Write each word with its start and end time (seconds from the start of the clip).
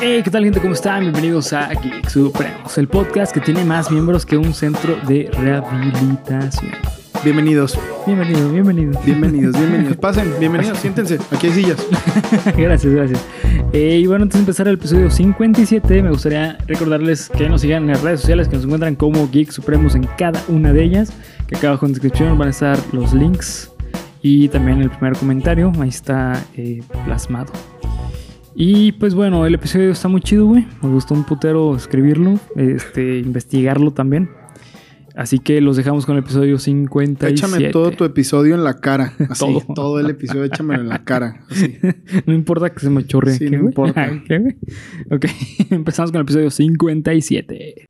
Hey, 0.00 0.20
¿qué 0.22 0.30
tal 0.30 0.44
gente? 0.44 0.60
¿Cómo 0.60 0.74
están? 0.74 1.00
Bienvenidos 1.00 1.52
a 1.52 1.70
Geek 1.70 2.08
Supremos, 2.08 2.78
el 2.78 2.86
podcast 2.86 3.32
que 3.32 3.40
tiene 3.40 3.64
más 3.64 3.90
miembros 3.90 4.24
que 4.24 4.36
un 4.36 4.54
centro 4.54 4.96
de 5.08 5.28
rehabilitación. 5.32 6.70
Bienvenidos, 7.24 7.76
Bienvenido, 8.06 8.48
bienvenido. 8.52 9.00
bienvenidos, 9.04 9.58
bienvenidos. 9.58 9.96
Pasen, 10.00 10.32
bienvenidos, 10.38 10.78
siéntense. 10.78 11.18
Aquí 11.32 11.48
hay 11.48 11.52
sillas. 11.52 11.84
gracias, 12.56 12.92
gracias. 12.94 13.26
Eh, 13.72 13.98
y 14.00 14.06
bueno, 14.06 14.22
antes 14.22 14.34
de 14.34 14.40
empezar 14.40 14.68
el 14.68 14.74
episodio 14.74 15.10
57, 15.10 16.02
me 16.02 16.10
gustaría 16.10 16.56
recordarles 16.68 17.28
que 17.28 17.48
nos 17.48 17.62
sigan 17.62 17.82
en 17.82 17.88
las 17.88 18.02
redes 18.02 18.20
sociales, 18.20 18.46
que 18.46 18.54
nos 18.54 18.66
encuentran 18.66 18.94
como 18.94 19.28
Geek 19.28 19.50
Supremos 19.50 19.96
en 19.96 20.06
cada 20.16 20.40
una 20.46 20.72
de 20.72 20.84
ellas, 20.84 21.12
que 21.48 21.56
acá 21.56 21.68
abajo 21.68 21.86
en 21.86 21.92
la 21.92 21.94
descripción 21.94 22.38
van 22.38 22.48
a 22.48 22.50
estar 22.52 22.78
los 22.92 23.12
links 23.12 23.72
y 24.22 24.48
también 24.48 24.80
el 24.80 24.90
primer 24.90 25.16
comentario, 25.16 25.72
ahí 25.80 25.88
está 25.88 26.40
eh, 26.56 26.82
plasmado. 27.04 27.52
Y 28.60 28.90
pues 28.90 29.14
bueno, 29.14 29.46
el 29.46 29.54
episodio 29.54 29.92
está 29.92 30.08
muy 30.08 30.20
chido, 30.20 30.46
güey. 30.46 30.66
Me 30.82 30.88
gustó 30.88 31.14
un 31.14 31.22
putero 31.22 31.76
escribirlo, 31.76 32.40
este, 32.56 33.20
investigarlo 33.20 33.92
también. 33.92 34.30
Así 35.14 35.38
que 35.38 35.60
los 35.60 35.76
dejamos 35.76 36.06
con 36.06 36.16
el 36.16 36.24
episodio 36.24 36.58
57. 36.58 37.32
Échame 37.34 37.70
todo 37.70 37.92
tu 37.92 38.04
episodio 38.04 38.56
en 38.56 38.64
la 38.64 38.80
cara. 38.80 39.14
Así, 39.30 39.44
Todo. 39.44 39.74
todo. 39.74 40.00
el 40.00 40.10
episodio 40.10 40.42
échamelo 40.42 40.82
en 40.82 40.88
la 40.88 41.04
cara. 41.04 41.44
Así. 41.48 41.76
no 42.26 42.34
importa 42.34 42.70
que 42.70 42.80
se 42.80 42.90
me 42.90 43.04
chorre. 43.06 43.34
Sí, 43.34 43.44
¿qué, 43.44 43.50
no 43.52 43.58
güey? 43.58 43.68
importa. 43.70 44.22
¿Qué, 44.26 44.38
güey? 44.40 44.56
ok, 45.10 45.26
empezamos 45.70 46.10
con 46.10 46.18
el 46.18 46.22
episodio 46.22 46.50
57. 46.50 47.87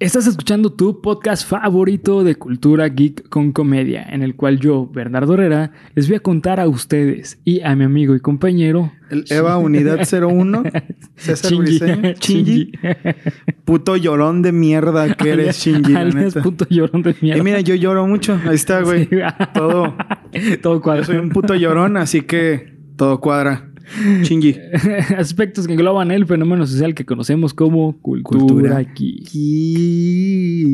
Estás 0.00 0.26
escuchando 0.26 0.72
tu 0.72 1.02
podcast 1.02 1.46
favorito 1.46 2.24
de 2.24 2.34
cultura 2.34 2.88
geek 2.88 3.28
con 3.28 3.52
comedia, 3.52 4.02
en 4.02 4.22
el 4.22 4.34
cual 4.34 4.58
yo, 4.58 4.86
Bernardo 4.86 5.34
Herrera, 5.34 5.72
les 5.94 6.08
voy 6.08 6.16
a 6.16 6.20
contar 6.20 6.58
a 6.58 6.66
ustedes 6.66 7.38
y 7.44 7.60
a 7.60 7.76
mi 7.76 7.84
amigo 7.84 8.14
y 8.14 8.20
compañero 8.20 8.92
El 9.10 9.26
Eva 9.28 9.58
Unidad 9.58 9.98
01, 10.10 10.62
César 11.16 11.52
Shinji. 11.52 11.78
Briseño, 11.78 12.12
Shinji. 12.18 12.72
Puto 13.66 13.94
llorón 13.98 14.40
de 14.40 14.52
mierda 14.52 15.14
que 15.14 15.32
eres, 15.32 15.66
la 15.66 16.00
Alias 16.00 16.34
puto 16.42 16.66
llorón 16.70 17.02
de 17.02 17.14
mierda. 17.20 17.38
Y 17.38 17.44
mira, 17.44 17.60
yo 17.60 17.74
lloro 17.74 18.06
mucho. 18.06 18.40
Ahí 18.46 18.54
está, 18.54 18.80
güey. 18.80 19.04
Sí. 19.04 19.18
Todo. 19.52 19.94
Todo 20.62 20.80
cuadro. 20.80 21.04
Soy 21.04 21.18
un 21.18 21.28
puto 21.28 21.54
llorón, 21.54 21.98
así 21.98 22.22
que 22.22 22.80
todo 22.96 23.20
cuadra. 23.20 23.69
Shinji. 24.22 24.56
Aspectos 25.18 25.66
que 25.66 25.74
engloban 25.74 26.10
el 26.10 26.24
fenómeno 26.26 26.66
social 26.66 26.94
que 26.94 27.04
conocemos 27.04 27.52
como 27.54 27.98
cultura, 28.00 28.38
Cultura. 28.38 28.82
geek. 28.82 29.28
Geek. 29.32 30.72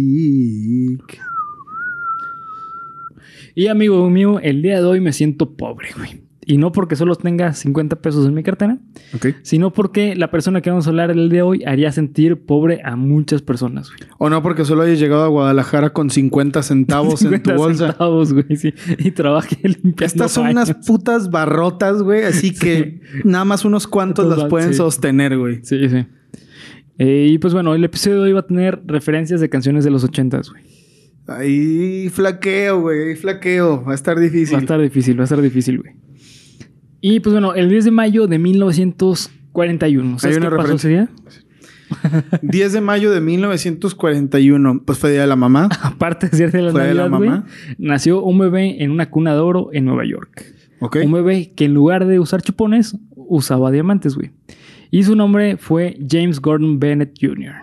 Y 3.55 3.67
amigo 3.69 4.09
mío, 4.11 4.39
el 4.41 4.61
día 4.63 4.81
de 4.81 4.87
hoy 4.87 5.01
me 5.01 5.13
siento 5.15 5.57
pobre, 5.57 5.89
güey. 5.97 6.21
Y 6.49 6.59
no 6.59 6.71
porque 6.71 6.95
solo 6.95 7.17
tenga 7.17 7.53
50 7.55 7.97
pesos 7.97 8.25
en 8.25 8.33
mi 8.33 8.45
cartera, 8.45 8.79
sino 9.43 9.73
porque 9.73 10.15
la 10.15 10.31
persona 10.31 10.61
que 10.61 10.71
vamos 10.71 10.87
a 10.87 10.91
hablar 10.91 11.11
el 11.11 11.29
día 11.29 11.39
de 11.39 11.43
hoy 11.43 11.65
haría 11.65 11.91
sentir 11.91 12.37
pobre 12.41 12.81
a 12.85 12.95
muchas 12.95 13.43
personas, 13.43 13.89
güey. 13.89 14.09
O 14.19 14.31
no, 14.31 14.41
porque 14.45 14.65
solo 14.65 14.83
hayas 14.83 15.01
llegado 15.01 15.25
a 15.25 15.27
Guadalajara 15.27 15.91
con 15.91 16.09
50 16.09 16.63
centavos 16.63 17.21
en 17.23 17.31
tu 17.31 17.35
50 17.51 17.57
bolsa. 17.57 17.87
centavos, 17.89 18.33
güey, 18.33 18.57
sí. 18.57 18.73
Y 18.99 19.11
trabajé 19.11 19.57
limpiando 19.65 20.05
Estas 20.05 20.31
son 20.31 20.45
baños. 20.45 20.69
unas 20.71 20.87
putas 20.87 21.31
barrotas, 21.33 22.01
güey. 22.05 22.23
Así 22.23 22.55
que 22.55 23.01
nada 23.25 23.45
más 23.45 23.65
unos 23.65 23.89
cuantos 23.89 24.29
las 24.29 24.49
pueden 24.49 24.69
sí. 24.69 24.75
sostener, 24.77 25.37
güey. 25.37 25.59
Sí, 25.65 25.89
sí. 25.89 26.07
Eh, 26.99 27.27
y 27.29 27.39
pues 27.39 27.55
bueno, 27.55 27.75
el 27.75 27.83
episodio 27.83 28.19
de 28.19 28.23
hoy 28.29 28.33
va 28.35 28.41
a 28.41 28.47
tener 28.47 28.83
referencias 28.87 29.41
de 29.41 29.49
canciones 29.49 29.83
de 29.83 29.91
los 29.91 30.09
80s, 30.09 30.51
güey. 30.53 30.63
Ahí 31.27 32.09
flaqueo, 32.09 32.81
güey. 32.83 33.09
Ahí 33.09 33.17
flaqueo. 33.17 33.85
Va 33.85 33.93
a 33.93 33.95
estar 33.97 34.17
difícil. 34.19 34.55
Va 34.55 34.59
a 34.59 34.63
estar 34.63 34.81
difícil, 34.81 35.19
va 35.19 35.23
a 35.23 35.25
estar 35.25 35.43
difícil, 35.43 35.79
güey. 35.79 35.95
Y 37.09 37.21
pues 37.21 37.35
bueno, 37.35 37.55
el 37.55 37.69
10 37.69 37.85
de 37.85 37.91
mayo 37.93 38.27
de 38.27 38.37
1941. 38.41 40.19
¿Sabes 40.19 40.37
Hay 40.37 40.43
una 40.43 40.51
qué 40.51 40.57
pasó 40.57 40.75
ese 40.75 40.89
día? 40.89 41.09
10 42.43 42.73
de 42.73 42.81
mayo 42.81 43.13
de 43.13 43.21
1941. 43.21 44.83
Pues 44.85 44.99
fue 44.99 45.13
Día 45.13 45.21
de 45.21 45.29
la 45.29 45.37
Mamá. 45.37 45.69
Aparte 45.83 46.29
de 46.29 46.37
ser 46.37 46.51
de 46.51 46.63
la 46.63 46.73
de 46.73 47.09
mamá. 47.09 47.47
nació 47.79 48.25
un 48.25 48.41
bebé 48.41 48.83
en 48.83 48.91
una 48.91 49.09
cuna 49.09 49.35
de 49.35 49.39
oro 49.39 49.69
en 49.73 49.85
Nueva 49.85 50.05
York. 50.05 50.47
¿Ok? 50.81 50.97
Un 51.05 51.13
bebé 51.13 51.53
que 51.55 51.67
en 51.67 51.75
lugar 51.75 52.09
de 52.09 52.19
usar 52.19 52.43
chupones, 52.43 52.99
usaba 53.15 53.71
diamantes, 53.71 54.17
güey. 54.17 54.33
Y 54.91 55.05
su 55.05 55.15
nombre 55.15 55.59
fue 55.59 56.01
James 56.11 56.41
Gordon 56.41 56.81
Bennett 56.81 57.17
Jr. 57.21 57.55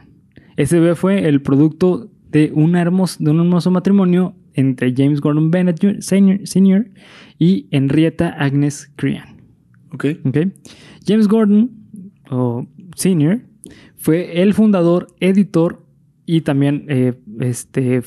Ese 0.56 0.80
bebé 0.80 0.96
fue 0.96 1.28
el 1.28 1.42
producto 1.42 2.10
de 2.30 2.54
un 2.56 2.78
hermoso, 2.78 3.22
de 3.22 3.32
un 3.32 3.42
hermoso 3.42 3.72
matrimonio 3.72 4.38
entre 4.54 4.94
James 4.96 5.20
Gordon 5.20 5.52
Bennett 5.52 6.00
Sr. 6.00 6.92
y 7.38 7.68
Henrietta 7.72 8.30
Agnes 8.30 8.90
Crean. 8.96 9.33
Ok. 9.94 10.06
¿ok? 10.26 10.38
James 11.06 11.28
Gordon, 11.28 11.72
o 12.30 12.66
Senior, 12.96 13.42
fue 13.96 14.42
el 14.42 14.54
fundador, 14.54 15.08
editor 15.20 15.84
y 16.26 16.42
también 16.42 16.86
eh, 16.88 17.14
este, 17.40 18.02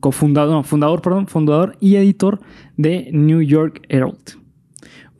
cofundador, 0.00 0.54
no, 0.54 0.62
fundador, 0.62 1.02
perdón, 1.02 1.26
fundador 1.26 1.76
y 1.80 1.96
editor 1.96 2.40
de 2.76 3.10
New 3.12 3.42
York 3.42 3.82
Herald. 3.88 4.40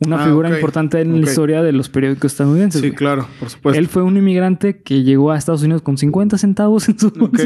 Una 0.03 0.23
Ah, 0.23 0.25
figura 0.25 0.49
importante 0.49 0.99
en 0.99 1.21
la 1.21 1.29
historia 1.29 1.61
de 1.61 1.71
los 1.71 1.87
periódicos 1.87 2.31
estadounidenses. 2.31 2.81
Sí, 2.81 2.87
güey. 2.87 2.97
claro, 2.97 3.27
por 3.39 3.51
supuesto. 3.51 3.77
Él 3.79 3.87
fue 3.87 4.01
un 4.01 4.17
inmigrante 4.17 4.81
que 4.81 5.03
llegó 5.03 5.29
a 5.29 5.37
Estados 5.37 5.61
Unidos 5.61 5.83
con 5.83 5.99
50 5.99 6.39
centavos 6.39 6.89
en 6.89 6.97
su 6.97 7.11
bolsa. 7.11 7.45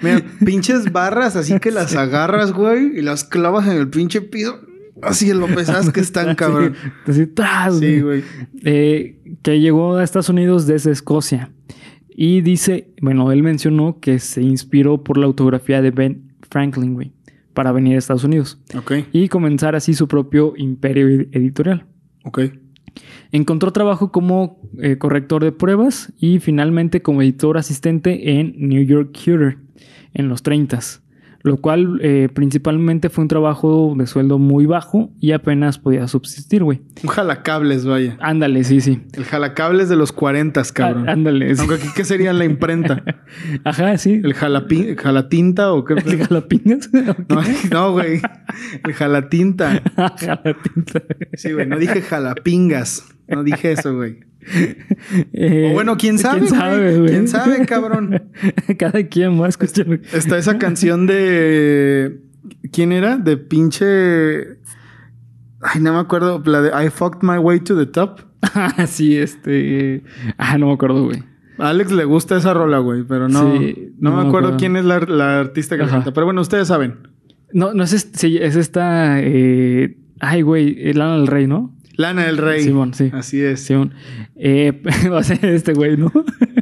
Mira, 0.00 0.22
pinches 0.44 0.92
barras 0.92 1.34
así 1.34 1.58
que 1.58 1.70
las 1.72 1.96
agarras, 1.96 2.52
güey, 2.52 2.96
y 2.98 3.02
las 3.02 3.24
clavas 3.24 3.66
en 3.66 3.78
el 3.78 3.88
pinche 3.88 4.20
piso. 4.20 4.60
Así 5.02 5.32
lo 5.32 5.46
pesadas 5.46 5.90
que 5.90 6.00
están, 6.00 6.34
cabrón. 6.36 6.74
Así, 7.06 7.22
así, 7.22 7.26
tras, 7.26 7.78
Sí, 7.78 8.00
güey. 8.00 8.22
eh, 8.64 9.18
que 9.42 9.60
llegó 9.60 9.96
a 9.96 10.04
Estados 10.04 10.28
Unidos 10.28 10.66
desde 10.66 10.90
Escocia. 10.90 11.50
Y 12.18 12.40
dice, 12.40 12.94
bueno, 13.02 13.30
él 13.32 13.42
mencionó 13.42 14.00
que 14.00 14.18
se 14.18 14.40
inspiró 14.42 15.04
por 15.04 15.18
la 15.18 15.26
autografía 15.26 15.82
de 15.82 15.90
Ben 15.90 16.32
Franklin, 16.48 16.94
güey, 16.94 17.12
para 17.52 17.72
venir 17.72 17.96
a 17.96 17.98
Estados 17.98 18.24
Unidos 18.24 18.58
Ok, 18.74 18.92
y 19.12 19.28
comenzar 19.28 19.76
así 19.76 19.92
su 19.92 20.08
propio 20.08 20.54
imperio 20.56 21.08
ed- 21.08 21.28
editorial. 21.32 21.84
ok. 22.24 22.40
Encontró 23.32 23.72
trabajo 23.72 24.10
como 24.10 24.60
eh, 24.80 24.96
corrector 24.96 25.44
de 25.44 25.52
pruebas 25.52 26.12
y 26.18 26.38
finalmente 26.38 27.02
como 27.02 27.20
editor 27.20 27.58
asistente 27.58 28.38
en 28.40 28.54
New 28.56 28.82
York 28.84 29.10
Cutter 29.12 29.58
en 30.14 30.28
los 30.30 30.42
30s, 30.42 31.00
lo 31.46 31.56
cual 31.58 31.98
eh, 32.02 32.28
principalmente 32.32 33.08
fue 33.08 33.22
un 33.22 33.28
trabajo 33.28 33.94
de 33.96 34.06
sueldo 34.06 34.38
muy 34.38 34.66
bajo 34.66 35.10
y 35.20 35.32
apenas 35.32 35.78
podía 35.78 36.06
subsistir, 36.08 36.62
güey. 36.64 36.80
Un 37.02 37.08
jalacables, 37.08 37.84
vaya. 37.86 38.16
Ándale, 38.20 38.64
sí, 38.64 38.80
sí. 38.80 39.02
El 39.14 39.24
jalacables 39.24 39.88
de 39.88 39.96
los 39.96 40.12
40, 40.12 40.62
cabrón. 40.74 41.08
Á- 41.08 41.12
Ándale. 41.12 41.54
sí. 41.54 41.60
Aunque 41.60 41.76
aquí, 41.76 41.88
¿qué 41.94 42.04
sería 42.04 42.32
la 42.32 42.44
imprenta? 42.44 43.02
Ajá, 43.64 43.96
sí. 43.98 44.20
¿El 44.22 44.34
jalapin, 44.34 44.96
jalatinta 44.96 45.72
o 45.72 45.84
qué? 45.84 45.94
¿El 45.94 46.18
jalapeños? 46.26 46.90
No, 47.28 47.42
no, 47.70 47.92
güey. 47.92 48.20
El 48.84 48.92
jalatinta. 48.92 49.82
Jalapinta. 50.18 51.02
Sí, 51.34 51.52
güey. 51.52 51.66
No 51.66 51.78
dije 51.78 52.02
jalapingas. 52.02 53.04
No 53.28 53.42
dije 53.42 53.72
eso, 53.72 53.94
güey. 53.94 54.20
Eh, 55.32 55.68
O 55.70 55.74
bueno, 55.74 55.96
quién 55.96 56.18
sabe, 56.18 56.40
¿Quién 56.40 56.50
sabe, 56.50 56.78
güey? 56.78 56.98
güey? 56.98 57.10
¿Quién 57.10 57.28
sabe, 57.28 57.66
cabrón? 57.66 58.22
Cada 58.78 59.02
quien 59.08 59.40
va 59.40 59.46
a 59.46 59.48
escuchar. 59.48 60.00
Está 60.12 60.38
esa 60.38 60.58
canción 60.58 61.06
de. 61.06 62.20
¿Quién 62.72 62.92
era? 62.92 63.16
De 63.16 63.36
pinche. 63.36 64.58
Ay, 65.60 65.80
no 65.80 65.92
me 65.94 65.98
acuerdo. 65.98 66.42
La 66.46 66.60
de 66.62 66.68
I 66.86 66.90
fucked 66.90 67.22
my 67.22 67.38
way 67.38 67.60
to 67.60 67.76
the 67.76 67.86
top. 67.86 68.20
Ah, 68.54 68.86
sí, 68.86 69.16
este... 69.16 70.04
Ah, 70.38 70.58
no 70.58 70.66
me 70.66 70.72
acuerdo, 70.74 71.04
güey. 71.06 71.22
A 71.58 71.70
Alex 71.70 71.90
le 71.90 72.04
gusta 72.04 72.36
esa 72.36 72.52
rola, 72.54 72.78
güey, 72.78 73.02
pero 73.02 73.28
no, 73.28 73.56
Sí, 73.58 73.94
no, 73.98 74.10
no 74.10 74.22
me 74.22 74.28
acuerdo 74.28 74.56
quién 74.58 74.76
es 74.76 74.84
la, 74.84 75.00
la 75.00 75.40
artista 75.40 75.76
que 75.76 75.82
la 75.82 75.88
Ajá. 75.88 75.96
canta. 75.96 76.12
Pero 76.12 76.26
bueno, 76.26 76.40
ustedes 76.42 76.68
saben. 76.68 77.08
No, 77.52 77.72
no 77.72 77.82
es, 77.82 77.92
este, 77.94 78.18
sí, 78.18 78.38
es 78.40 78.54
esta... 78.56 79.20
eh, 79.22 79.96
Ay, 80.20 80.42
güey, 80.42 80.92
Lana 80.94 81.16
del 81.16 81.26
Rey, 81.26 81.46
¿no? 81.46 81.75
Lana 81.96 82.26
del 82.26 82.36
Rey. 82.38 82.62
Simón, 82.62 82.94
sí. 82.94 83.10
Así 83.12 83.40
es. 83.40 83.60
Simón. 83.60 83.94
Eh, 84.36 84.82
va 85.12 85.20
a 85.20 85.24
ser 85.24 85.44
este 85.44 85.72
güey, 85.72 85.96
¿no? 85.96 86.12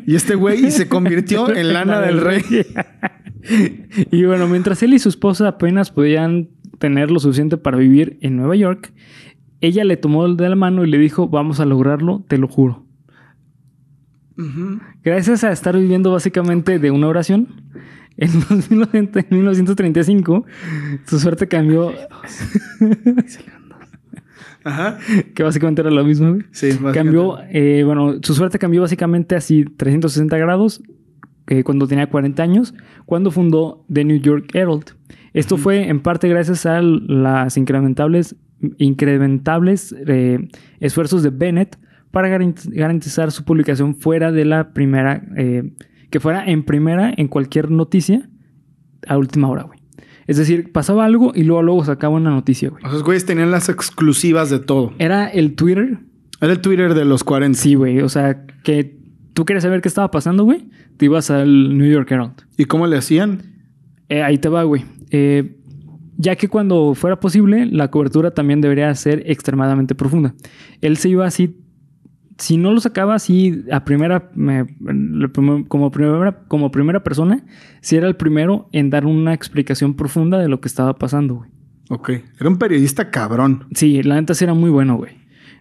Y 0.07 0.15
este 0.15 0.35
güey 0.35 0.71
se 0.71 0.89
convirtió 0.89 1.49
en 1.55 1.73
Lana 1.73 2.01
del 2.01 2.21
Rey. 2.21 2.43
y 4.11 4.25
bueno, 4.25 4.47
mientras 4.47 4.83
él 4.83 4.95
y 4.95 4.99
su 4.99 5.09
esposa 5.09 5.49
apenas 5.49 5.91
podían 5.91 6.49
tener 6.79 7.11
lo 7.11 7.21
suficiente 7.21 7.57
para 7.57 7.77
vivir 7.77 8.19
en 8.21 8.37
Nueva 8.37 8.57
York, 8.57 8.93
ella 9.61 9.85
le 9.85 9.97
tomó 9.97 10.29
de 10.29 10.49
la 10.49 10.57
mano 10.57 10.85
y 10.85 10.91
le 10.91 10.99
dijo, 10.99 11.29
vamos 11.29 11.61
a 11.61 11.65
lograrlo, 11.65 12.25
te 12.29 12.39
lo 12.39 12.49
juro. 12.49 12.85
Gracias 15.05 15.45
a 15.45 15.53
estar 15.53 15.79
viviendo 15.79 16.11
básicamente 16.11 16.81
de 16.81 16.91
una 16.91 17.07
oración, 17.07 17.63
en 18.17 18.31
1900 18.71 19.25
en 19.31 19.37
1935 19.39 20.45
su 21.07 21.19
suerte 21.19 21.49
cambió, 21.49 21.93
Ajá. 24.65 24.99
que 25.35 25.43
básicamente 25.43 25.83
era 25.83 25.91
lo 25.91 26.05
mismo. 26.05 26.31
güey. 26.31 26.43
Sí. 26.53 26.71
Cambió, 26.95 27.39
eh, 27.51 27.83
bueno, 27.85 28.15
su 28.23 28.35
suerte 28.35 28.59
cambió 28.59 28.81
básicamente 28.81 29.37
así 29.37 29.65
360 29.65 30.37
grados 30.39 30.83
eh, 31.47 31.63
cuando 31.63 31.87
tenía 31.87 32.07
40 32.09 32.43
años, 32.43 32.75
cuando 33.05 33.31
fundó 33.31 33.85
The 33.93 34.05
New 34.05 34.19
York 34.21 34.51
Herald. 34.55 34.97
Esto 35.35 35.57
fue 35.59 35.89
en 35.89 36.01
parte 36.01 36.29
gracias 36.29 36.65
a 36.65 36.81
las 36.81 37.57
incrementables, 37.57 38.37
incrementables 38.79 39.95
eh, 40.07 40.49
esfuerzos 40.81 41.23
de 41.23 41.31
Bennett 41.31 41.77
para 42.11 42.29
garantiz- 42.29 42.71
garantizar 42.73 43.31
su 43.33 43.45
publicación 43.45 43.95
fuera 43.97 44.33
de 44.33 44.45
la 44.45 44.73
primera, 44.73 45.23
eh, 45.37 45.73
que 46.11 46.21
fuera 46.21 46.47
en 46.47 46.63
primera 46.65 47.13
en 47.17 47.29
cualquier 47.29 47.71
noticia 47.71 48.29
a 49.07 49.19
última 49.19 49.49
hora, 49.49 49.65
güey. 49.65 49.74
Es 50.27 50.37
decir, 50.37 50.73
pasaba 50.73 51.05
algo 51.05 51.33
y 51.35 51.45
luego 51.45 51.63
luego 51.63 51.85
sacaba 51.85 52.15
una 52.15 52.31
noticia, 52.31 52.71
güey. 52.71 52.83
Esos 52.85 53.03
güeyes 53.03 53.27
tenían 53.27 53.51
las 53.51 53.69
exclusivas 53.69 54.51
de 54.51 54.59
todo. 54.59 54.93
Era 54.99 55.29
el 55.29 55.55
Twitter, 55.55 55.99
Era 56.41 56.53
el 56.53 56.61
Twitter 56.61 56.95
de 56.95 57.05
los 57.05 57.25
40. 57.25 57.59
sí, 57.59 57.75
güey. 57.75 58.01
O 58.01 58.09
sea, 58.09 58.45
que 58.63 58.97
tú 59.35 59.45
querías 59.45 59.63
saber 59.65 59.81
qué 59.83 59.89
estaba 59.89 60.11
pasando, 60.11 60.45
güey, 60.45 60.69
te 60.97 61.05
ibas 61.07 61.31
al 61.31 61.77
New 61.77 61.91
York 61.91 62.11
Herald. 62.11 62.43
¿Y 62.57 62.65
cómo 62.65 62.87
le 62.87 62.97
hacían? 62.97 63.43
Eh, 64.09 64.23
ahí 64.23 64.39
te 64.39 64.49
va, 64.49 64.63
güey. 64.65 64.85
Eh, 65.11 65.57
ya 66.17 66.37
que 66.37 66.49
cuando 66.49 66.95
fuera 66.95 67.19
posible, 67.19 67.67
la 67.67 67.91
cobertura 67.91 68.31
también 68.33 68.61
debería 68.61 68.95
ser 68.95 69.23
extremadamente 69.27 69.95
profunda. 69.95 70.35
Él 70.81 70.97
se 70.97 71.09
iba 71.09 71.27
así, 71.27 71.57
si 72.39 72.57
no 72.57 72.73
lo 72.73 72.81
sacaba 72.81 73.15
así 73.15 73.65
a 73.71 73.85
primera, 73.85 74.31
me- 74.35 74.67
como 75.69 75.91
primera, 75.91 76.41
como 76.49 76.71
primera 76.71 77.03
persona, 77.05 77.45
si 77.81 77.97
era 77.97 78.09
el 78.09 78.17
primero 78.17 78.69
en 78.73 78.91
dar 78.91 79.07
una 79.07 79.35
explicación 79.35 79.95
profunda 79.95 80.39
de 80.39 80.49
lo 80.49 80.61
que 80.61 80.69
estaba 80.69 80.95
pasando, 80.95 81.35
güey. 81.37 81.51
Ok. 81.91 82.11
Era 82.41 82.49
un 82.49 82.59
periodista 82.59 83.11
cabrón. 83.11 83.65
Sí, 83.75 84.03
la 84.03 84.15
neta 84.17 84.35
sí 84.35 84.45
era 84.45 84.55
muy 84.55 84.71
bueno, 84.71 84.97
güey. 84.97 85.13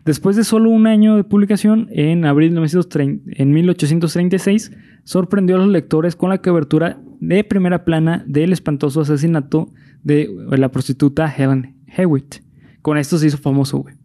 Después 0.06 0.36
de 0.36 0.44
solo 0.44 0.70
un 0.70 0.86
año 0.88 1.16
de 1.16 1.24
publicación, 1.24 1.88
en 1.92 2.26
abril 2.26 2.50
de 2.50 2.56
1930 2.56 3.32
en 3.42 3.52
1836, 3.52 4.72
sorprendió 5.04 5.56
a 5.56 5.60
los 5.60 5.70
lectores 5.70 6.16
con 6.16 6.30
la 6.30 6.40
cobertura 6.42 7.00
de 7.22 7.44
primera 7.44 7.86
plana 7.86 8.24
del 8.28 8.52
espantoso 8.52 9.02
asesinato 9.02 9.72
de 10.04 10.30
la 10.58 10.70
prostituta 10.72 11.34
Helen 11.34 11.76
Hewitt. 11.88 12.36
Con 12.82 12.98
esto 12.98 13.18
se 13.18 13.28
hizo 13.28 13.38
famoso, 13.38 13.78
güey. 13.80 13.96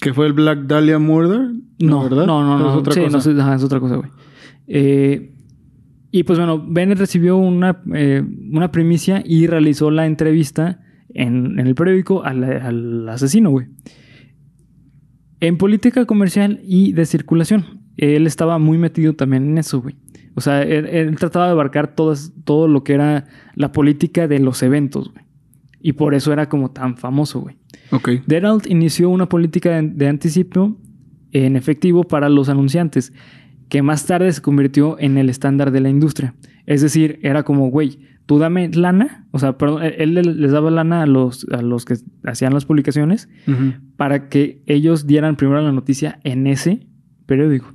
¿Que 0.00 0.14
fue 0.14 0.26
el 0.26 0.32
Black 0.32 0.60
Dahlia 0.60 0.98
Murder? 0.98 1.50
No, 1.80 2.02
¿verdad? 2.04 2.26
no, 2.26 2.44
no, 2.44 2.54
¿O 2.54 2.58
no. 2.58 2.70
Es 2.70 2.76
otra 2.76 2.92
Sí, 2.94 3.00
cosa. 3.02 3.32
no, 3.32 3.42
ajá, 3.42 3.54
es 3.56 3.62
otra 3.64 3.80
cosa, 3.80 3.96
güey. 3.96 4.10
Eh, 4.68 5.34
y 6.12 6.22
pues 6.24 6.38
bueno, 6.38 6.64
Bennett 6.66 6.98
recibió 6.98 7.36
una, 7.36 7.82
eh, 7.94 8.22
una 8.52 8.70
primicia 8.70 9.22
y 9.24 9.46
realizó 9.46 9.90
la 9.90 10.06
entrevista 10.06 10.80
en, 11.14 11.58
en 11.58 11.66
el 11.66 11.74
periódico 11.74 12.22
al, 12.24 12.44
al 12.44 13.08
asesino, 13.08 13.50
güey. 13.50 13.66
En 15.40 15.56
política 15.56 16.04
comercial 16.04 16.60
y 16.64 16.92
de 16.92 17.06
circulación. 17.06 17.80
Él 17.96 18.26
estaba 18.26 18.58
muy 18.58 18.78
metido 18.78 19.14
también 19.14 19.44
en 19.50 19.58
eso, 19.58 19.80
güey. 19.80 19.96
O 20.34 20.40
sea, 20.40 20.62
él, 20.62 20.86
él 20.86 21.16
trataba 21.16 21.46
de 21.46 21.52
abarcar 21.52 21.94
todas, 21.94 22.32
todo 22.44 22.68
lo 22.68 22.84
que 22.84 22.94
era 22.94 23.26
la 23.54 23.72
política 23.72 24.28
de 24.28 24.38
los 24.38 24.62
eventos, 24.62 25.10
güey. 25.12 25.24
Y 25.82 25.92
por 25.94 26.14
eso 26.14 26.32
era 26.32 26.48
como 26.48 26.70
tan 26.72 26.96
famoso, 26.98 27.40
güey. 27.40 27.56
Ok. 27.90 28.10
The 28.26 28.36
Herald 28.36 28.66
inició 28.68 29.08
una 29.08 29.28
política 29.28 29.70
de, 29.80 29.88
de 29.88 30.08
anticipo 30.08 30.76
en 31.32 31.56
efectivo 31.56 32.04
para 32.04 32.28
los 32.28 32.48
anunciantes, 32.48 33.12
que 33.68 33.82
más 33.82 34.06
tarde 34.06 34.32
se 34.32 34.42
convirtió 34.42 34.96
en 34.98 35.16
el 35.18 35.28
estándar 35.30 35.70
de 35.70 35.80
la 35.80 35.88
industria. 35.90 36.34
Es 36.66 36.80
decir, 36.82 37.18
era 37.22 37.42
como, 37.44 37.70
güey, 37.70 38.00
tú 38.26 38.38
dame 38.38 38.68
lana, 38.68 39.26
o 39.30 39.38
sea, 39.38 39.56
perdón, 39.58 39.82
él 39.82 40.14
le- 40.14 40.22
les 40.22 40.52
daba 40.52 40.70
lana 40.70 41.02
a 41.02 41.06
los, 41.06 41.46
a 41.52 41.62
los 41.62 41.84
que 41.84 41.94
hacían 42.24 42.52
las 42.54 42.64
publicaciones 42.64 43.28
para 43.96 44.28
que 44.28 44.62
ellos 44.66 45.06
dieran 45.06 45.36
primero 45.36 45.60
la 45.62 45.72
noticia 45.72 46.20
en 46.24 46.46
ese 46.46 46.86
periódico. 47.26 47.74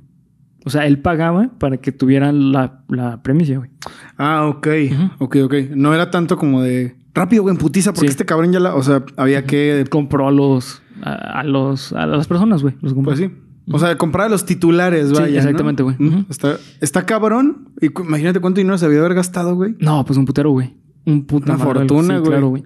O 0.64 0.70
sea, 0.70 0.86
él 0.86 0.98
pagaba 0.98 1.50
para 1.58 1.76
que 1.76 1.92
tuvieran 1.92 2.50
la, 2.52 2.82
la 2.88 3.22
premisa, 3.22 3.56
güey. 3.56 3.70
Ah, 4.18 4.46
ok. 4.48 4.66
Ujú. 4.92 5.10
Ok, 5.24 5.36
ok. 5.44 5.54
No 5.76 5.94
era 5.94 6.10
tanto 6.10 6.36
como 6.36 6.60
de 6.60 6.96
rápido, 7.14 7.42
güey, 7.44 7.56
putiza, 7.56 7.92
porque 7.92 8.08
Sí. 8.08 8.10
este 8.12 8.24
cabrón 8.26 8.52
ya 8.52 8.58
la. 8.60 8.74
O 8.74 8.82
sea, 8.82 9.04
había 9.16 9.44
que. 9.44 9.84
Compró 9.88 10.26
a 10.26 10.32
los, 10.32 10.82
a, 11.02 11.12
a 11.40 11.44
los, 11.44 11.92
a 11.92 12.06
las 12.06 12.26
personas, 12.26 12.62
güey. 12.62 12.74
Los 12.80 12.94
compró. 12.94 13.14
Pues 13.14 13.20
sí. 13.20 13.30
O 13.70 13.78
sea, 13.78 13.96
comprar 13.98 14.26
a 14.26 14.28
los 14.30 14.44
titulares, 14.46 15.08
Sí, 15.08 15.14
vaya. 15.14 15.26
¿no? 15.32 15.36
exactamente, 15.38 15.82
güey. 15.82 15.96
Está, 16.30 16.58
está 16.80 17.04
cabrón. 17.04 17.70
Y 17.80 17.86
imagínate 17.86 18.40
cuánto 18.40 18.58
dinero 18.60 18.78
se 18.78 18.86
había 18.86 19.00
haber 19.00 19.14
gastado, 19.14 19.54
güey. 19.56 19.74
No, 19.80 20.04
pues 20.04 20.16
un 20.18 20.24
putero, 20.24 20.50
güey. 20.50 20.76
Un 21.04 21.24
puta 21.26 21.54
Una 21.54 21.64
fortuna, 21.64 22.14
Sí, 22.14 22.20
güey. 22.20 22.30
Claro, 22.30 22.48
güey. 22.48 22.64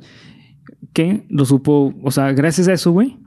Que 0.93 1.27
lo 1.31 1.45
supo, 1.45 1.95
o 2.03 2.11
sea, 2.11 2.33
gracias 2.33 2.67
a 2.69 2.73
eso, 2.73 2.91
güey, 2.91 3.19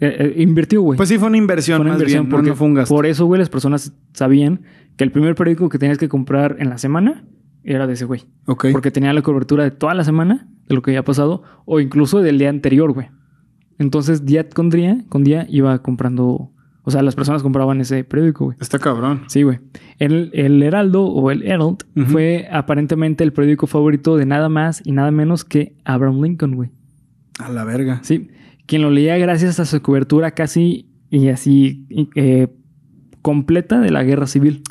eh, 0.00 0.34
eh, 0.36 0.42
invirtió, 0.42 0.82
güey. 0.82 0.96
Pues 0.96 1.08
sí, 1.08 1.16
fue 1.18 1.28
una 1.28 1.36
inversión, 1.36 1.78
Fue 1.78 1.86
una 1.86 1.94
inversión 1.94 2.24
bien, 2.24 2.30
porque 2.30 2.50
no 2.50 2.56
fue 2.56 2.66
un 2.66 2.74
gasto. 2.74 2.94
por 2.94 3.06
eso, 3.06 3.26
güey, 3.26 3.38
las 3.38 3.48
personas 3.50 3.92
sabían 4.12 4.62
que 4.96 5.04
el 5.04 5.12
primer 5.12 5.34
periódico 5.34 5.68
que 5.68 5.78
tenías 5.78 5.98
que 5.98 6.08
comprar 6.08 6.56
en 6.58 6.68
la 6.70 6.78
semana 6.78 7.24
era 7.62 7.86
de 7.86 7.92
ese 7.94 8.04
güey. 8.04 8.24
Ok. 8.46 8.66
Porque 8.72 8.90
tenía 8.90 9.12
la 9.12 9.22
cobertura 9.22 9.64
de 9.64 9.70
toda 9.70 9.94
la 9.94 10.02
semana 10.04 10.48
de 10.68 10.74
lo 10.74 10.82
que 10.82 10.90
había 10.90 11.04
pasado 11.04 11.42
o 11.64 11.78
incluso 11.80 12.20
del 12.20 12.38
día 12.38 12.50
anterior, 12.50 12.92
güey. 12.92 13.08
Entonces, 13.78 14.24
día 14.24 14.48
con 14.48 14.70
día, 14.70 15.04
con 15.08 15.24
día 15.24 15.46
iba 15.48 15.80
comprando, 15.82 16.52
o 16.86 16.90
sea, 16.90 17.02
las 17.02 17.14
personas 17.14 17.42
compraban 17.42 17.80
ese 17.80 18.04
periódico, 18.04 18.44
güey. 18.46 18.56
Está 18.60 18.78
cabrón. 18.78 19.22
Sí, 19.26 19.42
güey. 19.42 19.58
El, 19.98 20.30
el 20.34 20.62
Heraldo 20.62 21.04
o 21.06 21.30
el 21.30 21.42
Herald 21.42 21.78
fue 22.08 22.46
aparentemente 22.52 23.24
el 23.24 23.32
periódico 23.32 23.66
favorito 23.66 24.16
de 24.16 24.26
nada 24.26 24.48
más 24.48 24.82
y 24.84 24.92
nada 24.92 25.10
menos 25.10 25.44
que 25.44 25.74
Abraham 25.84 26.22
Lincoln, 26.22 26.54
güey. 26.56 26.70
A 27.38 27.48
la 27.50 27.64
verga. 27.64 28.00
Sí. 28.02 28.28
Quien 28.66 28.82
lo 28.82 28.90
leía 28.90 29.16
gracias 29.18 29.58
a 29.60 29.64
su 29.64 29.80
cobertura 29.82 30.32
casi 30.32 30.86
y 31.10 31.28
así 31.28 31.86
eh, 32.14 32.48
completa 33.22 33.80
de 33.80 33.90
la 33.90 34.02
guerra 34.04 34.26
civil 34.26 34.62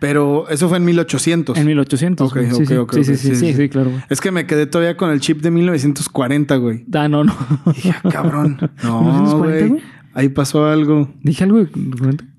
Pero 0.00 0.48
eso 0.48 0.68
fue 0.68 0.78
en 0.78 0.84
1800. 0.84 1.58
en 1.58 1.66
1800. 1.66 2.30
Ok, 2.30 2.38
sí, 2.38 2.54
ok, 2.62 2.64
sí, 2.68 2.74
ok, 2.76 2.92
sí, 2.94 3.04
sí, 3.04 3.16
sí, 3.16 3.34
Sí, 3.36 3.52
sí, 3.54 3.68
claro, 3.68 3.90
güey. 3.90 4.02
Es 4.08 4.20
que 4.20 4.30
me 4.30 4.46
quedé 4.46 4.66
todavía 4.66 4.96
con 4.96 5.10
el 5.10 5.20
chip 5.20 5.42
de 5.42 5.50
1940, 5.50 6.56
güey. 6.56 6.84
Ah, 6.94 7.08
no, 7.08 7.24
no. 7.24 7.34
Dije, 7.74 7.92
"Ah, 8.04 8.08
cabrón. 8.10 8.58
No, 8.84 9.02
1940, 9.02 9.36
güey. 9.58 9.68
güey. 9.68 9.82
Ahí 10.18 10.28
pasó 10.30 10.66
algo. 10.66 11.08
Dije 11.22 11.44
algo. 11.44 11.64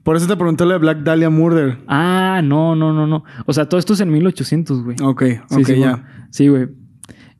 Por 0.03 0.17
eso 0.17 0.27
te 0.27 0.35
pregunté 0.35 0.65
lo 0.65 0.71
de 0.71 0.79
Black 0.79 0.99
Dahlia 1.03 1.29
Murder. 1.29 1.77
Ah, 1.87 2.41
no, 2.43 2.75
no, 2.75 2.91
no, 2.91 3.07
no. 3.07 3.23
O 3.45 3.53
sea, 3.53 3.69
todo 3.69 3.79
esto 3.79 3.93
es 3.93 4.01
en 4.01 4.11
1800, 4.11 4.83
güey. 4.83 4.97
Ok, 5.01 5.23
Sí, 5.23 5.55
ok, 5.61 5.65
sí, 5.65 5.79
ya. 5.79 5.91
güey. 5.91 6.03
Sí, 6.29 6.47
güey. 6.49 6.67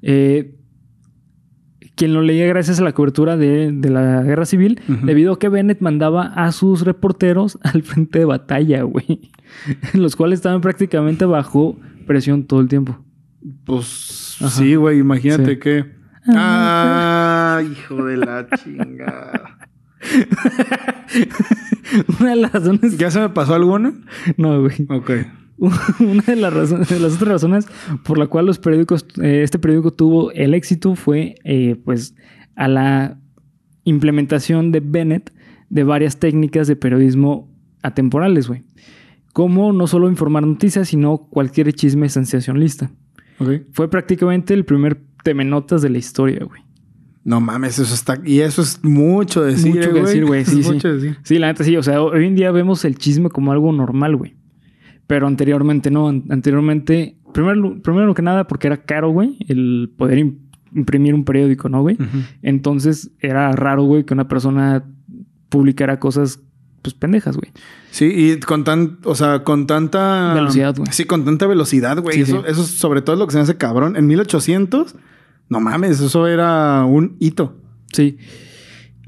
Eh, 0.02 0.56
quien 1.96 2.14
lo 2.14 2.22
leía 2.22 2.48
gracias 2.48 2.80
a 2.80 2.84
la 2.86 2.94
cobertura 2.94 3.36
de, 3.36 3.74
de 3.74 3.90
la 3.90 4.24
guerra 4.24 4.46
civil, 4.46 4.80
debido 5.04 5.34
a 5.34 5.40
que 5.40 5.50
Bennett 5.50 5.82
mandaba 5.82 6.28
a 6.28 6.54
sus 6.54 6.86
reporteros 6.86 7.60
al 7.64 7.84
frente 7.84 8.20
de 8.20 8.26
batalla, 8.26 8.84
güey. 8.84 9.32
Los 9.94 10.16
cuales 10.16 10.40
estaban 10.40 10.62
prácticamente 10.62 11.26
bajo 11.26 11.78
presión 12.08 12.46
todo 12.46 12.62
el 12.62 12.70
tiempo. 12.70 12.98
Pues 13.66 14.38
Ajá. 14.40 14.50
sí, 14.52 14.76
güey. 14.76 15.00
Imagínate 15.00 15.56
Sí. 15.56 15.60
que. 15.60 15.86
Ah, 16.28 17.62
hijo 17.69 18.06
de 18.06 18.18
la 18.18 18.48
chingada. 18.56 19.58
Una 22.20 22.30
de 22.32 22.36
las 22.36 22.52
razones. 22.52 22.98
¿Ya 22.98 23.12
se 23.12 23.20
me 23.20 23.30
pasó 23.30 23.56
alguna? 23.56 23.94
No, 24.38 24.62
güey. 24.62 24.86
Ok. 24.90 25.12
Una 26.00 26.24
de 26.24 26.36
las, 26.36 26.54
razones, 26.54 26.90
de 26.90 27.00
las 27.00 27.16
otras 27.16 27.30
razones 27.30 27.68
por 28.04 28.18
la 28.18 28.28
cual 28.28 28.46
los 28.46 28.60
periódicos, 28.60 29.06
eh, 29.22 29.42
este 29.44 29.60
periódico 29.60 29.92
tuvo 29.92 30.32
el 30.32 30.54
éxito 30.54 30.96
fue, 30.96 31.36
eh, 31.44 31.76
pues, 31.84 32.16
a 32.56 32.68
la 32.68 33.20
implementación 33.84 34.72
de 34.72 34.80
Bennett 34.80 35.34
de 35.70 35.84
varias 35.84 36.18
técnicas 36.18 36.68
de 36.68 36.76
periodismo 36.76 37.52
atemporales, 37.84 38.48
güey. 38.48 38.64
Como 39.34 39.74
no 39.74 39.88
solo 39.88 40.10
informar 40.10 40.46
noticias, 40.46 40.88
sino 40.88 41.30
cualquier 41.30 41.72
chisme 41.74 42.10
sensacionalista. 42.10 42.92
Ok. 43.40 43.50
Fue 43.72 43.90
prácticamente 43.90 44.54
el 44.54 44.66
primer 44.66 45.00
temenotas 45.24 45.82
de 45.82 45.90
la 45.90 45.98
historia, 45.98 46.44
güey. 46.46 46.62
No 47.23 47.42
mames, 47.42 47.78
eso 47.80 47.94
está. 47.94 48.19
Y 48.23 48.40
eso 48.40 48.61
es 48.61 48.83
mucho 48.83 49.44
decir. 49.44 49.76
Mucho 49.76 49.94
decir, 49.94 50.26
güey. 50.26 50.42
Es 50.42 50.47
Sí, 50.49 50.64
sí. 50.64 50.71
mucho 50.71 50.94
decir. 50.94 51.18
Sí, 51.23 51.38
la 51.38 51.47
neta 51.47 51.64
sí. 51.64 51.76
O 51.78 51.83
sea, 51.83 52.02
hoy 52.02 52.26
en 52.26 52.35
día 52.35 52.52
vemos 52.52 52.85
el 52.85 52.97
chisme 52.97 53.30
como 53.30 53.52
algo 53.52 53.71
normal, 53.71 54.16
güey. 54.16 54.35
Pero 55.07 55.28
anteriormente 55.28 55.92
no. 55.92 56.07
An- 56.07 56.23
Anteriormente, 56.30 57.18
primero, 57.33 57.81
primero 57.81 58.14
que 58.14 58.21
nada, 58.21 58.47
porque 58.47 58.68
era 58.68 58.78
caro, 58.83 59.09
güey, 59.11 59.38
el 59.47 59.92
poder 59.97 60.19
im- 60.19 60.38
imprimir 60.73 61.14
un 61.14 61.23
periódico, 61.26 61.68
¿no, 61.68 61.81
güey? 61.81 61.97
Entonces 62.42 63.11
era 63.19 63.52
raro, 63.54 63.83
güey, 63.83 64.06
que 64.06 64.14
una 64.14 64.28
persona 64.28 64.85
publicara 65.49 65.99
cosas, 65.99 66.40
pues 66.81 66.94
pendejas, 66.94 67.35
güey. 67.38 67.52
Sí, 67.92 68.06
y 68.06 68.40
con 68.40 68.64
tan, 68.64 68.99
o 69.04 69.16
sea, 69.16 69.44
con 69.44 69.68
tanta 69.68 70.33
Velocidad, 70.35 70.76
güey. 70.78 70.92
Sí, 70.92 71.06
con 71.06 71.26
tanta 71.26 71.47
velocidad, 71.47 71.99
güey. 72.02 72.16
Sí, 72.18 72.21
eso, 72.21 72.42
sí. 72.42 72.45
eso 72.52 72.64
sobre 72.64 73.02
todo 73.02 73.16
es 73.16 73.19
lo 73.19 73.26
que 73.28 73.31
se 73.31 73.38
me 73.40 73.44
hace 73.44 73.57
cabrón. 73.57 73.95
En 73.97 74.06
1800, 74.07 74.95
no 75.50 75.60
mames, 75.60 76.00
eso 76.00 76.28
era 76.28 76.86
un 76.86 77.16
hito. 77.20 77.58
Sí. 77.92 78.18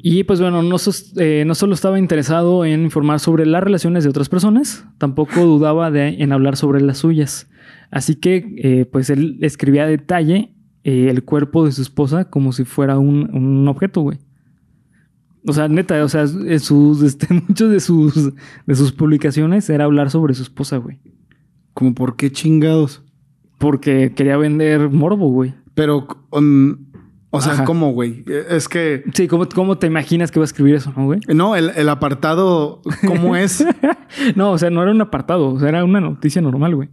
Y 0.04 0.24
pues 0.24 0.42
bueno, 0.42 0.64
no, 0.64 0.78
eh, 1.18 1.44
no 1.46 1.54
solo 1.54 1.76
estaba 1.76 2.00
interesado 2.00 2.66
en 2.66 2.82
informar 2.82 3.20
sobre 3.20 3.46
las 3.46 3.64
relaciones 3.64 4.04
de 4.04 4.10
otras 4.10 4.30
personas, 4.30 4.86
tampoco 4.98 5.42
dudaba 5.42 5.92
de, 5.92 6.22
en 6.24 6.32
hablar 6.32 6.58
sobre 6.58 6.82
las 6.82 6.98
suyas. 6.98 7.48
Así 7.92 8.16
que 8.16 8.56
eh, 8.58 8.86
pues 8.86 9.12
él 9.12 9.38
escribía 9.42 9.84
a 9.84 9.88
detalle 9.88 10.56
eh, 10.84 11.10
el 11.10 11.24
cuerpo 11.24 11.66
de 11.66 11.72
su 11.72 11.84
esposa 11.84 12.30
como 12.30 12.52
si 12.52 12.64
fuera 12.64 12.98
un, 12.98 13.30
un 13.36 13.68
objeto, 13.68 14.02
güey. 14.02 14.18
O 15.48 15.54
sea, 15.54 15.68
neta, 15.68 16.04
o 16.04 16.10
sea, 16.10 16.26
sus, 16.28 17.02
este, 17.04 17.28
muchos 17.34 17.70
de 17.70 17.80
sus, 17.80 18.34
de 18.66 18.76
sus 18.76 18.92
publicaciones 18.92 19.70
era 19.70 19.86
hablar 19.86 20.10
sobre 20.10 20.34
su 20.34 20.42
esposa, 20.42 20.78
güey. 20.78 21.00
Como 21.74 21.94
por 21.94 22.16
qué 22.16 22.32
chingados. 22.32 23.04
Porque 23.60 24.14
quería 24.16 24.38
vender 24.38 24.90
morbo, 24.90 25.30
güey. 25.30 25.54
Pero, 25.74 26.08
um, 26.32 26.75
O 27.30 27.40
sea, 27.40 27.54
Ajá. 27.54 27.63
¿cómo, 27.63 27.94
güey? 27.94 28.25
Es 28.50 28.68
que. 28.68 29.04
Sí, 29.13 29.28
¿cómo, 29.28 29.48
cómo 29.48 29.78
te 29.78 29.88
imaginas 29.88 30.32
que 30.32 30.40
va 30.40 30.44
a 30.44 30.46
escribir 30.46 30.75
eso, 30.75 30.94
no, 30.98 31.06
güey? 31.06 31.20
No, 31.34 31.56
el, 31.56 31.72
el 31.75 31.88
apartado, 31.90 32.82
¿cómo 33.08 33.36
es? 33.38 33.66
No, 34.36 34.51
o 34.51 34.58
sea, 34.58 34.70
no 34.70 34.82
era 34.82 34.92
un 34.92 35.01
apartado, 35.01 35.54
o 35.54 35.60
sea, 35.60 35.70
era 35.70 35.86
una 35.86 36.01
noticia 36.01 36.42
normal, 36.42 36.75
güey. 36.75 36.90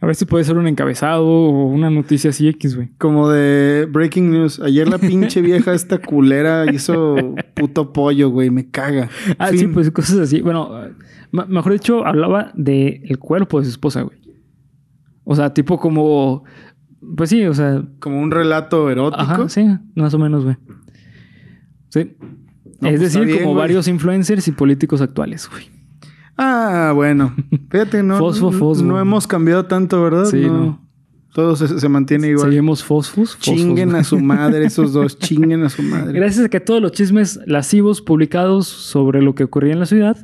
A 0.00 0.06
ver 0.06 0.14
si 0.14 0.26
puede 0.26 0.44
ser 0.44 0.56
un 0.56 0.68
encabezado 0.68 1.26
o 1.26 1.66
una 1.66 1.90
noticia 1.90 2.30
así 2.30 2.46
X, 2.48 2.76
güey. 2.76 2.90
Como 2.98 3.28
de 3.30 3.88
Breaking 3.90 4.30
News. 4.30 4.60
Ayer 4.60 4.86
la 4.86 4.98
pinche 4.98 5.40
vieja 5.40 5.72
esta 5.74 5.98
culera 6.06 6.70
hizo 6.72 7.16
puto 7.54 7.92
pollo, 7.92 8.30
güey. 8.30 8.48
Me 8.50 8.70
caga. 8.70 9.08
Ah, 9.38 9.48
Fin. 9.48 9.58
sí, 9.58 9.66
pues 9.66 9.90
cosas 9.90 10.18
así. 10.18 10.40
Bueno, 10.40 10.70
mejor 11.32 11.72
dicho, 11.72 12.06
hablaba 12.06 12.52
del 12.54 13.00
el 13.04 13.18
cuerpo 13.18 13.58
de 13.58 13.64
su 13.64 13.70
esposa, 13.72 14.02
güey. 14.02 14.18
O 15.24 15.34
sea, 15.34 15.52
tipo 15.52 15.80
como. 15.80 16.44
Pues 17.16 17.30
sí, 17.30 17.44
o 17.46 17.54
sea. 17.54 17.82
Como 18.00 18.20
un 18.20 18.30
relato 18.30 18.90
erótico. 18.90 19.22
Ajá, 19.22 19.48
sí, 19.48 19.66
más 19.94 20.14
o 20.14 20.18
menos, 20.18 20.44
güey. 20.44 20.56
Sí. 21.90 22.16
No, 22.80 22.88
es 22.88 22.98
pues, 22.98 23.00
decir, 23.00 23.24
bien, 23.24 23.38
como 23.38 23.50
güey. 23.52 23.58
varios 23.62 23.88
influencers 23.88 24.46
y 24.48 24.52
políticos 24.52 25.00
actuales, 25.00 25.48
güey. 25.50 25.64
Ah, 26.36 26.92
bueno. 26.94 27.34
Fíjate, 27.70 28.02
no, 28.02 28.18
Fosfo, 28.18 28.52
fosfo. 28.52 28.84
no 28.84 29.00
hemos 29.00 29.26
cambiado 29.26 29.66
tanto, 29.66 30.02
¿verdad? 30.02 30.26
Sí, 30.26 30.42
no. 30.46 30.80
Todo 31.34 31.56
se, 31.56 31.80
se 31.80 31.88
mantiene 31.88 32.28
igual. 32.28 32.48
Seguimos 32.48 32.82
fosfos. 32.82 33.34
fosfos, 33.36 33.40
Chinguen 33.44 33.90
güey. 33.90 34.00
a 34.00 34.04
su 34.04 34.18
madre, 34.18 34.64
esos 34.64 34.92
dos. 34.92 35.18
Chinguen 35.18 35.62
a 35.64 35.68
su 35.68 35.82
madre. 35.82 36.12
Gracias 36.12 36.46
a 36.46 36.48
que 36.48 36.60
todos 36.60 36.80
los 36.80 36.92
chismes 36.92 37.40
lascivos 37.46 38.00
publicados 38.02 38.66
sobre 38.66 39.22
lo 39.22 39.34
que 39.34 39.44
ocurría 39.44 39.72
en 39.72 39.80
la 39.80 39.86
ciudad, 39.86 40.16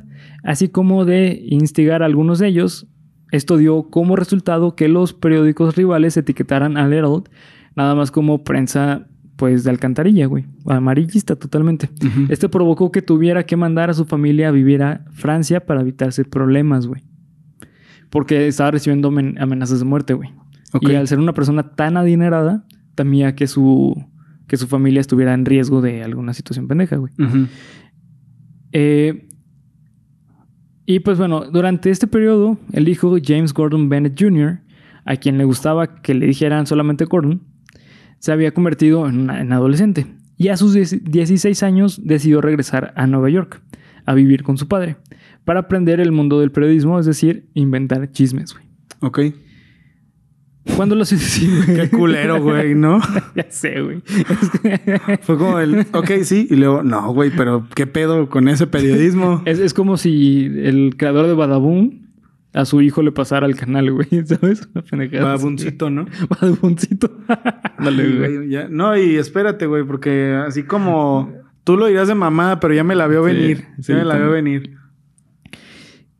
así 0.43 0.69
como 0.69 1.05
de 1.05 1.41
instigar 1.47 2.01
a 2.01 2.05
algunos 2.05 2.39
de 2.39 2.47
ellos, 2.47 2.87
esto 3.31 3.57
dio 3.57 3.89
como 3.89 4.15
resultado 4.15 4.75
que 4.75 4.87
los 4.87 5.13
periódicos 5.13 5.75
rivales 5.75 6.15
etiquetaran 6.17 6.77
al 6.77 6.93
Herald 6.93 7.29
nada 7.75 7.95
más 7.95 8.11
como 8.11 8.43
prensa 8.43 9.07
pues 9.35 9.65
de 9.65 9.69
alcantarilla, 9.69 10.27
güey, 10.27 10.45
amarillista 10.65 11.35
totalmente. 11.35 11.89
Este 12.29 12.47
provocó 12.47 12.91
que 12.91 13.01
tuviera 13.01 13.45
que 13.45 13.57
mandar 13.57 13.89
a 13.89 13.93
su 13.93 14.05
familia 14.05 14.47
a 14.47 14.51
vivir 14.51 14.81
a 14.81 15.03
Francia 15.11 15.65
para 15.65 15.81
evitarse 15.81 16.23
problemas, 16.23 16.87
güey. 16.87 17.01
Porque 18.09 18.47
estaba 18.47 18.71
recibiendo 18.71 19.09
amen- 19.09 19.37
amenazas 19.41 19.79
de 19.79 19.85
muerte, 19.85 20.13
güey. 20.13 20.29
Y 20.81 20.95
al 20.95 21.07
ser 21.09 21.19
una 21.19 21.33
persona 21.33 21.63
tan 21.75 21.97
adinerada, 21.97 22.65
temía 22.95 23.35
que 23.35 23.47
su, 23.47 23.93
que 24.47 24.55
su 24.55 24.67
familia 24.67 25.01
estuviera 25.01 25.33
en 25.33 25.43
riesgo 25.43 25.81
de 25.81 26.01
alguna 26.03 26.33
situación 26.33 26.69
pendeja, 26.69 26.95
güey. 26.95 27.11
Eh, 28.71 29.27
y 30.85 30.99
pues 30.99 31.17
bueno, 31.17 31.45
durante 31.45 31.89
este 31.89 32.07
periodo, 32.07 32.57
el 32.71 32.87
hijo 32.87 33.15
James 33.23 33.53
Gordon 33.53 33.89
Bennett 33.89 34.19
Jr., 34.19 34.59
a 35.05 35.15
quien 35.17 35.37
le 35.37 35.43
gustaba 35.43 36.01
que 36.01 36.13
le 36.13 36.25
dijeran 36.25 36.67
solamente 36.67 37.05
Gordon, 37.05 37.41
se 38.19 38.31
había 38.31 38.53
convertido 38.53 39.07
en, 39.07 39.29
adolescente. 39.51 40.07
Y 40.37 40.49
a 40.49 40.57
sus 40.57 40.73
10 40.73 41.03
16 41.05 41.63
años 41.63 42.01
decidió 42.03 42.41
regresar 42.41 42.93
a 42.95 43.07
Nueva 43.07 43.29
York 43.29 43.61
a 44.05 44.13
vivir 44.13 44.43
con 44.43 44.57
su 44.57 44.67
padre 44.67 44.97
para 45.43 45.61
aprender 45.61 45.99
el 45.99 46.11
mundo 46.11 46.39
del 46.39 46.51
periodismo, 46.51 46.99
es 46.99 47.05
decir, 47.05 47.49
inventar 47.53 48.11
chismes, 48.11 48.53
güey. 48.53 48.65
Ok. 48.99 49.19
Cuando 50.75 50.95
lo 50.95 51.05
sí, 51.05 51.47
güey. 51.65 51.77
Qué 51.77 51.89
culero, 51.89 52.41
güey, 52.41 52.75
¿no? 52.75 52.99
ya 53.35 53.45
sé, 53.49 53.81
güey. 53.81 54.01
Fue 55.21 55.37
como 55.37 55.59
el, 55.59 55.85
ok, 55.91 56.11
sí, 56.23 56.47
y 56.49 56.55
luego, 56.55 56.83
no, 56.83 57.13
güey, 57.13 57.31
pero 57.35 57.67
¿qué 57.75 57.87
pedo 57.87 58.29
con 58.29 58.47
ese 58.47 58.67
periodismo? 58.67 59.41
Es, 59.45 59.59
es 59.59 59.73
como 59.73 59.97
si 59.97 60.45
el 60.45 60.95
creador 60.97 61.27
de 61.27 61.33
Badaboom 61.33 62.01
a 62.53 62.65
su 62.65 62.81
hijo 62.81 63.01
le 63.03 63.11
pasara 63.11 63.45
al 63.45 63.55
canal, 63.55 63.91
güey. 63.91 64.07
¿Sabes? 64.25 64.67
Una 64.73 64.81
pendejada. 64.83 65.23
Babuncito, 65.35 65.89
¿no? 65.89 66.05
Badabuncito. 66.29 67.11
Dale, 67.79 68.09
güey. 68.17 68.49
ya- 68.49 68.67
No, 68.69 68.97
y 68.97 69.17
espérate, 69.17 69.65
güey, 69.67 69.83
porque 69.83 70.33
así 70.47 70.63
como 70.63 71.31
tú 71.63 71.75
lo 71.77 71.87
dirás 71.87 72.07
de 72.07 72.15
mamá, 72.15 72.59
pero 72.59 72.73
ya 72.73 72.83
me 72.83 72.95
la 72.95 73.07
veo 73.07 73.23
venir. 73.23 73.65
sí, 73.81 73.91
ya 73.91 73.95
me 73.99 74.05
la 74.05 74.15
veo 74.17 74.31
venir. 74.31 74.71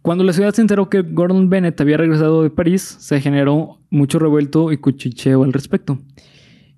Cuando 0.05 0.23
la 0.23 0.33
ciudad 0.33 0.53
se 0.53 0.61
enteró 0.61 0.87
que 0.87 1.01
Gordon 1.01 1.49
Bennett 1.49 1.81
había 1.81 1.97
regresado 1.97 2.43
de 2.43 2.51
París, 2.51 2.95
se 2.99 3.19
generó 3.21 3.79
mucho 3.89 4.19
revuelto 4.19 4.71
y 4.71 4.77
cuchicheo 4.77 5.43
al 5.43 5.51
respecto. 5.51 5.97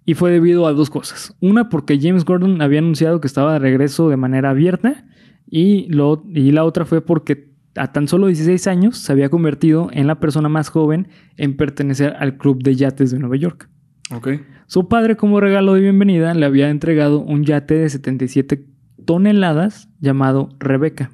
Y 0.06 0.14
fue 0.14 0.32
debido 0.32 0.66
a 0.66 0.72
dos 0.72 0.90
cosas. 0.90 1.36
Una, 1.42 1.68
porque 1.68 2.00
James 2.00 2.24
Gordon 2.24 2.62
había 2.62 2.80
anunciado 2.80 3.20
que 3.20 3.28
estaba 3.28 3.52
de 3.52 3.60
regreso 3.60 4.08
de 4.08 4.16
manera 4.16 4.52
abierta. 4.52 5.06
Y, 5.46 5.90
lo, 5.90 6.24
y 6.34 6.54
la 6.54 6.64
otra 6.64 6.86
fue 6.86 7.02
porque 7.02 7.52
a 7.76 7.92
tan 7.92 8.08
solo 8.08 8.28
16 8.28 8.66
años 8.68 8.98
se 8.98 9.12
había 9.12 9.28
convertido 9.28 9.90
en 9.92 10.08
la 10.08 10.22
persona 10.22 10.48
más 10.48 10.70
joven 10.70 11.10
en 11.36 11.58
pertenecer 11.58 12.16
al 12.20 12.38
club 12.38 12.64
de 12.64 12.78
yates 12.78 13.12
de 13.12 13.20
Nueva 13.20 13.36
York. 13.36 13.70
Ok. 14.10 14.40
Su 14.68 14.88
padre, 14.88 15.18
como 15.18 15.42
regalo 15.42 15.74
de 15.74 15.82
bienvenida, 15.82 16.34
le 16.34 16.46
había 16.46 16.70
entregado 16.70 17.20
un 17.20 17.44
yate 17.44 17.74
de 17.74 17.90
77 17.90 18.66
toneladas 19.04 19.90
llamado 20.00 20.48
Rebecca. 20.60 21.12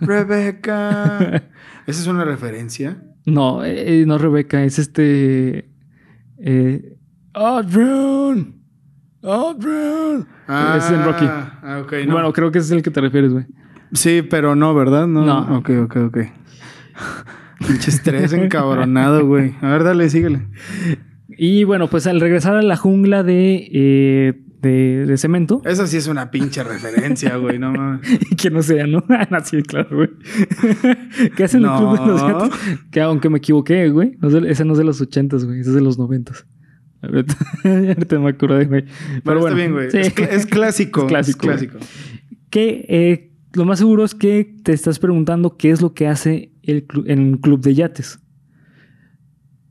Rebeca. 0.00 1.18
¿Esa 1.86 2.00
es 2.00 2.06
una 2.06 2.24
referencia? 2.24 3.02
No, 3.24 3.64
eh, 3.64 4.04
no 4.06 4.18
Rebecca, 4.18 4.64
es 4.64 4.78
este. 4.78 5.70
Eh, 6.38 6.96
Adrian. 7.34 8.54
Adrian. 9.22 10.26
Es 10.76 10.90
en 10.90 11.04
Rocky. 11.04 11.26
Ah, 11.26 11.82
ok. 11.82 11.92
no. 12.06 12.12
Bueno, 12.12 12.32
creo 12.32 12.50
que 12.50 12.58
ese 12.58 12.68
es 12.68 12.72
el 12.72 12.82
que 12.82 12.90
te 12.90 13.00
refieres, 13.00 13.32
güey. 13.32 13.46
Sí, 13.92 14.22
pero 14.22 14.54
no, 14.54 14.74
¿verdad? 14.74 15.06
No. 15.06 15.24
No. 15.24 15.58
Ok, 15.58 15.70
ok, 15.84 15.96
ok. 16.06 16.18
Pinche 17.66 17.90
estrés 17.90 18.32
encabronado, 18.32 19.26
güey. 19.26 19.54
A 19.60 19.68
ver, 19.70 19.84
dale, 19.84 20.08
síguele. 20.08 20.46
Y 21.28 21.64
bueno, 21.64 21.88
pues 21.88 22.06
al 22.06 22.20
regresar 22.20 22.56
a 22.56 22.62
la 22.62 22.76
jungla 22.76 23.22
de, 23.22 23.68
eh, 23.72 24.40
de, 24.60 25.06
de 25.06 25.16
cemento, 25.18 25.62
Esa 25.66 25.86
sí 25.86 25.96
es 25.96 26.06
una 26.08 26.30
pinche 26.30 26.62
referencia, 26.64 27.36
güey. 27.36 27.58
No 27.58 27.72
mames. 27.76 28.00
que 28.36 28.50
no 28.50 28.62
sea, 28.62 28.86
¿no? 28.86 29.04
Ah, 29.08 29.26
no, 29.30 29.40
sí, 29.44 29.62
claro, 29.62 29.88
güey. 29.96 30.10
¿Qué 31.36 31.44
hacen 31.44 31.60
el 31.60 31.66
No. 31.66 31.78
club 31.78 32.00
de 32.00 32.06
los 32.06 32.22
gatos? 32.22 32.50
Que 32.90 33.00
aunque 33.00 33.28
me 33.30 33.38
equivoqué, 33.38 33.88
güey. 33.88 34.16
No 34.20 34.28
es 34.28 34.34
de- 34.58 34.64
no 34.64 34.72
es 34.72 34.78
de 34.78 34.84
los 34.84 35.00
ochentas, 35.00 35.44
güey. 35.44 35.60
Ese 35.60 35.70
es 35.70 35.74
de 35.74 35.80
los 35.82 35.98
noventas. 35.98 36.46
Ahorita, 37.02 37.36
ahorita 37.64 38.18
me 38.18 38.30
acordé, 38.30 38.64
güey. 38.64 38.82
Pero, 38.82 39.22
Pero 39.24 39.40
bueno, 39.40 39.56
está 39.56 39.56
bien, 39.56 39.72
güey. 39.72 39.90
sí. 39.90 39.98
Es, 39.98 40.14
cl- 40.14 40.28
es 40.30 40.46
clásico. 40.46 41.00
Es 41.02 41.06
clásico, 41.06 41.38
Es 41.38 41.46
clásico. 41.60 41.78
que 42.50 42.84
eh, 42.88 43.32
lo 43.52 43.64
más 43.64 43.78
seguro 43.78 44.04
es 44.04 44.14
que 44.16 44.56
te 44.64 44.72
estás 44.72 44.98
preguntando 44.98 45.56
qué 45.56 45.70
es 45.70 45.80
lo 45.80 45.94
que 45.94 46.08
hace 46.08 46.52
el 46.64 46.86
en 47.06 47.20
un 47.20 47.36
club 47.38 47.60
de 47.60 47.74
yates. 47.74 48.18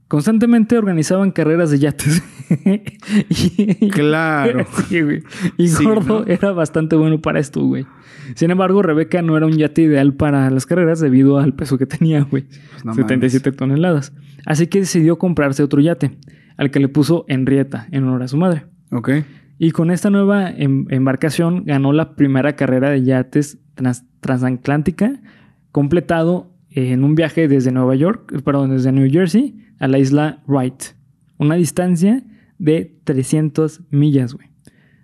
Constantemente 0.07 0.77
organizaban 0.77 1.31
carreras 1.31 1.69
de 1.71 1.79
yates. 1.79 2.23
y, 3.29 3.89
Claro. 3.89 4.65
Sí, 4.87 5.01
güey. 5.01 5.23
Y 5.57 5.67
Sí, 5.67 5.83
Gordo 5.83 6.21
¿no? 6.21 6.25
era 6.27 6.51
bastante 6.51 6.95
bueno 6.95 7.19
para 7.21 7.39
esto, 7.39 7.61
güey. 7.63 7.85
Sin 8.35 8.51
embargo, 8.51 8.81
Rebeca 8.81 9.21
no 9.21 9.37
era 9.37 9.45
un 9.45 9.57
yate 9.57 9.81
ideal 9.83 10.13
para 10.13 10.49
las 10.49 10.65
carreras 10.65 10.99
debido 10.99 11.39
al 11.39 11.53
peso 11.53 11.77
que 11.77 11.85
tenía, 11.85 12.23
güey. 12.23 12.43
Pues 12.43 12.85
no 12.85 12.93
77 12.93 13.51
toneladas. 13.53 14.13
Así 14.45 14.67
que 14.67 14.79
decidió 14.79 15.17
comprarse 15.17 15.63
otro 15.63 15.81
yate, 15.81 16.17
al 16.57 16.71
que 16.71 16.79
le 16.79 16.87
puso 16.89 17.25
Henrietta 17.27 17.87
en 17.91 18.03
honor 18.03 18.23
a 18.23 18.27
su 18.27 18.37
madre. 18.37 18.65
Ok. 18.91 19.09
Y 19.59 19.71
con 19.71 19.91
esta 19.91 20.09
nueva 20.09 20.49
em- 20.49 20.85
embarcación 20.89 21.63
ganó 21.65 21.91
la 21.93 22.15
primera 22.15 22.55
carrera 22.55 22.89
de 22.91 23.03
yates 23.03 23.57
trans- 23.75 24.05
transatlántica, 24.19 25.19
completado 25.71 26.53
en 26.77 27.03
un 27.03 27.15
viaje 27.15 27.47
desde 27.47 27.71
Nueva 27.71 27.95
York, 27.95 28.41
perdón, 28.43 28.71
desde 28.71 28.91
New 28.91 29.09
Jersey 29.11 29.55
a 29.79 29.87
la 29.87 29.99
isla 29.99 30.43
Wright. 30.47 30.83
Una 31.37 31.55
distancia 31.55 32.23
de 32.59 32.97
300 33.03 33.81
millas, 33.89 34.33
güey. 34.33 34.47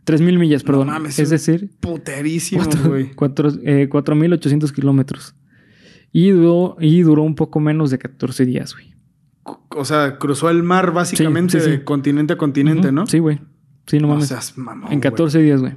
3.000 0.06 0.38
millas, 0.38 0.64
perdón. 0.64 0.88
mames, 0.88 1.18
es 1.20 1.30
decir, 1.30 1.70
Puterísimo, 1.80 2.62
cuatro- 2.64 2.90
güey. 2.90 3.12
cuatro- 3.14 3.52
eh, 3.64 3.88
4.800 3.90 4.72
kilómetros. 4.74 5.36
Y 6.12 6.30
duró, 6.32 6.76
y 6.80 7.02
duró 7.02 7.24
un 7.24 7.36
poco 7.36 7.60
menos 7.60 7.90
de 7.90 7.98
14 7.98 8.46
días, 8.46 8.74
güey. 8.74 8.94
O 9.70 9.86
sea, 9.86 10.18
cruzó 10.20 10.50
el 10.50 10.62
mar 10.62 10.92
básicamente 10.94 11.54
Sí, 11.54 11.60
sí, 11.60 11.66
sí. 11.66 11.72
de 11.72 11.84
continente 11.84 12.34
a 12.34 12.38
continente, 12.38 12.92
¿no? 12.92 13.08
Sí, 13.08 13.20
güey. 13.20 13.40
Sí, 13.88 13.98
no 13.98 14.04
No 14.08 14.14
mames. 14.16 14.28
seas 14.28 14.58
mamón, 14.58 14.84
En 14.92 15.00
güey. 15.00 15.02
14 15.02 15.40
días, 15.42 15.62
güey. 15.62 15.74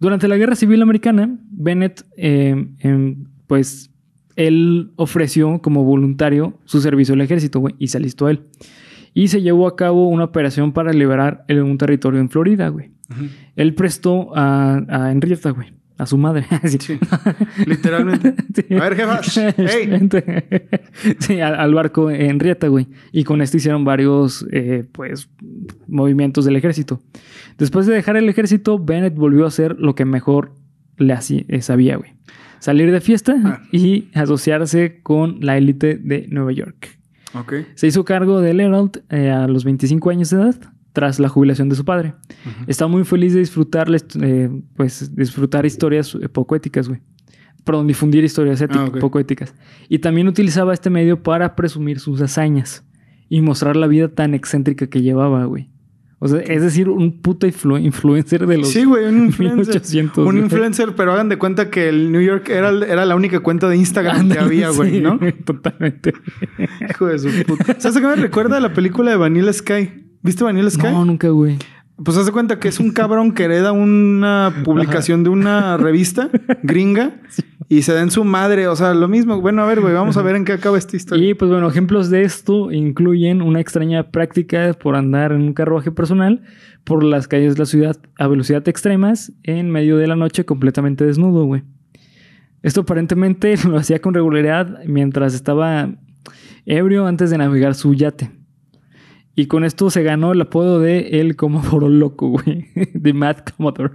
Durante 0.00 0.28
la 0.28 0.36
Guerra 0.36 0.54
Civil 0.56 0.80
Americana, 0.82 1.38
Bennett, 1.50 2.04
eh, 2.16 2.68
em, 2.80 3.24
pues, 3.46 3.90
él 4.36 4.90
ofreció 4.96 5.60
como 5.60 5.84
voluntario 5.84 6.58
su 6.64 6.80
servicio 6.80 7.14
al 7.14 7.20
ejército, 7.20 7.60
güey, 7.60 7.74
y 7.78 7.88
se 7.88 7.98
alistó 7.98 8.28
él. 8.28 8.42
Y 9.14 9.28
se 9.28 9.42
llevó 9.42 9.68
a 9.68 9.76
cabo 9.76 10.08
una 10.08 10.24
operación 10.24 10.72
para 10.72 10.92
liberar 10.92 11.44
el- 11.48 11.62
un 11.62 11.78
territorio 11.78 12.20
en 12.20 12.28
Florida, 12.30 12.68
güey. 12.68 12.90
Él 13.54 13.74
prestó 13.74 14.36
a, 14.36 14.82
a 14.88 15.12
Henrietta, 15.12 15.50
güey, 15.50 15.72
a 15.98 16.06
su 16.06 16.16
madre. 16.18 16.46
Sí. 16.66 16.98
Literalmente. 17.66 18.34
Sí. 18.54 18.74
A 18.74 18.80
ver, 18.80 18.94
jefas. 18.96 19.36
¡Ey! 19.58 19.86
Vente. 19.88 20.46
sí, 21.18 21.40
al, 21.40 21.54
al 21.56 21.74
barco 21.74 22.10
Henrietta, 22.10 22.68
güey. 22.68 22.86
Y 23.12 23.24
con 23.24 23.42
esto 23.42 23.56
hicieron 23.56 23.84
varios, 23.84 24.46
eh, 24.52 24.84
pues, 24.92 25.28
movimientos 25.88 26.44
del 26.44 26.56
ejército. 26.56 27.00
Después 27.58 27.86
de 27.86 27.94
dejar 27.94 28.16
el 28.16 28.28
ejército, 28.28 28.78
Bennett 28.78 29.14
volvió 29.14 29.44
a 29.44 29.48
hacer 29.48 29.76
lo 29.78 29.94
que 29.94 30.04
mejor 30.04 30.52
le 30.96 31.12
hacía, 31.12 31.42
eh, 31.48 31.62
sabía, 31.62 31.96
güey. 31.96 32.12
Salir 32.64 32.90
de 32.90 33.00
fiesta 33.02 33.34
Ah. 33.44 33.60
y 33.72 34.08
asociarse 34.14 35.00
con 35.02 35.36
la 35.40 35.58
élite 35.58 35.96
de 36.02 36.26
Nueva 36.30 36.50
York. 36.52 36.98
Ok. 37.34 37.52
Se 37.74 37.86
hizo 37.86 38.06
cargo 38.06 38.40
del 38.40 38.58
Herald 38.58 39.02
eh, 39.10 39.28
a 39.30 39.46
los 39.48 39.64
25 39.64 40.08
años 40.08 40.30
de 40.30 40.36
edad 40.38 40.54
tras 40.94 41.20
la 41.20 41.28
jubilación 41.28 41.68
de 41.68 41.74
su 41.76 41.84
padre. 41.84 42.14
Estaba 42.66 42.90
muy 42.90 43.04
feliz 43.04 43.34
de 43.34 43.40
disfrutar, 43.40 43.88
eh, 44.22 44.48
pues, 44.76 45.14
disfrutar 45.14 45.66
historias 45.66 46.14
eh, 46.14 46.30
poco 46.30 46.56
éticas, 46.56 46.88
güey. 46.88 47.02
Perdón, 47.64 47.86
difundir 47.86 48.24
historias 48.24 48.62
éticas, 48.62 48.90
Ah, 48.94 48.98
poco 48.98 49.18
éticas. 49.18 49.54
Y 49.90 49.98
también 49.98 50.26
utilizaba 50.26 50.72
este 50.72 50.88
medio 50.88 51.22
para 51.22 51.56
presumir 51.56 52.00
sus 52.00 52.22
hazañas 52.22 52.82
y 53.28 53.42
mostrar 53.42 53.76
la 53.76 53.88
vida 53.88 54.08
tan 54.08 54.32
excéntrica 54.32 54.86
que 54.86 55.02
llevaba, 55.02 55.44
güey. 55.44 55.68
O 56.20 56.28
sea, 56.28 56.40
es 56.40 56.62
decir, 56.62 56.88
un 56.88 57.20
puto 57.20 57.46
influ- 57.46 57.82
influencer 57.82 58.46
de 58.46 58.58
los 58.58 58.68
Sí, 58.70 58.84
güey, 58.84 59.04
un 59.06 59.26
influencer. 59.26 59.74
1800. 59.74 60.18
un 60.18 60.24
güey. 60.24 60.38
influencer, 60.38 60.94
pero 60.96 61.12
hagan 61.12 61.28
de 61.28 61.36
cuenta 61.36 61.68
que 61.70 61.88
el 61.88 62.12
New 62.12 62.22
York 62.22 62.48
era, 62.48 62.70
era 62.70 63.04
la 63.04 63.14
única 63.16 63.40
cuenta 63.40 63.68
de 63.68 63.76
Instagram 63.76 64.30
que 64.30 64.38
había, 64.38 64.70
güey, 64.70 64.90
sí, 64.92 65.00
¿no? 65.00 65.18
Totalmente. 65.44 66.12
Hijo 66.90 67.06
de 67.06 67.18
su 67.18 67.28
puta. 67.44 67.78
¿Sabes 67.78 67.98
qué 68.00 68.06
me 68.06 68.16
recuerda 68.16 68.56
a 68.56 68.60
la 68.60 68.72
película 68.72 69.10
de 69.10 69.16
Vanilla 69.16 69.52
Sky? 69.52 69.90
¿Viste 70.22 70.44
Vanilla 70.44 70.70
Sky? 70.70 70.84
No, 70.84 71.04
nunca, 71.04 71.28
güey. 71.28 71.58
Pues 72.02 72.16
haz 72.16 72.26
de 72.26 72.32
cuenta 72.32 72.58
que 72.58 72.66
es 72.66 72.80
un 72.80 72.90
cabrón 72.90 73.32
que 73.32 73.44
hereda 73.44 73.70
una 73.72 74.52
publicación 74.64 75.22
de 75.22 75.30
una 75.30 75.76
revista 75.76 76.28
gringa 76.64 77.20
y 77.68 77.82
se 77.82 77.92
da 77.92 78.02
en 78.02 78.10
su 78.10 78.24
madre. 78.24 78.68
O 78.68 78.76
sea, 78.76 78.94
lo 78.94 79.08
mismo. 79.08 79.40
Bueno, 79.40 79.62
a 79.62 79.66
ver, 79.66 79.80
güey, 79.80 79.94
vamos 79.94 80.16
a 80.16 80.22
ver 80.22 80.36
en 80.36 80.44
qué 80.44 80.52
acaba 80.52 80.78
esta 80.78 80.96
historia. 80.96 81.30
Y 81.30 81.34
pues 81.34 81.50
bueno, 81.50 81.68
ejemplos 81.68 82.10
de 82.10 82.22
esto 82.22 82.72
incluyen 82.72 83.42
una 83.42 83.60
extraña 83.60 84.10
práctica 84.10 84.74
por 84.74 84.96
andar 84.96 85.32
en 85.32 85.42
un 85.42 85.52
carruaje 85.54 85.90
personal 85.90 86.42
por 86.84 87.02
las 87.02 87.28
calles 87.28 87.54
de 87.54 87.60
la 87.60 87.66
ciudad 87.66 87.96
a 88.18 88.28
velocidad 88.28 88.66
extremas 88.68 89.32
en 89.42 89.70
medio 89.70 89.96
de 89.96 90.06
la 90.06 90.16
noche 90.16 90.44
completamente 90.44 91.04
desnudo, 91.04 91.44
güey. 91.44 91.62
Esto 92.62 92.82
aparentemente 92.82 93.54
lo 93.68 93.76
hacía 93.76 94.00
con 94.00 94.14
regularidad 94.14 94.80
mientras 94.86 95.34
estaba 95.34 95.90
ebrio 96.66 97.06
antes 97.06 97.30
de 97.30 97.38
navegar 97.38 97.74
su 97.74 97.94
yate. 97.94 98.30
Y 99.36 99.46
con 99.46 99.64
esto 99.64 99.90
se 99.90 100.02
ganó 100.02 100.32
el 100.32 100.40
apodo 100.40 100.78
de 100.78 101.20
el 101.20 101.34
Comodoro 101.34 101.88
Loco, 101.88 102.28
güey. 102.28 102.68
De 102.94 103.12
Mad 103.12 103.38
Commodore. 103.38 103.94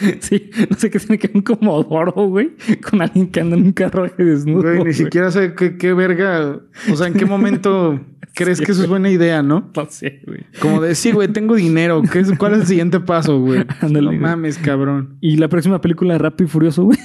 Sí, 0.20 0.50
no 0.70 0.76
sé 0.76 0.90
qué 0.90 0.98
tiene 0.98 1.18
que 1.18 1.26
ver 1.28 1.36
un 1.36 1.42
Comodoro, 1.42 2.12
güey, 2.28 2.52
con 2.88 3.02
alguien 3.02 3.28
que 3.28 3.40
anda 3.40 3.56
en 3.56 3.64
un 3.64 3.72
carruaje 3.72 4.22
desnudo. 4.24 4.62
Güey, 4.62 4.74
ni 4.74 4.80
güey. 4.80 4.92
siquiera 4.94 5.30
sé 5.30 5.54
qué, 5.54 5.76
qué 5.76 5.92
verga. 5.92 6.60
O 6.90 6.96
sea, 6.96 7.08
en 7.08 7.14
qué 7.14 7.26
momento 7.26 8.00
crees 8.34 8.60
que 8.60 8.72
eso 8.72 8.82
es 8.82 8.88
buena 8.88 9.10
idea, 9.10 9.42
¿no? 9.42 9.70
No 9.74 9.86
sé, 9.90 10.22
güey. 10.26 10.40
Como 10.60 10.80
de, 10.80 10.94
sí, 10.94 11.10
güey, 11.12 11.28
tengo 11.28 11.56
dinero. 11.56 12.02
¿Qué 12.12 12.20
es, 12.20 12.30
¿Cuál 12.38 12.54
es 12.54 12.60
el 12.60 12.66
siguiente 12.66 13.00
paso, 13.00 13.40
güey? 13.40 13.64
Ándale, 13.80 14.02
no 14.02 14.06
güey. 14.10 14.18
mames, 14.20 14.58
cabrón. 14.58 15.16
Y 15.20 15.36
la 15.36 15.48
próxima 15.48 15.80
película 15.80 16.12
de 16.14 16.18
Rápido 16.18 16.46
y 16.46 16.50
Furioso, 16.50 16.84
güey, 16.84 16.98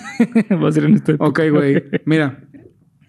va 0.64 0.70
a 0.70 0.72
ser 0.72 0.86
en 0.86 0.94
este. 0.96 1.16
Ok, 1.20 1.42
güey. 1.52 1.84
Mira. 2.06 2.40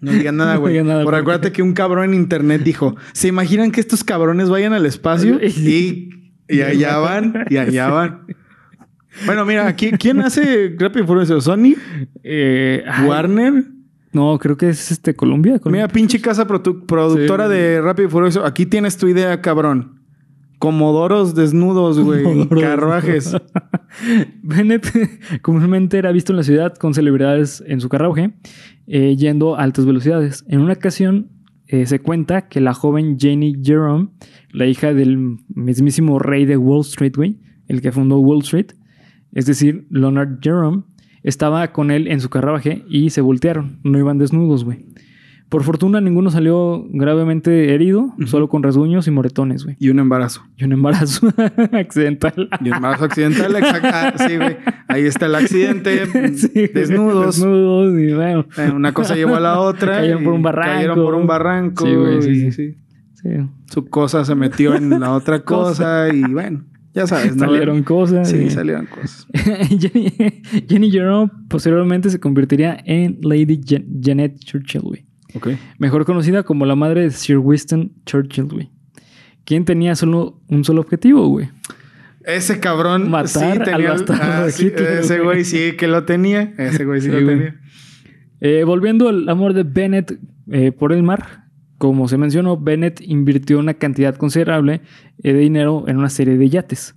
No 0.01 0.11
digan 0.11 0.37
nada, 0.37 0.55
No 0.55 0.59
güey. 0.61 0.83
nada, 0.83 1.03
Por 1.03 1.13
porque- 1.13 1.21
acuérdate 1.21 1.51
que 1.51 1.63
un 1.63 1.73
cabrón 1.73 2.05
en 2.05 2.13
internet 2.15 2.61
dijo: 2.63 2.95
¿Se 3.13 3.27
imaginan 3.27 3.71
que 3.71 3.79
estos 3.79 4.03
cabrones 4.03 4.49
vayan 4.49 4.73
al 4.73 4.85
espacio? 4.85 5.39
Y, 5.41 6.09
y 6.47 6.61
allá 6.61 6.97
van, 6.97 7.45
y 7.49 7.57
allá 7.57 7.89
van. 7.89 8.21
Bueno, 9.25 9.45
mira, 9.45 9.67
aquí, 9.67 9.91
¿quién 9.91 10.19
hace 10.21 10.75
Rápido 10.77 11.03
y 11.05 11.07
Furioso? 11.07 11.39
¿Sony? 11.41 11.73
Eh, 12.23 12.83
¿Warner? 13.07 13.65
No, 14.11 14.37
creo 14.39 14.57
que 14.57 14.69
es 14.69 14.91
este 14.91 15.13
Colombia. 15.15 15.59
Colombia. 15.59 15.83
Mira, 15.83 15.93
pinche 15.93 16.19
casa 16.21 16.47
produ- 16.47 16.85
productora 16.85 17.47
Sí. 17.47 17.53
de 17.53 17.81
Rápido 17.81 18.07
y 18.07 18.11
Furioso. 18.11 18.45
Aquí 18.45 18.65
tienes 18.65 18.97
tu 18.97 19.07
idea, 19.07 19.41
cabrón. 19.41 20.01
Comodoros 20.59 21.35
desnudos, 21.35 21.99
güey. 21.99 22.47
Carruajes. 22.47 23.35
Bennett 24.41 24.87
comúnmente 25.41 25.97
era 25.97 26.11
visto 26.11 26.31
en 26.33 26.37
la 26.37 26.43
ciudad 26.43 26.73
con 26.75 26.93
celebridades 26.93 27.63
en 27.67 27.81
su 27.81 27.89
carruaje, 27.89 28.33
eh, 28.87 29.15
yendo 29.17 29.55
a 29.55 29.63
altas 29.63 29.85
velocidades. 29.85 30.45
En 30.47 30.61
una 30.61 30.73
ocasión 30.73 31.29
eh, 31.67 31.85
se 31.85 31.99
cuenta 31.99 32.47
que 32.47 32.61
la 32.61 32.73
joven 32.73 33.17
Jenny 33.19 33.55
Jerome, 33.63 34.09
la 34.51 34.65
hija 34.65 34.93
del 34.93 35.37
mismísimo 35.53 36.19
rey 36.19 36.45
de 36.45 36.57
Wall 36.57 36.81
Street, 36.81 37.13
güey, 37.15 37.39
el 37.67 37.81
que 37.81 37.91
fundó 37.91 38.19
Wall 38.19 38.39
Street, 38.43 38.67
es 39.35 39.45
decir, 39.45 39.85
Leonard 39.91 40.39
Jerome, 40.41 40.83
estaba 41.21 41.71
con 41.71 41.91
él 41.91 42.07
en 42.07 42.19
su 42.21 42.29
carruaje 42.29 42.83
y 42.89 43.11
se 43.11 43.21
voltearon. 43.21 43.79
No 43.83 43.99
iban 43.99 44.17
desnudos, 44.17 44.63
güey. 44.63 44.85
Por 45.49 45.63
fortuna, 45.63 46.01
ninguno 46.01 46.31
salió 46.31 46.87
gravemente 46.89 47.73
herido, 47.73 48.13
solo 48.25 48.49
con 48.49 48.63
rasguños 48.63 49.07
y 49.07 49.11
moretones, 49.11 49.63
güey. 49.63 49.75
Y 49.79 49.89
un 49.89 49.99
embarazo. 49.99 50.41
Y 50.57 50.63
un 50.63 50.71
embarazo 50.73 51.27
accidental. 51.71 52.49
Y 52.61 52.69
embarazo 52.69 53.05
accidental, 53.05 53.55
exacto. 53.55 53.87
Ah, 53.91 54.13
sí, 54.17 54.37
güey. 54.37 54.57
Ahí 54.87 55.03
está 55.05 55.27
el 55.27 55.35
accidente. 55.35 56.05
Sí, 56.35 56.67
desnudos. 56.73 57.37
Desnudos 57.37 57.99
y 57.99 58.13
bueno. 58.13 58.45
Eh, 58.57 58.71
Una 58.73 58.93
cosa 58.93 59.15
llevó 59.15 59.35
a 59.35 59.39
la 59.39 59.59
otra. 59.59 59.97
Cayeron 59.97 60.23
por 60.23 60.33
un 60.33 60.41
barranco. 60.41 60.73
Cayeron 60.73 60.95
por 60.95 61.13
un 61.13 61.27
barranco. 61.27 61.85
Sí, 61.85 61.93
güey, 61.93 62.21
sí, 62.21 62.51
sí. 62.51 62.77
Sí. 63.13 63.29
Su 63.67 63.85
cosa 63.87 64.25
se 64.25 64.35
metió 64.35 64.75
en 64.75 64.99
la 64.99 65.11
otra 65.11 65.39
cosa 65.43 66.09
y 66.13 66.21
bueno, 66.23 66.63
ya 66.95 67.05
sabes, 67.07 67.35
¿no? 67.35 67.45
Salieron 67.45 67.83
cosas. 67.83 68.29
Sí, 68.29 68.37
y- 68.37 68.49
salieron 68.49 68.85
cosas. 68.87 69.27
Jenny, 69.79 70.13
Jenny 70.67 70.89
Jerome 70.91 71.29
posteriormente 71.49 72.09
se 72.09 72.19
convertiría 72.19 72.77
en 72.85 73.19
Lady 73.21 73.59
Jan- 73.63 73.85
Janet 74.01 74.39
Churchill, 74.39 74.81
güey. 74.81 75.05
Mejor 75.77 76.05
conocida 76.05 76.43
como 76.43 76.65
la 76.65 76.75
madre 76.75 77.01
de 77.01 77.11
Sir 77.11 77.37
Winston 77.39 77.91
Churchill, 78.05 78.45
güey. 78.45 78.71
Quien 79.43 79.65
tenía 79.65 79.93
solo 79.95 80.41
un 80.47 80.63
solo 80.63 80.79
objetivo, 80.81 81.27
güey. 81.27 81.49
Ese 82.23 82.59
cabrón 82.59 83.09
Matar 83.11 83.27
sí 83.27 83.39
al 83.59 83.63
tenía. 83.63 83.89
bastardo 83.91 84.45
de 84.45 84.51
sí, 84.51 84.67
Hitler, 84.67 84.99
ese 84.99 85.15
güey. 85.17 85.25
güey 85.25 85.43
sí 85.43 85.73
que 85.77 85.87
lo 85.87 86.05
tenía. 86.05 86.53
Ese 86.57 86.85
güey 86.85 87.01
sí, 87.01 87.07
Sí, 87.07 87.11
lo 87.13 87.21
güey. 87.21 87.37
tenía. 87.37 87.59
Eh, 88.39 88.63
volviendo 88.63 89.09
al 89.09 89.27
amor 89.29 89.53
de 89.53 89.63
Bennett 89.63 90.17
eh, 90.51 90.71
por 90.71 90.91
el 90.93 91.03
mar, 91.03 91.44
como 91.77 92.07
se 92.07 92.17
mencionó, 92.17 92.57
Bennett 92.57 93.01
invirtió 93.01 93.59
una 93.59 93.73
cantidad 93.75 94.15
considerable 94.15 94.81
eh, 95.23 95.33
de 95.33 95.39
dinero 95.39 95.85
en 95.87 95.97
una 95.97 96.09
serie 96.09 96.37
de 96.37 96.49
yates 96.49 96.95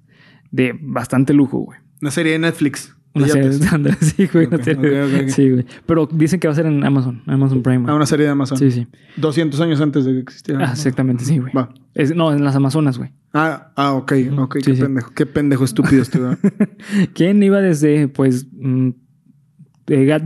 de 0.50 0.74
bastante 0.80 1.32
lujo, 1.34 1.58
güey. 1.58 1.78
Una 2.00 2.10
serie 2.10 2.32
de 2.32 2.38
Netflix. 2.38 2.94
de 3.14 3.20
Una 3.20 3.28
serie 3.28 3.50
yates. 3.50 3.82
de 3.82 3.92
sí, 4.06 4.26
güey, 4.32 4.46
una 4.46 4.56
Ok, 4.56 4.62
serie- 4.62 5.02
ok, 5.02 5.08
ok, 5.14 5.20
ok. 5.24 5.28
Sí, 5.28 5.50
güey. 5.50 5.66
Pero 5.84 6.06
dicen 6.12 6.38
que 6.40 6.48
va 6.48 6.52
a 6.52 6.54
ser 6.54 6.66
en 6.66 6.84
Amazon, 6.84 7.22
Amazon 7.26 7.62
Prime. 7.62 7.84
Ah, 7.88 7.94
una 7.94 8.06
serie 8.06 8.26
de 8.26 8.32
Amazon. 8.32 8.56
Sí, 8.56 8.70
sí. 8.70 8.86
200 9.16 9.60
años 9.60 9.80
antes 9.80 10.04
de 10.04 10.12
que 10.12 10.20
existiera. 10.20 10.68
Ah, 10.68 10.72
exactamente, 10.72 11.24
sí, 11.24 11.38
güey. 11.38 11.52
Va. 11.52 11.70
Es- 11.94 12.14
no, 12.14 12.32
en 12.32 12.44
las 12.44 12.54
Amazonas, 12.56 12.98
güey. 12.98 13.10
Ah, 13.34 13.72
ah, 13.76 13.92
ok, 13.94 14.12
ok. 14.38 14.56
Sí, 14.58 14.62
qué 14.70 14.76
sí. 14.76 14.82
pendejo. 14.82 15.10
Qué 15.12 15.26
pendejo 15.26 15.64
estúpido 15.64 16.00
estuvo. 16.02 16.36
¿Quién 17.14 17.42
iba 17.42 17.60
desde, 17.60 18.08
pues, 18.08 18.46
mm, 18.52 18.90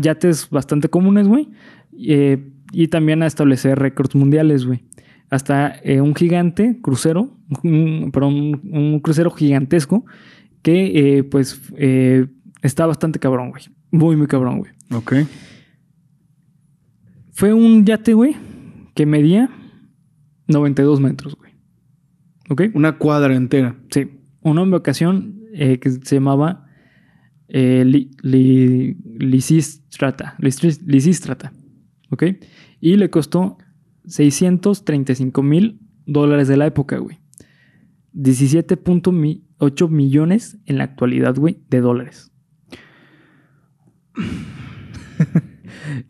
yates 0.00 0.48
bastante 0.50 0.88
comunes, 0.88 1.26
güey? 1.28 1.48
eh, 2.06 2.48
y 2.72 2.88
también 2.88 3.22
a 3.22 3.26
establecer 3.26 3.78
récords 3.78 4.14
mundiales, 4.14 4.64
güey. 4.66 4.84
Hasta 5.30 5.76
eh, 5.82 6.00
un 6.00 6.14
gigante 6.14 6.78
crucero, 6.82 7.36
un, 7.62 8.10
perdón, 8.12 8.60
un, 8.70 9.00
crucero 9.00 9.30
gigantesco 9.30 10.04
que, 10.62 11.18
eh, 11.18 11.24
pues, 11.24 11.60
eh, 11.76 12.26
está 12.62 12.86
bastante 12.86 13.18
cabrón, 13.18 13.50
güey. 13.50 13.64
Muy, 13.90 14.16
muy 14.16 14.26
cabrón, 14.26 14.58
güey. 14.58 14.72
ok. 14.92 15.12
Fue 17.32 17.52
un 17.54 17.84
yate, 17.84 18.12
güey, 18.14 18.36
que 18.94 19.06
medía 19.06 19.50
92 20.48 21.00
metros, 21.00 21.34
güey. 21.36 21.52
¿Ok? 22.50 22.62
Una 22.74 22.98
cuadra 22.98 23.34
entera. 23.34 23.76
Sí, 23.90 24.10
una 24.42 24.62
embarcación 24.62 25.40
eh, 25.54 25.78
que 25.78 25.90
se 25.90 26.16
llamaba 26.16 26.66
eh, 27.48 27.84
Li- 27.86 28.10
Li- 28.22 28.96
Lisistrata, 29.18 30.36
Lisistrata, 30.38 31.52
¿ok? 32.12 32.22
Y 32.80 32.96
le 32.96 33.10
costó 33.10 33.58
635 34.06 35.42
mil 35.42 35.80
dólares 36.06 36.46
de 36.46 36.56
la 36.56 36.66
época, 36.66 36.98
güey. 36.98 37.18
17.8 38.14 39.88
millones 39.88 40.58
en 40.66 40.78
la 40.78 40.84
actualidad, 40.84 41.34
güey, 41.36 41.58
de 41.70 41.80
dólares. 41.80 42.30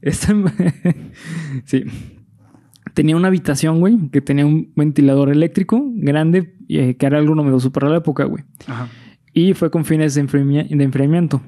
Esta- 0.00 0.34
sí. 1.64 1.84
Tenía 2.94 3.16
una 3.16 3.28
habitación, 3.28 3.80
güey, 3.80 4.10
que 4.10 4.20
tenía 4.20 4.44
un 4.44 4.72
ventilador 4.76 5.30
eléctrico 5.30 5.82
grande, 5.94 6.56
eh, 6.68 6.96
que 6.96 7.06
era 7.06 7.18
algo 7.18 7.34
novedoso 7.34 7.70
para 7.72 7.88
la 7.88 7.98
época, 7.98 8.24
güey. 8.24 8.44
Ajá. 8.66 8.88
Y 9.32 9.54
fue 9.54 9.70
con 9.70 9.84
fines 9.86 10.14
de, 10.14 10.24
enfriami- 10.26 10.68
de 10.68 10.84
enfriamiento. 10.84 11.40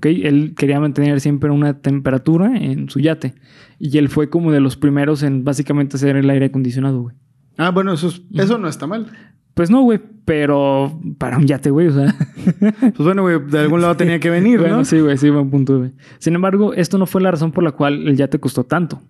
¿Ok? 0.00 0.06
Él 0.06 0.54
quería 0.56 0.80
mantener 0.80 1.20
siempre 1.20 1.50
una 1.50 1.78
temperatura 1.82 2.56
en 2.56 2.88
su 2.88 3.00
yate. 3.00 3.34
Y 3.78 3.98
él 3.98 4.08
fue 4.08 4.30
como 4.30 4.50
de 4.50 4.60
los 4.60 4.76
primeros 4.78 5.22
en 5.22 5.44
básicamente 5.44 5.96
hacer 5.98 6.16
el 6.16 6.30
aire 6.30 6.46
acondicionado, 6.46 7.02
güey. 7.02 7.16
Ah, 7.58 7.70
bueno, 7.70 7.92
eso, 7.92 8.08
es- 8.08 8.22
eso 8.32 8.56
no 8.56 8.66
está 8.68 8.86
mal. 8.86 9.08
Pues 9.52 9.68
no, 9.70 9.82
güey, 9.82 10.00
pero 10.24 10.98
para 11.18 11.36
un 11.36 11.46
yate, 11.46 11.68
güey, 11.70 11.88
o 11.88 11.92
sea. 11.92 12.14
Pues 12.80 12.96
bueno, 12.98 13.20
güey, 13.22 13.38
de 13.46 13.58
algún 13.58 13.82
lado 13.82 13.94
tenía 13.96 14.18
que 14.18 14.30
venir, 14.30 14.58
bueno, 14.58 14.78
¿no? 14.78 14.84
sí, 14.86 14.98
güey, 15.00 15.18
sí, 15.18 15.28
buen 15.28 15.50
punto, 15.50 15.78
güey. 15.78 15.92
Sin 16.18 16.34
embargo, 16.34 16.72
esto 16.72 16.96
no 16.96 17.04
fue 17.04 17.20
la 17.20 17.30
razón 17.30 17.52
por 17.52 17.62
la 17.62 17.72
cual 17.72 18.08
el 18.08 18.16
yate 18.16 18.38
costó 18.40 18.64
tanto. 18.64 19.02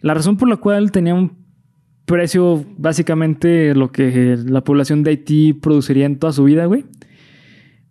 La 0.00 0.14
razón 0.14 0.38
por 0.38 0.48
la 0.48 0.56
cual 0.56 0.92
tenía 0.92 1.14
un 1.14 1.32
precio 2.06 2.64
básicamente 2.78 3.74
lo 3.74 3.90
que 3.92 4.38
la 4.46 4.62
población 4.62 5.02
de 5.02 5.10
Haití 5.10 5.52
produciría 5.52 6.06
en 6.06 6.18
toda 6.18 6.32
su 6.32 6.44
vida, 6.44 6.64
güey, 6.66 6.84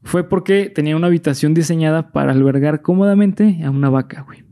fue 0.06 0.24
porque 0.24 0.72
tenía 0.74 0.96
una 0.96 1.08
habitación 1.08 1.54
diseñada 1.54 2.12
para 2.12 2.32
albergar 2.32 2.82
cómodamente 2.82 3.60
a 3.66 3.72
una 3.72 3.90
vaca, 3.90 4.22
güey. 4.22 4.46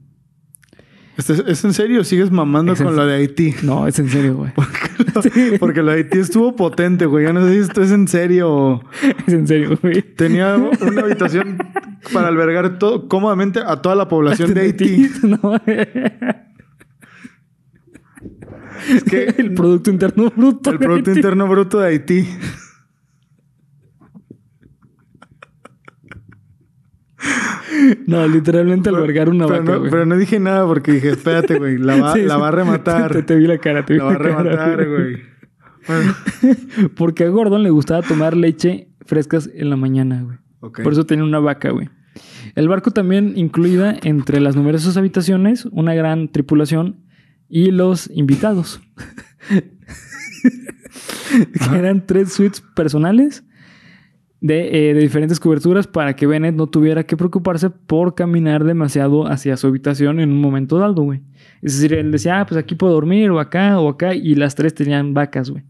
¿Es, 1.16 1.64
en 1.64 1.74
serio? 1.74 2.04
¿Sigues 2.04 2.32
mamando 2.32 2.76
con 2.76 2.96
lo 2.96 3.06
de 3.06 3.16
Haití? 3.16 3.54
No, 3.64 3.88
es 3.88 4.00
en 4.00 4.10
serio, 4.10 4.36
güey. 4.36 4.52
Porque, 5.60 5.84
lo, 5.84 5.92
de 5.92 5.98
Haití 5.98 6.18
estuvo 6.18 6.56
potente, 6.56 7.06
güey. 7.06 7.26
Ya 7.26 7.34
no 7.34 7.46
sé 7.46 7.54
si 7.54 7.60
esto 7.60 7.84
es 7.84 7.92
en 7.92 8.08
serio. 8.08 8.82
Es 9.28 9.34
en 9.34 9.48
serio, 9.48 9.78
güey. 9.80 10.02
Tenía 10.02 10.56
una 10.82 11.02
habitación 11.02 11.60
para 12.12 12.30
albergar 12.30 12.80
todo, 12.80 13.08
cómodamente 13.08 13.60
a 13.64 13.82
toda 13.82 13.96
la 13.96 14.08
población 14.08 14.56
de 14.56 14.62
Haití. 14.62 15.08
No. 15.22 15.62
Es 18.90 19.04
que 19.04 19.36
el 19.38 19.54
Producto 19.54 19.92
Interno 19.92 20.32
Bruto. 20.36 20.72
El 20.72 20.80
Producto 20.80 21.12
Interno 21.12 21.48
Bruto 21.48 21.80
de 21.80 21.90
Haití. 21.90 22.28
No, 28.08 28.28
literalmente 28.28 28.90
albergar 28.90 29.30
una 29.30 29.48
pero 29.48 29.60
vaca, 29.60 29.80
no, 29.80 29.90
Pero 29.90 30.06
no 30.06 30.18
dije 30.18 30.40
nada 30.40 30.66
porque 30.66 30.94
dije, 30.94 31.12
espérate, 31.12 31.58
güey, 31.58 31.78
la 31.78 31.98
va, 31.98 32.18
la 32.18 32.38
va 32.38 32.50
a 32.50 32.52
rematar. 32.52 33.26
Te, 33.26 33.36
vi 33.36 33.48
la 33.48 33.58
cara, 33.58 33.86
te 33.86 33.94
vi 33.94 34.00
la, 34.00 34.06
va 34.06 34.12
a 34.12 34.18
rematar, 34.18 34.88
güey. 34.88 35.34
Porque 36.96 37.26
a 37.26 37.30
Gordon 37.30 37.64
le 37.64 37.70
gustaba 37.70 38.02
tomar 38.02 38.38
leche 38.38 38.88
frescas 39.06 39.50
en 39.54 39.70
la 39.70 39.76
mañana, 39.76 40.24
güey. 40.24 40.38
Por 40.82 40.94
eso 40.94 41.06
tenía 41.06 41.26
una 41.26 41.40
vaca, 41.40 41.72
güey. 41.72 41.90
El 42.56 42.68
barco 42.68 42.92
también 42.92 43.34
incluía 43.36 43.98
entre 44.04 44.40
las 44.40 44.56
numerosas 44.56 44.98
habitaciones 44.98 45.66
una 45.66 45.94
gran 45.94 46.30
tripulación 46.30 47.04
y 47.50 47.72
los 47.72 48.10
invitados. 48.14 48.82
que 49.50 49.64
eran 51.78 52.06
tres 52.06 52.34
suites 52.34 52.62
personales 52.76 53.44
eh, 54.46 54.94
de, 54.94 55.00
diferentes 55.00 55.40
coberturas 55.40 55.88
para 55.88 56.16
que 56.16 56.28
Bennett 56.28 56.56
no 56.56 56.68
tuviera 56.68 57.06
que 57.06 57.16
preocuparse 57.16 57.70
por 57.70 58.14
caminar 58.14 58.66
demasiado 58.66 59.26
hacia 59.26 59.56
su 59.56 59.68
habitación 59.68 60.20
en 60.20 60.32
un 60.32 60.42
momento 60.42 60.78
dado, 60.78 61.02
güey. 61.04 61.22
Es 61.62 61.76
decir, 61.76 61.98
él 61.98 62.12
decía, 62.12 62.42
ah, 62.42 62.46
pues 62.46 62.58
aquí 62.58 62.76
puedo 62.76 62.94
dormir, 62.94 63.30
o 63.32 63.40
acá, 63.40 63.80
o 63.80 63.88
acá, 63.88 64.14
y 64.14 64.36
las 64.36 64.56
tres 64.56 64.74
tenían 64.74 65.14
vacas, 65.14 65.50
güey. 65.50 65.64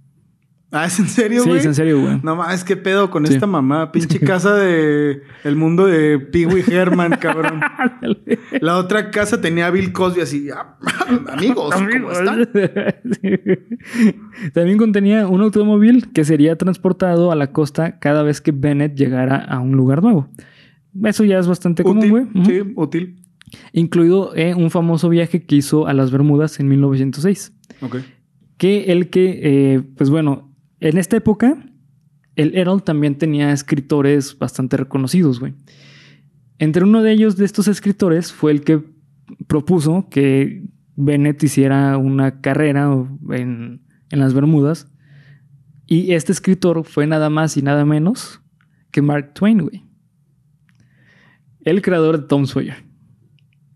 Ah, 0.76 0.88
¿es 0.88 0.98
en 0.98 1.08
serio, 1.08 1.44
güey? 1.46 1.54
Sí, 1.54 1.60
es 1.60 1.66
en 1.68 1.76
serio, 1.76 2.02
güey. 2.02 2.20
No 2.24 2.36
mames, 2.36 2.64
qué 2.64 2.76
pedo 2.76 3.12
con 3.12 3.26
esta 3.26 3.46
mamá. 3.46 3.92
Pinche 3.92 4.20
casa 4.20 4.56
de 4.56 5.22
el 5.44 5.56
mundo 5.56 5.86
de 5.86 6.18
Pee 6.18 6.48
Wee 6.48 6.64
Herman, 6.68 7.12
cabrón. 7.22 7.62
La 8.60 8.78
otra 8.78 9.12
casa 9.12 9.40
tenía 9.40 9.68
a 9.68 9.70
Bill 9.70 9.94
Cosby 9.94 10.22
así, 10.22 10.50
ah, 10.50 10.76
amigos, 11.32 11.76
¿cómo 11.76 12.12
están? 12.12 12.50
También 14.54 14.80
contenía 14.80 15.28
un 15.28 15.42
automóvil 15.42 16.12
que 16.12 16.26
sería 16.26 16.58
transportado 16.58 17.32
a 17.32 17.36
la 17.36 17.52
costa 17.52 18.00
cada 18.00 18.24
vez 18.24 18.42
que 18.42 18.52
Bennett 18.52 18.96
llegara 18.96 19.38
a 19.38 19.60
un 19.60 19.74
lugar 19.74 20.02
nuevo. 20.02 20.28
Eso 21.04 21.24
ya 21.24 21.38
es 21.38 21.48
bastante 21.48 21.84
común, 21.84 22.10
güey. 22.10 22.26
Sí, 22.46 22.62
útil. 22.76 23.22
Incluido 23.74 24.36
eh, 24.36 24.56
un 24.56 24.72
famoso 24.72 25.08
viaje 25.08 25.44
que 25.44 25.56
hizo 25.56 25.86
a 25.86 25.94
las 25.94 26.10
Bermudas 26.10 26.60
en 26.60 26.68
1906. 26.68 27.54
Ok. 27.82 27.98
Que 28.58 28.86
el 28.86 29.12
que, 29.12 29.40
eh, 29.44 29.84
pues 29.96 30.10
bueno, 30.10 30.50
en 30.84 30.98
esta 30.98 31.16
época, 31.16 31.58
el 32.36 32.58
Herald 32.58 32.84
también 32.84 33.18
tenía 33.18 33.54
escritores 33.54 34.38
bastante 34.38 34.76
reconocidos, 34.76 35.40
güey. 35.40 35.54
Entre 36.60 36.84
uno 36.84 37.02
de 37.02 37.14
ellos, 37.14 37.38
de 37.38 37.46
estos 37.46 37.70
escritores, 37.70 38.34
fue 38.34 38.52
el 38.52 38.66
que 38.66 38.84
propuso 39.48 40.08
que 40.12 40.70
Bennett 40.98 41.42
hiciera 41.42 41.98
una 41.98 42.42
carrera 42.42 42.94
en, 43.30 43.82
en 44.10 44.20
las 44.20 44.34
Bermudas. 44.34 44.92
Y 45.88 46.12
este 46.12 46.34
escritor 46.34 46.84
fue 46.84 47.08
nada 47.08 47.30
más 47.30 47.56
y 47.56 47.62
nada 47.62 47.86
menos 47.86 48.42
que 48.92 49.02
Mark 49.02 49.34
Twain, 49.36 49.60
güey. 49.60 49.86
El 51.62 51.82
creador 51.82 52.20
de 52.20 52.28
Tom 52.28 52.46
Sawyer. 52.46 52.84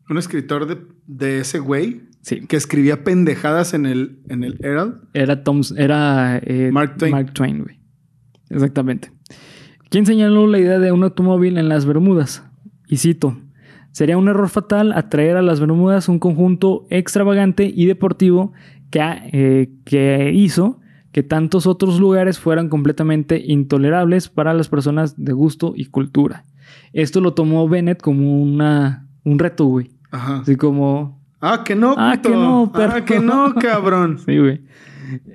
¿Un 0.09 0.17
escritor 0.17 0.67
de, 0.67 0.85
de 1.05 1.39
ese 1.39 1.59
güey? 1.59 2.06
Sí. 2.27 2.41
Que 2.45 2.57
escribía 2.57 3.05
pendejadas 3.05 3.73
en 3.73 3.85
el, 3.85 4.19
en 4.27 4.43
el 4.43 4.57
Herald. 4.61 4.95
Era 5.13 5.45
Tom, 5.45 5.61
era 5.77 6.41
eh, 6.43 6.71
Mark 6.73 6.97
Twain. 6.97 7.13
Mark 7.13 7.31
Twain, 7.31 7.63
güey. 7.63 7.79
Exactamente. 8.49 9.13
¿Quién 9.89 10.05
señaló 10.05 10.45
la 10.45 10.59
idea 10.59 10.77
de 10.77 10.91
un 10.91 11.03
automóvil 11.03 11.57
en 11.57 11.69
las 11.69 11.85
Bermudas? 11.85 12.43
Y 12.89 12.97
cito. 12.97 13.37
Sería 13.93 14.17
un 14.17 14.27
error 14.27 14.49
fatal 14.49 14.91
atraer 14.91 15.37
a 15.37 15.41
las 15.41 15.61
Bermudas 15.61 16.09
un 16.09 16.19
conjunto 16.19 16.85
extravagante 16.89 17.71
y 17.73 17.85
deportivo 17.85 18.51
que, 18.89 18.99
eh, 19.31 19.69
que 19.85 20.31
hizo 20.33 20.81
que 21.13 21.23
tantos 21.23 21.65
otros 21.65 21.97
lugares 21.97 22.39
fueran 22.39 22.67
completamente 22.67 23.41
intolerables 23.41 24.27
para 24.27 24.53
las 24.53 24.67
personas 24.67 25.15
de 25.15 25.31
gusto 25.31 25.71
y 25.77 25.85
cultura. 25.85 26.43
Esto 26.91 27.21
lo 27.21 27.33
tomó 27.33 27.69
Bennett 27.69 28.01
como 28.01 28.43
una, 28.43 29.07
un 29.23 29.39
reto, 29.39 29.63
güey. 29.63 29.91
Ajá. 30.11 30.39
Así 30.39 30.57
como, 30.57 31.16
Ah, 31.39 31.63
que 31.63 31.75
no, 31.75 31.95
Ah, 31.97 32.19
que 32.21 32.29
no. 32.29 32.71
Ah, 32.73 33.05
que 33.05 33.19
no, 33.19 33.53
cabrón. 33.61 34.19
sí, 34.19 34.37
güey. 34.37 34.61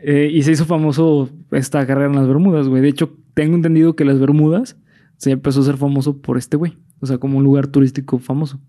Eh, 0.02 0.30
y 0.32 0.42
se 0.42 0.52
hizo 0.52 0.64
famoso 0.66 1.30
esta 1.50 1.86
carrera 1.86 2.08
en 2.10 2.16
las 2.16 2.28
Bermudas, 2.28 2.68
güey. 2.68 2.82
De 2.82 2.88
hecho, 2.88 3.16
tengo 3.34 3.54
entendido 3.56 3.96
que 3.96 4.04
las 4.04 4.18
Bermudas 4.20 4.76
se 5.16 5.30
empezó 5.30 5.60
a 5.60 5.64
ser 5.64 5.76
famoso 5.76 6.20
por 6.20 6.36
este 6.36 6.56
güey. 6.56 6.76
O 7.00 7.06
sea, 7.06 7.18
como 7.18 7.38
un 7.38 7.44
lugar 7.44 7.68
turístico 7.68 8.18
famoso. 8.18 8.60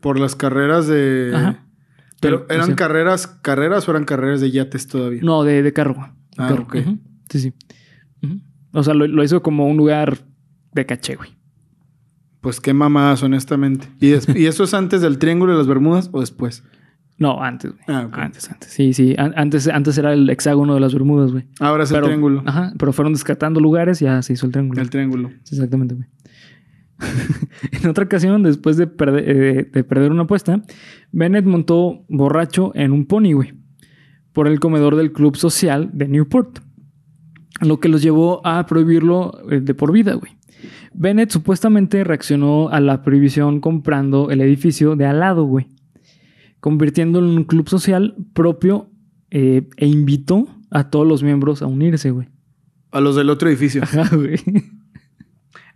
Por 0.00 0.18
las 0.20 0.36
carreras 0.36 0.86
de... 0.86 1.32
Ajá. 1.34 1.62
Pero, 2.20 2.46
¿eran 2.48 2.74
carreras, 2.74 3.26
carreras 3.26 3.86
o 3.88 3.92
eran 3.92 4.04
carreras 4.04 4.40
de 4.40 4.50
yates 4.50 4.88
todavía? 4.88 5.20
No, 5.22 5.44
de, 5.44 5.62
de 5.62 5.72
carro. 5.72 6.14
ah, 6.38 6.54
ok. 6.54 6.76
Sí, 7.30 7.38
sí. 7.40 7.54
O 8.72 8.82
sea, 8.82 8.94
lo, 8.94 9.24
hizo 9.24 9.42
como 9.42 9.66
un 9.66 9.76
lugar 9.76 10.18
de 10.72 10.86
caché, 10.86 11.16
güey. 11.16 11.35
Pues 12.40 12.60
qué 12.60 12.72
mamadas, 12.74 13.22
honestamente. 13.22 13.88
¿Y, 14.00 14.12
¿Y 14.38 14.46
eso 14.46 14.64
es 14.64 14.74
antes 14.74 15.00
del 15.00 15.18
Triángulo 15.18 15.52
de 15.52 15.58
las 15.58 15.66
Bermudas 15.66 16.10
o 16.12 16.20
después? 16.20 16.62
No, 17.18 17.42
antes, 17.42 17.72
güey. 17.72 17.82
Ah, 17.88 18.08
Antes, 18.12 18.50
antes. 18.50 18.70
Sí, 18.70 18.92
sí. 18.92 19.14
antes, 19.16 19.68
antes 19.68 19.96
era 19.96 20.12
el 20.12 20.28
hexágono 20.28 20.74
de 20.74 20.80
las 20.80 20.92
Bermudas, 20.92 21.32
güey. 21.32 21.46
Ahora 21.60 21.84
es 21.84 21.90
el 21.90 22.02
triángulo. 22.02 22.42
Ajá, 22.44 22.74
pero 22.78 22.92
fueron 22.92 23.14
descartando 23.14 23.58
lugares 23.58 24.02
y 24.02 24.04
ya 24.04 24.20
se 24.20 24.34
hizo 24.34 24.44
el 24.46 24.52
triángulo. 24.52 24.82
El 24.82 24.90
triángulo. 24.90 25.30
exactamente, 25.50 25.94
güey. 25.94 26.08
en 27.72 27.88
otra 27.88 28.04
ocasión, 28.04 28.42
después 28.42 28.76
de, 28.76 28.86
perder, 28.86 29.24
eh, 29.28 29.70
de 29.72 29.84
perder 29.84 30.12
una 30.12 30.22
apuesta, 30.22 30.62
Bennett 31.12 31.44
montó 31.44 32.04
borracho 32.08 32.72
en 32.74 32.92
un 32.92 33.06
pony, 33.06 33.32
güey, 33.32 33.54
por 34.32 34.46
el 34.48 34.60
comedor 34.60 34.96
del 34.96 35.12
club 35.12 35.36
social 35.36 35.90
de 35.92 36.08
Newport, 36.08 36.58
lo 37.60 37.80
que 37.80 37.88
los 37.88 38.02
llevó 38.02 38.46
a 38.46 38.64
prohibirlo 38.66 39.32
eh, 39.50 39.60
de 39.60 39.74
por 39.74 39.92
vida, 39.92 40.14
güey. 40.14 40.35
Bennett 40.98 41.30
supuestamente 41.30 42.02
reaccionó 42.04 42.68
a 42.70 42.80
la 42.80 43.02
prohibición 43.02 43.60
comprando 43.60 44.30
el 44.30 44.40
edificio 44.40 44.96
de 44.96 45.04
al 45.04 45.20
lado, 45.20 45.44
güey. 45.44 45.66
Convirtiéndolo 46.60 47.30
en 47.30 47.38
un 47.38 47.44
club 47.44 47.68
social 47.68 48.16
propio 48.32 48.90
eh, 49.30 49.68
e 49.76 49.86
invitó 49.86 50.48
a 50.70 50.88
todos 50.90 51.06
los 51.06 51.22
miembros 51.22 51.62
a 51.62 51.66
unirse, 51.66 52.10
güey. 52.10 52.28
A 52.90 53.00
los 53.00 53.14
del 53.14 53.28
otro 53.28 53.48
edificio. 53.48 53.82
Ajá, 53.82 54.08
güey. 54.16 54.36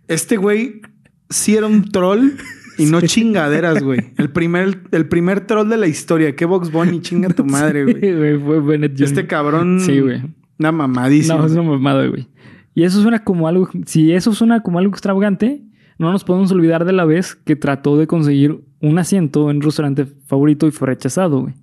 Este 0.07 0.37
güey 0.37 0.81
sí 1.29 1.55
era 1.55 1.67
un 1.67 1.89
troll 1.91 2.31
y 2.77 2.85
no 2.85 2.99
chingaderas, 3.01 3.83
güey. 3.83 4.13
El 4.17 4.31
primer, 4.31 4.81
el 4.91 5.07
primer 5.07 5.41
troll 5.41 5.69
de 5.69 5.77
la 5.77 5.87
historia. 5.87 6.35
Qué 6.35 6.45
Box 6.45 6.71
Bunny 6.71 6.99
chinga 7.01 7.29
tu 7.29 7.45
madre, 7.45 7.83
güey. 7.83 8.01
Sí, 8.01 8.11
güey, 8.11 8.39
fue 8.39 8.59
Bennett 8.59 8.99
Este 8.99 9.27
cabrón. 9.27 9.79
Sí, 9.81 9.99
güey. 9.99 10.21
Una 10.57 10.71
mamadísima. 10.71 11.37
No, 11.37 11.45
es 11.45 11.51
una 11.51 11.63
mamada, 11.63 12.07
güey. 12.07 12.27
Y 12.73 12.83
eso 12.83 13.01
suena 13.01 13.23
como 13.23 13.47
algo, 13.47 13.69
si 13.85 14.13
eso 14.13 14.33
suena 14.33 14.61
como 14.61 14.79
algo 14.79 14.91
extravagante, 14.91 15.63
no 15.97 16.11
nos 16.11 16.23
podemos 16.23 16.51
olvidar 16.51 16.85
de 16.85 16.93
la 16.93 17.05
vez 17.05 17.35
que 17.35 17.55
trató 17.55 17.97
de 17.97 18.07
conseguir 18.07 18.63
un 18.79 18.97
asiento 18.97 19.49
en 19.49 19.57
un 19.57 19.61
restaurante 19.61 20.05
favorito 20.05 20.67
y 20.67 20.71
fue 20.71 20.87
rechazado, 20.87 21.41
güey. 21.41 21.53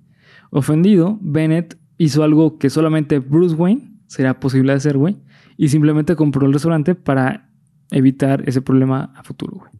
Ofendido, 0.51 1.17
Bennett 1.21 1.77
hizo 1.97 2.23
algo 2.23 2.57
que 2.57 2.69
solamente 2.69 3.19
Bruce 3.19 3.55
Wayne 3.55 3.99
será 4.07 4.39
posible 4.39 4.71
hacer, 4.71 4.97
güey, 4.97 5.17
y 5.57 5.69
simplemente 5.69 6.15
compró 6.15 6.47
el 6.47 6.53
restaurante 6.53 6.95
para 6.95 7.49
evitar 7.91 8.43
ese 8.47 8.61
problema 8.61 9.11
a 9.15 9.23
futuro, 9.23 9.57
güey. 9.57 9.71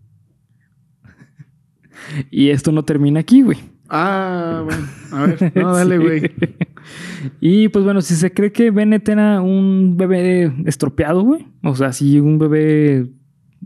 y 2.31 2.49
esto 2.49 2.71
no 2.71 2.83
termina 2.83 3.21
aquí, 3.21 3.41
güey. 3.41 3.59
Ah, 3.89 4.61
bueno. 4.65 4.87
A 5.11 5.25
ver, 5.25 5.51
no, 5.55 5.73
dale, 5.73 5.97
güey. 5.97 6.21
y 7.41 7.67
pues 7.69 7.85
bueno, 7.85 8.01
si 8.01 8.15
se 8.15 8.33
cree 8.33 8.51
que 8.51 8.71
Bennett 8.71 9.07
era 9.09 9.41
un 9.41 9.95
bebé 9.97 10.53
estropeado, 10.65 11.23
güey. 11.23 11.47
O 11.63 11.75
sea, 11.75 11.93
sí, 11.93 12.19
un 12.19 12.39
bebé 12.39 13.09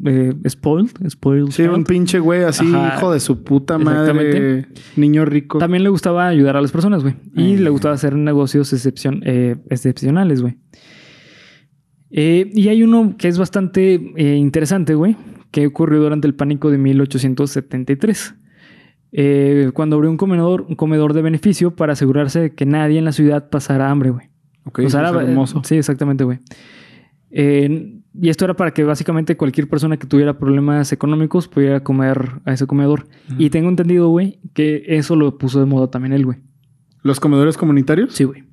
eh, 0.06 0.34
spoiled, 0.50 0.92
spoiled. 1.10 1.52
Sí, 1.52 1.64
un 1.64 1.84
pinche 1.84 2.20
güey 2.20 2.44
así, 2.44 2.66
hijo 2.66 3.14
de 3.14 3.20
su 3.20 3.44
puta 3.44 3.78
madre. 3.78 4.68
Niño 4.96 5.26
rico. 5.26 5.60
También 5.60 5.84
le 5.84 5.90
gustaba 5.90 6.28
ayudar 6.28 6.58
a 6.58 6.62
las 6.62 6.72
personas, 6.72 7.04
güey. 7.04 7.16
Y 7.36 7.58
le 7.58 7.70
gustaba 7.70 7.94
hacer 7.94 8.16
negocios 8.16 8.74
excepcion 8.74 9.22
eh, 9.26 9.56
excepcionales, 9.70 10.42
güey. 10.42 10.58
Eh, 12.10 12.52
y 12.54 12.68
hay 12.68 12.84
uno 12.84 13.16
que 13.18 13.28
es 13.28 13.38
bastante 13.38 13.94
interesante, 14.18 14.94
güey, 14.94 15.16
que 15.52 15.68
ocurrió 15.68 16.00
durante 16.02 16.28
el 16.28 16.36
pánico 16.36 16.70
de 16.70 16.78
1873. 16.78 18.36
Eh, 19.16 19.70
cuando 19.74 19.96
abrió 19.96 20.10
un 20.10 20.18
comedor, 20.18 20.66
un 20.68 20.76
comedor 20.76 21.14
de 21.14 21.22
beneficio 21.22 21.76
para 21.76 21.94
asegurarse 21.94 22.40
de 22.40 22.56
que 22.56 22.66
nadie 22.66 22.98
en 22.98 23.06
la 23.06 23.12
ciudad 23.12 23.50
pasara 23.50 23.90
hambre, 23.90 24.10
güey. 24.10 24.30
Ok, 24.66 24.80
o 24.86 24.90
sea, 24.90 25.08
hermoso. 25.08 25.62
Sí, 25.64 25.76
exactamente, 25.76 26.24
güey. 26.24 26.40
y 27.30 28.30
esto 28.30 28.46
era 28.46 28.56
para 28.56 28.72
que 28.72 28.84
básicamente 28.84 29.38
cualquier 29.38 29.68
persona 29.70 29.98
que 29.98 30.08
tuviera 30.08 30.38
problemas 30.40 30.92
económicos 30.92 31.48
pudiera 31.48 31.84
comer 31.84 32.42
a 32.46 32.54
ese 32.54 32.66
comedor. 32.66 33.08
Y 33.38 33.50
tengo 33.52 33.70
entendido, 33.70 34.10
güey, 34.10 34.40
que 34.54 34.84
eso 34.88 35.16
lo 35.16 35.38
puso 35.38 35.60
de 35.60 35.66
moda 35.68 35.92
también 35.92 36.14
él, 36.14 36.26
güey. 36.26 36.40
¿Los 37.04 37.20
comedores 37.20 37.58
comunitarios? 37.58 38.14
Sí, 38.14 38.24
güey. 38.24 38.44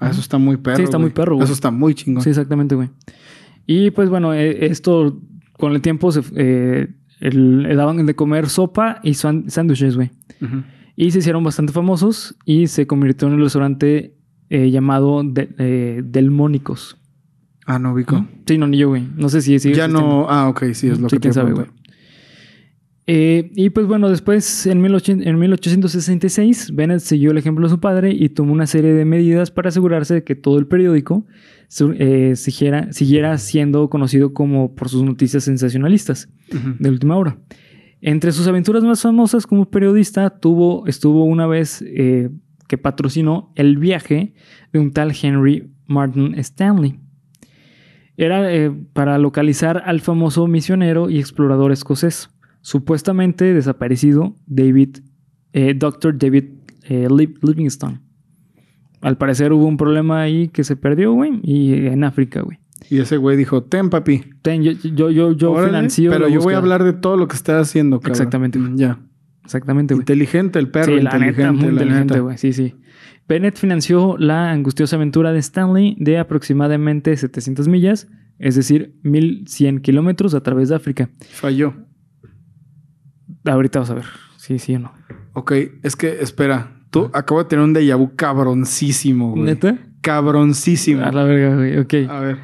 Ah, 0.00 0.10
eso 0.10 0.20
está 0.20 0.38
muy 0.38 0.56
perro. 0.56 0.76
Sí, 0.76 0.82
está 0.82 0.98
muy 0.98 1.10
perro, 1.10 1.36
güey. 1.36 1.44
Eso 1.44 1.52
está 1.52 1.70
muy 1.70 1.94
chingón. 1.94 2.22
Sí, 2.22 2.30
exactamente, 2.30 2.74
güey. 2.74 2.90
Y 3.66 3.90
pues 3.90 4.08
bueno, 4.08 4.34
eh, 4.34 4.66
esto 4.66 5.20
con 5.52 5.72
el 5.72 5.80
tiempo 5.80 6.10
se, 6.10 6.22
eh, 6.34 6.88
el- 7.20 7.62
le 7.64 7.74
daban 7.74 8.04
de 8.06 8.14
comer 8.14 8.48
sopa 8.48 9.00
y 9.02 9.14
sándwiches, 9.14 9.96
güey. 9.96 10.10
Y 10.96 11.10
se 11.12 11.18
hicieron 11.20 11.44
bastante 11.44 11.72
famosos 11.72 12.36
y 12.44 12.66
se 12.66 12.86
convirtió 12.86 13.28
en 13.28 13.34
un 13.34 13.40
restaurante 13.40 14.14
eh, 14.50 14.70
llamado 14.70 15.22
de, 15.22 15.48
eh, 15.58 16.02
Delmónicos. 16.04 16.96
Ah, 17.66 17.78
no 17.78 17.92
ubico. 17.92 18.26
Sí, 18.46 18.58
no, 18.58 18.66
ni 18.66 18.78
yo, 18.78 18.88
güey. 18.88 19.06
No 19.16 19.28
sé 19.28 19.40
si 19.42 19.58
sigue 19.60 19.76
Ya 19.76 19.84
existiendo. 19.84 20.00
no. 20.22 20.26
Ah, 20.28 20.48
ok, 20.48 20.64
sí, 20.72 20.88
es 20.88 20.98
lo 20.98 21.08
Sí, 21.08 21.16
que 21.16 21.20
quién 21.20 21.30
te 21.30 21.34
sabe, 21.34 21.52
güey. 21.52 21.66
Eh, 23.06 23.50
y 23.54 23.70
pues 23.70 23.86
bueno, 23.86 24.08
después 24.08 24.66
en, 24.66 24.80
1800 24.80 25.26
en 25.26 25.38
1866, 25.38 26.74
Bennett 26.74 27.00
siguió 27.00 27.30
el 27.30 27.38
ejemplo 27.38 27.66
de 27.66 27.70
su 27.70 27.80
padre 27.80 28.12
y 28.12 28.28
tomó 28.28 28.52
una 28.52 28.66
serie 28.66 28.92
de 28.92 29.04
medidas 29.04 29.50
para 29.50 29.70
asegurarse 29.70 30.14
de 30.14 30.24
que 30.24 30.34
todo 30.34 30.58
el 30.58 30.66
periódico 30.66 31.26
eh, 31.98 32.34
siguiera, 32.36 32.92
siguiera 32.92 33.36
siendo 33.38 33.88
conocido 33.88 34.34
como 34.34 34.74
por 34.74 34.88
sus 34.88 35.02
noticias 35.02 35.44
sensacionalistas 35.44 36.28
de 36.50 36.88
última 36.88 37.16
hora. 37.16 37.38
Entre 38.02 38.32
sus 38.32 38.46
aventuras 38.46 38.82
más 38.82 39.02
famosas 39.02 39.46
como 39.46 39.70
periodista, 39.70 40.30
tuvo, 40.30 40.86
estuvo 40.86 41.24
una 41.24 41.46
vez 41.46 41.82
eh, 41.82 42.30
que 42.68 42.78
patrocinó 42.78 43.52
el 43.56 43.76
viaje 43.76 44.34
de 44.72 44.78
un 44.78 44.92
tal 44.92 45.12
Henry 45.20 45.70
Martin 45.86 46.34
Stanley. 46.38 46.98
Era 48.16 48.48
para 48.92 49.18
localizar 49.18 49.82
al 49.86 50.00
famoso 50.00 50.46
misionero 50.46 51.08
y 51.08 51.18
explorador 51.18 51.72
escocés, 51.72 52.28
supuestamente 52.60 53.52
desaparecido 53.54 54.34
David, 54.46 54.98
eh, 55.52 55.74
Dr. 55.76 56.16
David 56.18 56.44
eh, 56.84 57.08
Liv- 57.10 57.38
Livingstone. 57.42 58.00
Al 59.00 59.16
parecer 59.16 59.52
hubo 59.52 59.64
un 59.66 59.76
problema 59.76 60.20
ahí 60.22 60.48
que 60.48 60.62
se 60.64 60.76
perdió, 60.76 61.12
güey, 61.12 61.40
y 61.42 61.72
en 61.86 62.04
África, 62.04 62.42
güey. 62.42 62.58
Y 62.90 62.98
ese 62.98 63.16
güey 63.16 63.36
dijo, 63.36 63.62
ten, 63.62 63.88
papi. 63.88 64.22
Ten, 64.42 64.62
yo, 64.62 64.72
yo, 64.72 65.10
yo, 65.10 65.32
yo 65.32 65.52
Órale, 65.52 65.68
financio. 65.68 66.10
Pero 66.10 66.24
yo 66.28 66.40
voy 66.40 66.54
a 66.54 66.58
búsqueda". 66.58 66.58
hablar 66.58 66.84
de 66.84 66.92
todo 66.92 67.16
lo 67.16 67.28
que 67.28 67.36
está 67.36 67.60
haciendo, 67.60 67.98
cabrón. 68.00 68.10
Exactamente, 68.12 68.58
güey. 68.58 68.72
Ya. 68.76 68.98
Exactamente, 69.44 69.94
güey. 69.94 70.02
Inteligente 70.02 70.58
el 70.58 70.68
perro, 70.70 70.96
sí, 70.96 71.00
la 71.02 71.10
inteligente. 71.16 71.40
neta, 71.42 71.52
muy 71.52 71.64
la 71.66 71.70
inteligente, 71.82 72.20
güey. 72.20 72.38
Sí, 72.38 72.52
sí. 72.52 72.74
Bennett 73.28 73.56
financió 73.58 74.16
la 74.18 74.50
angustiosa 74.50 74.96
aventura 74.96 75.32
de 75.32 75.38
Stanley 75.38 75.96
de 75.98 76.18
aproximadamente 76.18 77.16
700 77.16 77.68
millas, 77.68 78.08
es 78.38 78.54
decir, 78.56 78.94
1100 79.02 79.80
kilómetros 79.80 80.34
a 80.34 80.42
través 80.42 80.68
de 80.70 80.74
África. 80.76 81.10
Falló. 81.30 81.74
Ahorita 83.44 83.78
vas 83.80 83.90
a 83.90 83.94
ver. 83.94 84.04
Sí, 84.36 84.58
sí 84.58 84.74
o 84.74 84.78
no. 84.80 84.92
Ok, 85.32 85.52
es 85.82 85.96
que, 85.96 86.20
espera. 86.20 86.76
Tú 86.90 87.08
acabo 87.12 87.42
de 87.42 87.48
tener 87.48 87.64
un 87.64 87.72
déjà 87.74 87.96
vu 87.96 88.16
cabroncísimo, 88.16 89.30
güey. 89.32 89.44
¿Neta? 89.44 89.78
Cabroncísimo. 90.00 91.04
A 91.04 91.12
la 91.12 91.24
verga, 91.24 91.54
güey. 91.56 91.78
Ok. 91.78 91.94
A 92.10 92.20
ver. 92.20 92.38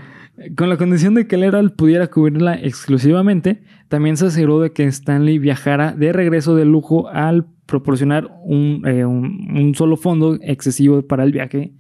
Con 0.57 0.69
la 0.69 0.77
condición 0.77 1.15
de 1.15 1.27
que 1.27 1.37
el 1.37 1.43
Herald 1.45 1.73
pudiera 1.75 2.07
cubrirla 2.09 2.55
exclusivamente, 2.55 3.63
también 3.89 4.17
se 4.17 4.27
aseguró 4.27 4.61
de 4.61 4.71
que 4.73 4.85
Stanley 4.85 5.39
viajara 5.39 5.93
de 5.93 6.13
regreso 6.13 6.55
de 6.55 6.65
lujo 6.67 7.09
al 7.09 7.47
proporcionar 7.67 8.29
un, 8.45 8.83
eh, 8.87 9.05
un- 9.05 9.49
un 9.57 9.75
solo 9.75 9.97
fondo 9.97 10.39
excesivo 10.43 11.03
para 11.03 11.25
el 11.25 11.33
viaje. 11.33 11.73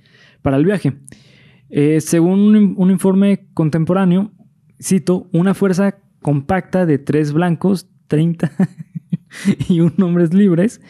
Para 0.42 0.56
el 0.56 0.64
viaje. 0.64 0.94
Eh, 1.68 2.00
según 2.00 2.56
un, 2.56 2.74
un 2.76 2.90
informe 2.90 3.46
contemporáneo, 3.54 4.32
cito, 4.80 5.28
una 5.32 5.52
fuerza 5.54 5.98
compacta 6.22 6.86
de 6.86 6.98
tres 6.98 7.32
blancos, 7.32 7.88
30 8.08 8.50
y 9.68 9.80
un 9.80 9.94
hombres 10.02 10.32
libres. 10.34 10.80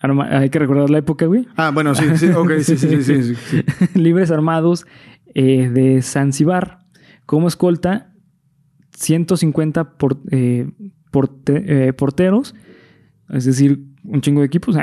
Arma- 0.00 0.28
hay 0.38 0.50
que 0.50 0.58
recordar 0.58 0.90
la 0.90 0.98
época, 0.98 1.26
güey. 1.26 1.46
Ah, 1.56 1.70
bueno, 1.72 1.94
sí, 1.94 2.04
sí, 2.16 2.28
ok, 2.28 2.52
sí, 2.60 2.76
sí, 2.76 3.02
sí, 3.02 3.34
sí, 3.34 3.62
libres 3.98 4.30
armados 4.30 4.86
eh, 5.34 5.68
de 5.70 6.02
Zanzibar 6.02 6.80
como 7.24 7.48
escolta 7.48 8.12
150 8.92 9.96
por- 9.96 10.20
eh, 10.30 10.68
porte- 11.10 11.64
eh, 11.88 11.92
porteros, 11.92 12.54
es 13.30 13.44
decir, 13.44 13.80
un 14.04 14.20
chingo 14.20 14.40
de 14.40 14.46
equipos, 14.46 14.76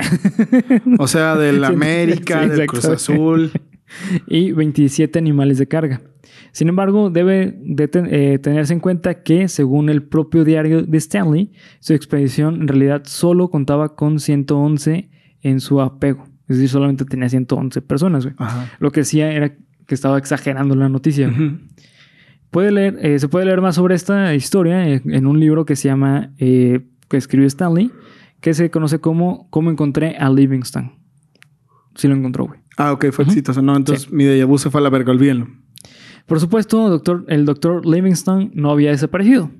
O 0.99 1.07
sea, 1.07 1.35
del 1.35 1.63
América, 1.63 2.43
Sí, 2.43 2.49
del 2.49 2.67
Cruz. 2.67 2.85
Azul. 2.85 3.51
Y 4.27 4.51
27 4.51 5.17
animales 5.19 5.57
de 5.57 5.67
carga. 5.67 6.01
Sin 6.51 6.69
embargo, 6.69 7.09
debe 7.09 7.57
de 7.63 7.87
ten- 7.87 8.07
eh, 8.11 8.37
tenerse 8.39 8.73
en 8.73 8.79
cuenta 8.79 9.23
que, 9.23 9.47
según 9.47 9.89
el 9.89 10.03
propio 10.03 10.43
diario 10.43 10.83
de 10.83 10.97
Stanley, 10.97 11.51
su 11.79 11.93
expedición 11.93 12.61
en 12.61 12.67
realidad 12.67 13.03
solo 13.05 13.49
contaba 13.49 13.95
con 13.95 14.19
111 14.19 15.09
en 15.41 15.59
su 15.59 15.81
apego. 15.81 16.25
Es 16.47 16.57
decir, 16.57 16.69
solamente 16.69 17.05
tenía 17.05 17.29
111 17.29 17.81
personas, 17.81 18.23
güey. 18.25 18.35
Lo 18.79 18.91
que 18.91 19.01
decía 19.01 19.31
era 19.31 19.55
que 19.87 19.95
estaba 19.95 20.17
exagerando 20.17 20.75
la 20.75 20.89
noticia. 20.89 21.27
Puede 22.51 22.71
leer, 22.71 22.97
eh, 23.01 23.17
se 23.17 23.27
puede 23.27 23.45
leer 23.45 23.61
más 23.61 23.75
sobre 23.75 23.95
esta 23.95 24.35
historia 24.35 24.87
eh, 24.87 25.01
en 25.05 25.25
un 25.25 25.39
libro 25.39 25.65
que 25.65 25.75
se 25.75 25.87
llama, 25.87 26.33
eh, 26.37 26.81
que 27.09 27.17
escribió 27.17 27.47
Stanley, 27.47 27.91
que 28.41 28.53
se 28.53 28.69
conoce 28.69 28.99
como 28.99 29.49
Cómo 29.49 29.71
encontré 29.71 30.15
a 30.17 30.29
Livingston. 30.29 30.91
Sí 31.95 32.07
lo 32.07 32.15
encontró, 32.15 32.45
güey. 32.45 32.59
Ah, 32.77 32.91
ok, 32.91 33.11
fue 33.11 33.25
exitoso. 33.25 33.61
No, 33.61 33.75
entonces 33.75 34.11
mi 34.11 34.23
déjà 34.23 34.45
vu 34.45 34.57
se 34.57 34.69
fue 34.69 34.81
a 34.81 34.83
la 34.83 34.89
verga, 34.89 35.11
olvídenlo. 35.11 35.47
Por 36.25 36.39
supuesto, 36.39 36.89
doctor, 36.89 37.25
el 37.27 37.45
doctor 37.45 37.85
Livingston 37.85 38.51
no 38.53 38.71
había 38.71 38.91
desaparecido. 38.91 39.51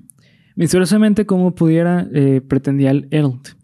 Misteriosamente, 0.56 1.26
como 1.26 1.54
pudiera, 1.54 2.06
eh, 2.12 2.40
pretendía 2.40 2.90
el 2.90 3.08
Herald. 3.10 3.56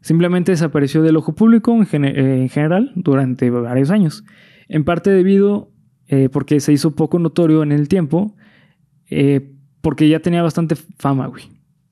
Simplemente 0.00 0.52
desapareció 0.52 1.02
del 1.02 1.16
ojo 1.16 1.34
público 1.34 1.72
en, 1.92 2.04
eh, 2.04 2.42
en 2.42 2.48
general 2.48 2.92
durante 2.96 3.50
varios 3.50 3.90
años. 3.90 4.24
En 4.68 4.84
parte 4.84 5.10
debido 5.10 5.72
eh, 6.08 6.28
porque 6.28 6.60
se 6.60 6.74
hizo 6.74 6.94
poco 6.94 7.18
notorio 7.18 7.62
en 7.62 7.72
el 7.72 7.88
tiempo, 7.88 8.36
eh, 9.08 9.52
porque 9.80 10.10
ya 10.10 10.20
tenía 10.20 10.42
bastante 10.42 10.74
fama, 10.76 11.26
güey. 11.26 11.44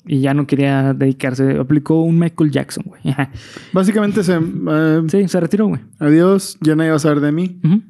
Y 0.07 0.21
ya 0.21 0.33
no 0.35 0.47
quería 0.47 0.95
dedicarse. 0.95 1.59
Aplicó 1.59 2.03
un 2.03 2.19
Michael 2.19 2.51
Jackson, 2.51 2.85
güey. 2.87 3.03
Básicamente 3.73 4.23
se... 4.25 4.35
eh, 4.39 5.03
sí, 5.09 5.29
se 5.29 5.41
retiró, 5.41 5.67
güey. 5.67 5.81
Adiós, 5.99 6.57
ya 6.63 6.75
nadie 6.75 6.91
va 6.91 6.97
a 6.97 7.01
saber 7.01 7.21
de 7.21 7.33
mí. 7.33 7.61
Ujú. 7.63 7.83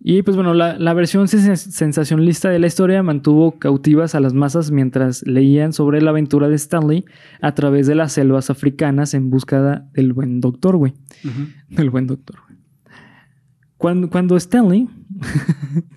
Y 0.00 0.22
pues 0.22 0.36
bueno, 0.36 0.54
la, 0.54 0.78
la 0.78 0.94
versión 0.94 1.26
sens- 1.26 1.56
sensacionalista 1.56 2.50
de 2.50 2.58
la 2.60 2.66
historia 2.68 3.02
mantuvo 3.02 3.58
cautivas 3.58 4.14
a 4.14 4.20
las 4.20 4.32
masas 4.32 4.70
mientras 4.70 5.26
leían 5.26 5.72
sobre 5.72 6.00
la 6.00 6.10
aventura 6.10 6.48
de 6.48 6.54
Stanley 6.54 7.04
a 7.42 7.52
través 7.54 7.86
de 7.88 7.94
las 7.96 8.12
selvas 8.12 8.48
africanas 8.48 9.12
en 9.14 9.28
búsqueda 9.28 9.88
del 9.94 10.12
buen 10.12 10.40
doctor, 10.40 10.76
güey. 10.76 10.92
Ujú. 11.24 11.48
Del 11.74 11.90
buen 11.90 12.06
doctor, 12.06 12.36
güey. 12.46 12.58
Cuando, 13.76 14.08
cuando 14.10 14.36
Stanley... 14.36 14.88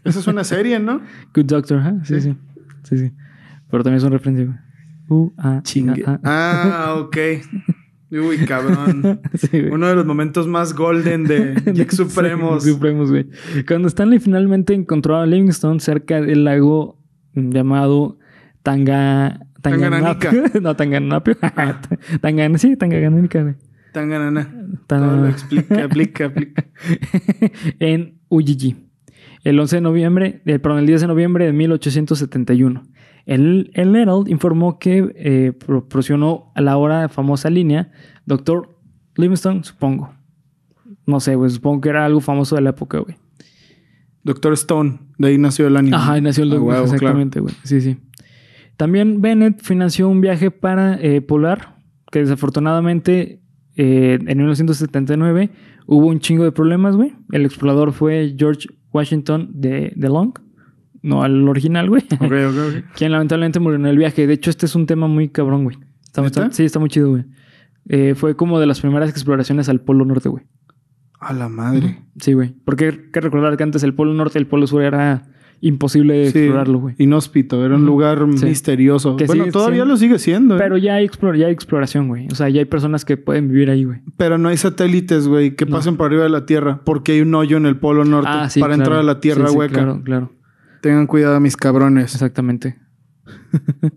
Esa 0.03 0.19
es 0.19 0.27
una 0.27 0.43
serie, 0.43 0.79
¿no? 0.79 1.01
Good 1.35 1.45
Doctor, 1.45 1.79
¿ah? 1.79 1.99
Sí, 2.03 2.21
sí. 2.21 2.35
Sí, 2.83 2.97
sí. 2.97 3.11
Pero 3.69 3.83
también 3.83 3.97
es 3.97 4.03
un 4.03 4.11
referencia, 4.11 4.45
güey. 4.45 4.57
Uh, 5.11 5.29
ah, 5.37 5.59
Chingue. 5.61 6.05
ah, 6.07 6.19
ah. 6.23 6.85
Ah, 6.87 6.95
ok. 6.95 7.17
Uy, 8.11 8.37
cabrón. 8.47 9.19
Sí. 9.33 9.57
Uno 9.69 9.87
de 9.87 9.95
los 9.95 10.05
momentos 10.05 10.47
más 10.47 10.73
golden 10.73 11.25
de 11.25 11.55
Geek 11.73 11.91
Supremos. 11.91 12.63
Sí, 12.63 12.71
Supremos, 12.71 13.09
güey. 13.09 13.27
Cuando 13.67 13.89
Stanley 13.89 14.19
finalmente 14.19 14.73
encontró 14.73 15.17
a 15.17 15.25
Livingstone 15.25 15.81
cerca 15.81 16.21
del 16.21 16.45
lago 16.45 16.97
llamado 17.33 18.19
Tanga... 18.63 19.45
Tanganyika. 19.61 20.31
no, 20.61 20.75
Tanganapio. 20.77 21.35
Tangan... 22.21 22.57
Sí, 22.57 22.77
Tanganapio, 22.77 23.43
güey. 23.43 23.55
Tan 23.91 24.09
ganana. 24.09 24.49
Tan- 24.87 25.01
Todo 25.01 25.17
lo 25.17 25.27
explica, 25.27 25.83
aplica, 25.83 26.25
aplica. 26.27 26.65
en 27.79 28.17
Ujiji. 28.29 28.77
El 29.43 29.59
11 29.59 29.75
de 29.77 29.81
noviembre, 29.81 30.41
eh, 30.45 30.59
perdón, 30.59 30.79
el 30.79 30.85
10 30.87 31.01
de 31.01 31.07
noviembre 31.07 31.45
de 31.47 31.51
1871. 31.53 32.83
El, 33.25 33.71
el 33.73 33.95
Herald 33.95 34.27
informó 34.29 34.79
que 34.79 35.11
eh, 35.15 35.53
proporcionó 35.53 36.51
a 36.55 36.61
la 36.61 36.71
ahora 36.73 37.09
famosa 37.09 37.49
línea 37.49 37.91
Dr. 38.25 38.69
Livingstone, 39.15 39.63
supongo. 39.63 40.13
No 41.05 41.19
sé, 41.19 41.35
güey, 41.35 41.49
supongo 41.49 41.81
que 41.81 41.89
era 41.89 42.05
algo 42.05 42.21
famoso 42.21 42.55
de 42.55 42.61
la 42.61 42.71
época, 42.71 42.99
güey. 42.99 43.15
Doctor 44.23 44.53
Stone, 44.53 44.99
de 45.17 45.29
ahí 45.29 45.37
nació 45.37 45.67
el 45.67 45.77
anime. 45.77 45.95
Ajá, 45.97 46.21
nació 46.21 46.43
el 46.43 46.53
Ah, 46.53 46.59
claro. 46.59 46.83
exactamente, 46.83 47.39
güey. 47.39 47.53
Sí, 47.63 47.81
sí. 47.81 47.97
También 48.77 49.21
Bennett 49.21 49.61
financió 49.61 50.07
un 50.09 50.21
viaje 50.21 50.51
para 50.51 50.95
eh, 51.01 51.21
Polar, 51.21 51.75
que 52.11 52.19
desafortunadamente 52.19 53.41
eh, 53.75 54.19
en 54.25 54.37
1979 54.37 55.49
hubo 55.87 56.07
un 56.07 56.19
chingo 56.19 56.43
de 56.43 56.51
problemas, 56.51 56.95
güey. 56.95 57.13
El 57.31 57.45
explorador 57.45 57.93
fue 57.93 58.35
George 58.37 58.67
Washington 58.93 59.49
de, 59.53 59.93
de 59.95 60.07
Long, 60.09 60.33
no 61.01 61.23
al 61.23 61.47
original, 61.47 61.89
güey. 61.89 62.03
Ok, 62.13 62.21
ok, 62.21 62.29
ok. 62.29 62.83
Quien 62.95 63.11
lamentablemente 63.11 63.59
murió 63.59 63.77
en 63.77 63.85
el 63.85 63.97
viaje. 63.97 64.27
De 64.27 64.33
hecho, 64.33 64.49
este 64.49 64.65
es 64.65 64.75
un 64.75 64.85
tema 64.85 65.07
muy 65.07 65.29
cabrón, 65.29 65.63
güey. 65.63 65.77
Está- 66.03 66.21
¿Neta? 66.21 66.43
está- 66.43 66.55
sí, 66.55 66.63
está 66.65 66.79
muy 66.79 66.89
chido, 66.89 67.09
güey. 67.09 67.25
Eh, 67.89 68.13
fue 68.15 68.35
como 68.35 68.59
de 68.59 68.67
las 68.67 68.79
primeras 68.81 69.09
exploraciones 69.09 69.67
al 69.69 69.81
Polo 69.81 70.05
Norte, 70.05 70.29
güey. 70.29 70.43
A 71.19 71.33
la 71.33 71.49
madre. 71.49 72.03
Sí, 72.19 72.33
güey. 72.33 72.53
Porque 72.65 72.85
hay 72.85 72.99
que 73.11 73.21
recordar 73.21 73.55
que 73.57 73.63
antes 73.63 73.83
el 73.83 73.93
Polo 73.93 74.13
Norte 74.13 74.39
y 74.39 74.41
el 74.41 74.47
Polo 74.47 74.67
Sur 74.67 74.83
era 74.83 75.23
imposible 75.61 76.23
explorarlo, 76.23 76.79
güey. 76.79 76.95
Inhóspito, 76.97 77.63
era 77.63 77.75
un 77.75 77.85
lugar 77.85 78.25
misterioso. 78.25 79.15
bueno, 79.27 79.45
todavía 79.51 79.85
lo 79.85 79.95
sigue 79.95 80.17
siendo. 80.17 80.55
¿eh? 80.55 80.57
Pero 80.59 80.77
ya 80.77 80.95
hay, 80.95 81.07
ya 81.37 81.45
hay 81.47 81.53
exploración, 81.53 82.07
güey. 82.07 82.27
O 82.31 82.35
sea, 82.35 82.49
ya 82.49 82.59
hay 82.59 82.65
personas 82.65 83.05
que 83.05 83.17
pueden 83.17 83.47
vivir 83.47 83.69
ahí, 83.69 83.83
güey. 83.83 83.99
Pero 84.17 84.39
no 84.39 84.49
hay 84.49 84.57
satélites, 84.57 85.27
güey, 85.27 85.55
que 85.55 85.67
pasen 85.67 85.97
por 85.97 86.07
arriba 86.07 86.23
de 86.23 86.29
la 86.29 86.45
Tierra, 86.47 86.81
porque 86.83 87.13
hay 87.13 87.21
un 87.21 87.33
hoyo 87.35 87.57
en 87.57 87.67
el 87.67 87.77
Polo 87.77 88.03
Norte 88.03 88.29
ah, 88.31 88.49
para 88.59 88.73
entrar 88.73 88.97
a 88.99 89.03
la 89.03 89.19
Tierra 89.19 89.51
hueca. 89.51 89.73
claro, 89.75 90.01
claro. 90.03 90.31
Tengan 90.81 91.07
cuidado, 91.07 91.39
mis 91.39 91.55
cabrones. 91.55 92.13
Exactamente. 92.13 92.77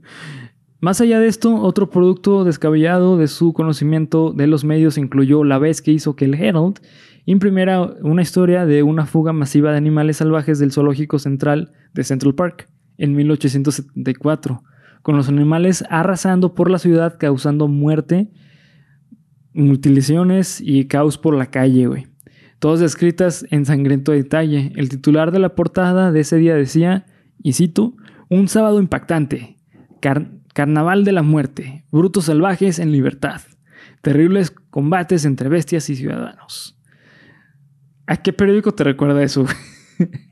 Más 0.81 1.01
allá 1.01 1.19
de 1.19 1.29
esto, 1.29 1.55
otro 1.63 1.89
producto 1.89 2.45
descabellado 2.45 3.17
de 3.17 3.27
su 3.27 3.55
conocimiento 3.55 4.35
de 4.35 4.47
los 4.47 4.65
medios 4.65 4.99
incluyó 4.99 5.43
la 5.43 5.59
vez 5.59 5.81
que 5.81 5.93
hizo 5.93 6.15
que 6.15 6.27
el 6.27 6.35
Herald 6.35 6.81
imprimiera 7.25 7.81
una 8.03 8.21
historia 8.21 8.67
de 8.67 8.83
una 8.83 9.07
fuga 9.07 9.33
masiva 9.33 9.71
de 9.71 9.79
animales 9.79 10.19
salvajes 10.19 10.59
del 10.59 10.73
zoológico 10.73 11.19
central 11.19 11.73
de 11.95 12.05
Central 12.05 12.35
Park 12.35 12.69
en 12.99 13.15
1874, 13.15 14.63
con 15.01 15.17
los 15.17 15.31
animales 15.31 15.85
arrasando 15.89 16.55
por 16.55 16.71
la 16.71 16.79
ciudad 16.79 17.17
causando 17.19 17.67
muerte, 17.67 18.31
mutilaciones 19.55 20.61
y 20.61 20.87
caos 20.87 21.17
por 21.17 21.35
la 21.35 21.47
calle, 21.47 21.87
güey. 21.87 22.14
Todas 22.65 22.81
descritas 22.81 23.45
en 23.51 23.67
sangriento 23.67 24.13
detalle. 24.13 24.73
El 24.77 24.89
titular 24.89 25.33
de 25.33 25.39
la 25.39 25.55
portada 25.55 26.13
de 26.13 26.21
ese 26.21 26.39
día 26.39 26.55
decía, 26.55 27.05
y 27.43 27.53
cito, 27.53 27.95
un 28.31 28.49
sábado 28.49 28.81
impactante, 28.81 29.59
Carnaval 30.55 31.05
de 31.05 31.13
la 31.13 31.21
muerte, 31.21 31.85
brutos 31.93 32.25
salvajes 32.25 32.79
en 32.79 32.91
libertad, 32.91 33.43
terribles 34.01 34.51
combates 34.51 35.27
entre 35.27 35.51
bestias 35.51 35.91
y 35.91 35.97
ciudadanos. 35.97 36.81
¿A 38.07 38.17
qué 38.17 38.33
periódico 38.33 38.73
te 38.73 38.85
recuerda 38.85 39.23
eso? 39.23 39.45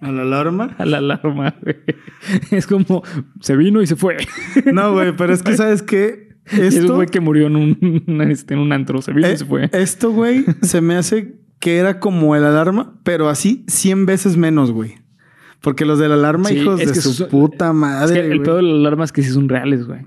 ¿A 0.01 0.11
la 0.11 0.23
alarma? 0.23 0.75
A 0.79 0.87
la 0.87 0.99
alarma, 0.99 1.55
güey. 1.61 1.77
Es 2.51 2.67
como 2.67 3.03
se 3.43 3.59
vino 3.59 3.83
y 3.83 3.87
se 3.87 3.97
fue. 3.97 4.17
No, 4.73 4.95
güey, 4.95 5.15
pero 5.15 5.35
es 5.35 5.43
que 5.43 5.55
sabes 5.55 5.83
qué. 5.83 6.31
Esto 6.47 6.95
fue 6.95 7.09
que 7.09 7.21
murió 7.21 7.49
en 7.49 7.57
un, 7.57 8.21
este, 8.31 8.55
en 8.55 8.61
un 8.61 8.73
antro, 8.73 9.03
se 9.03 9.13
vino 9.13 9.29
y 9.29 9.33
eh, 9.33 9.37
se 9.37 9.45
fue. 9.45 9.69
Esto, 9.75 10.13
güey, 10.13 10.47
se 10.63 10.81
me 10.81 10.97
hace 10.97 11.42
que 11.63 11.77
era 11.77 12.01
como 12.01 12.35
el 12.35 12.45
alarma, 12.45 12.99
pero 13.05 13.29
así 13.29 13.65
100 13.69 14.05
veces 14.05 14.37
menos, 14.37 14.73
güey. 14.73 14.97
Porque 15.61 15.85
los 15.85 16.01
de 16.01 16.09
la 16.09 16.15
alarma, 16.15 16.51
hijos 16.51 16.81
de 16.81 16.93
su 16.93 17.29
puta 17.29 17.73
madre. 17.73 18.19
Es 18.19 18.27
que 18.27 18.33
el 18.33 18.43
pedo 18.43 18.57
de 18.57 18.63
la 18.63 18.75
alarma 18.75 19.05
es 19.05 19.13
que 19.13 19.23
sí 19.23 19.31
son 19.31 19.49
reales, 19.49 19.87
güey. 19.87 20.01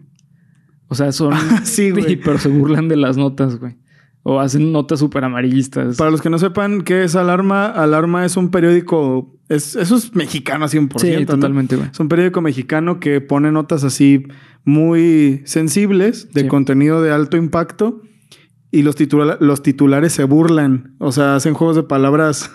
O 0.89 0.96
sea, 0.96 1.13
son. 1.13 1.34
sí, 1.63 1.91
güey. 1.91 2.18
Pero 2.18 2.39
se 2.39 2.50
burlan 2.50 2.89
de 2.89 2.98
las 2.98 3.15
notas, 3.15 3.58
güey. 3.58 3.78
O 4.24 4.41
hacen 4.41 4.74
notas 4.74 5.00
súper 5.00 5.24
amarillistas. 5.24 5.96
Para 5.96 6.12
los 6.12 6.22
que 6.22 6.30
no 6.30 6.39
sepan 6.39 6.82
qué 6.82 7.06
es 7.06 7.15
Alarma, 7.15 7.68
Alarma 7.68 8.26
es 8.26 8.36
un 8.36 8.52
periódico. 8.52 9.34
Es, 9.48 9.78
eso 9.78 9.96
es 9.96 10.13
mexicano 10.13 10.65
100%. 10.65 11.00
Sí, 11.00 11.26
totalmente, 11.26 11.78
güey. 11.78 11.88
Es 11.89 12.00
un 12.02 12.10
periódico 12.10 12.41
mexicano 12.41 13.00
que 13.00 13.22
pone 13.22 13.54
notas 13.54 13.86
así 13.86 14.26
muy 14.65 15.41
sensibles, 15.46 16.34
de 16.34 16.50
contenido 16.50 17.02
de 17.02 17.13
alto 17.13 17.38
impacto. 17.38 18.02
Y 18.76 18.84
los, 18.84 18.98
los 19.40 19.64
titulares 19.64 20.12
se 20.12 20.26
burlan. 20.26 20.96
O 21.00 21.14
sea, 21.14 21.36
hacen 21.38 21.54
juegos 21.54 21.78
de 21.78 21.84
palabras 21.84 22.52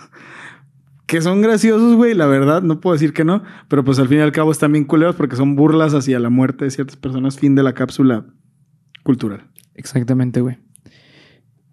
que 1.07 1.23
son 1.23 1.41
graciosos, 1.41 1.97
güey, 1.97 2.13
la 2.13 2.27
verdad, 2.27 2.61
no 2.63 2.79
puedo 2.79 2.93
decir 2.93 3.15
que 3.15 3.25
no, 3.25 3.43
pero 3.69 3.85
pues 3.85 3.99
al 3.99 4.09
fin 4.09 4.19
y 4.19 4.21
al 4.21 4.31
cabo 4.31 4.53
están 4.53 4.73
bien 4.73 4.85
culeros 4.85 5.17
porque 5.17 5.35
son 5.35 5.57
burlas 5.57 5.95
hacia 5.95 6.21
la 6.21 6.29
muerte 6.29 6.67
de 6.67 6.71
ciertas 6.71 6.97
personas, 6.97 7.39
fin 7.39 7.55
de 7.55 7.63
la 7.63 7.73
cápsula 7.73 8.27
cultural. 9.03 9.47
Exactamente, 9.75 10.43
güey. 10.43 10.59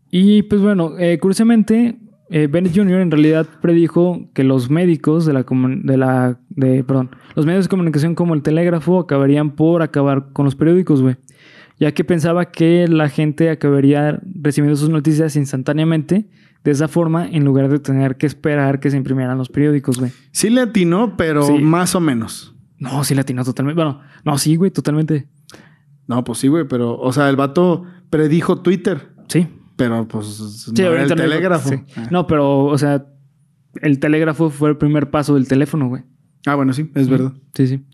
Y 0.10 0.44
pues 0.44 0.62
bueno, 0.62 0.98
eh, 0.98 1.20
curiosamente, 1.20 2.00
eh, 2.30 2.48
Bennett 2.48 2.74
Jr. 2.74 3.02
en 3.02 3.12
realidad 3.12 3.48
predijo 3.62 4.30
que 4.34 4.46
los 4.46 4.70
médicos 4.70 5.26
de 5.26 5.34
la, 5.34 5.46
de 5.84 5.98
la 5.98 6.40
de, 6.50 6.86
perdón, 6.86 7.12
los 7.36 7.46
medios 7.46 7.66
de 7.66 7.70
comunicación 7.70 8.16
como 8.16 8.34
el 8.34 8.44
telégrafo 8.44 9.00
acabarían 9.00 9.58
por 9.58 9.82
acabar 9.82 10.32
con 10.32 10.46
los 10.46 10.56
periódicos, 10.56 11.02
güey. 11.02 11.18
Ya 11.80 11.94
que 11.94 12.04
pensaba 12.04 12.46
que 12.52 12.88
la 12.88 13.10
gente 13.10 13.50
acabaría 13.50 14.20
recibiendo 14.24 14.76
sus 14.76 14.90
noticias 14.90 15.36
instantáneamente 15.36 16.28
de 16.64 16.72
esa 16.72 16.88
forma 16.88 17.28
en 17.28 17.46
lugar 17.46 17.70
de 17.70 17.80
tener 17.80 18.18
que 18.18 18.26
esperar 18.26 18.80
que 18.80 18.90
se 18.90 18.98
imprimieran 18.98 19.38
los 19.38 19.50
periódicos, 19.50 20.00
güey. 20.00 20.12
Sí 20.32 20.50
le 20.50 20.62
atinó, 20.62 21.16
pero 21.16 21.58
más 21.60 21.96
o 21.96 22.00
menos. 22.00 22.56
No, 22.80 23.04
sí 23.04 23.16
le 23.16 23.22
atinó 23.22 23.44
totalmente. 23.44 23.82
Bueno, 23.82 24.02
no, 24.26 24.38
sí, 24.38 24.56
güey, 24.56 24.72
totalmente. 24.72 25.28
No, 26.08 26.24
pues 26.24 26.40
sí, 26.40 26.48
güey, 26.48 26.68
pero, 26.68 26.98
o 26.98 27.12
sea, 27.14 27.30
el 27.30 27.36
vato 27.36 27.84
predijo 28.10 28.62
Twitter. 28.62 29.10
Sí. 29.28 29.48
Pero, 29.76 30.08
pues, 30.08 30.72
no 30.76 30.94
el 30.94 31.14
telégrafo. 31.14 31.70
Ah. 31.96 32.08
No, 32.10 32.28
pero, 32.28 32.66
o 32.66 32.78
sea, 32.78 33.06
el 33.82 34.00
telégrafo 34.00 34.50
fue 34.50 34.70
el 34.70 34.78
primer 34.78 35.12
paso 35.12 35.36
del 35.36 35.48
teléfono, 35.48 35.88
güey. 35.90 36.04
Ah, 36.46 36.56
bueno, 36.56 36.74
sí, 36.74 36.90
es 36.96 37.10
verdad. 37.10 37.34
Sí, 37.54 37.68
sí. 37.68 37.86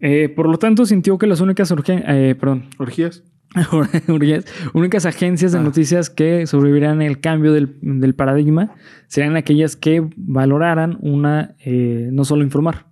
Eh, 0.00 0.28
por 0.28 0.48
lo 0.48 0.58
tanto, 0.58 0.86
sintió 0.86 1.18
que 1.18 1.26
las 1.26 1.40
únicas 1.40 1.72
eh, 1.88 2.36
perdón. 2.38 2.66
orgías 2.78 3.24
únicas 4.74 5.06
agencias 5.06 5.52
de 5.52 5.58
ah. 5.58 5.62
noticias 5.62 6.10
que 6.10 6.46
sobrevivirán 6.46 7.02
el 7.02 7.20
cambio 7.20 7.52
del, 7.52 8.14
paradigma 8.14 8.74
serían 9.06 9.36
aquellas 9.36 9.76
que 9.76 10.06
valoraran 10.16 10.98
una, 11.00 11.54
eh, 11.64 12.10
no 12.12 12.24
solo 12.24 12.42
informar, 12.42 12.86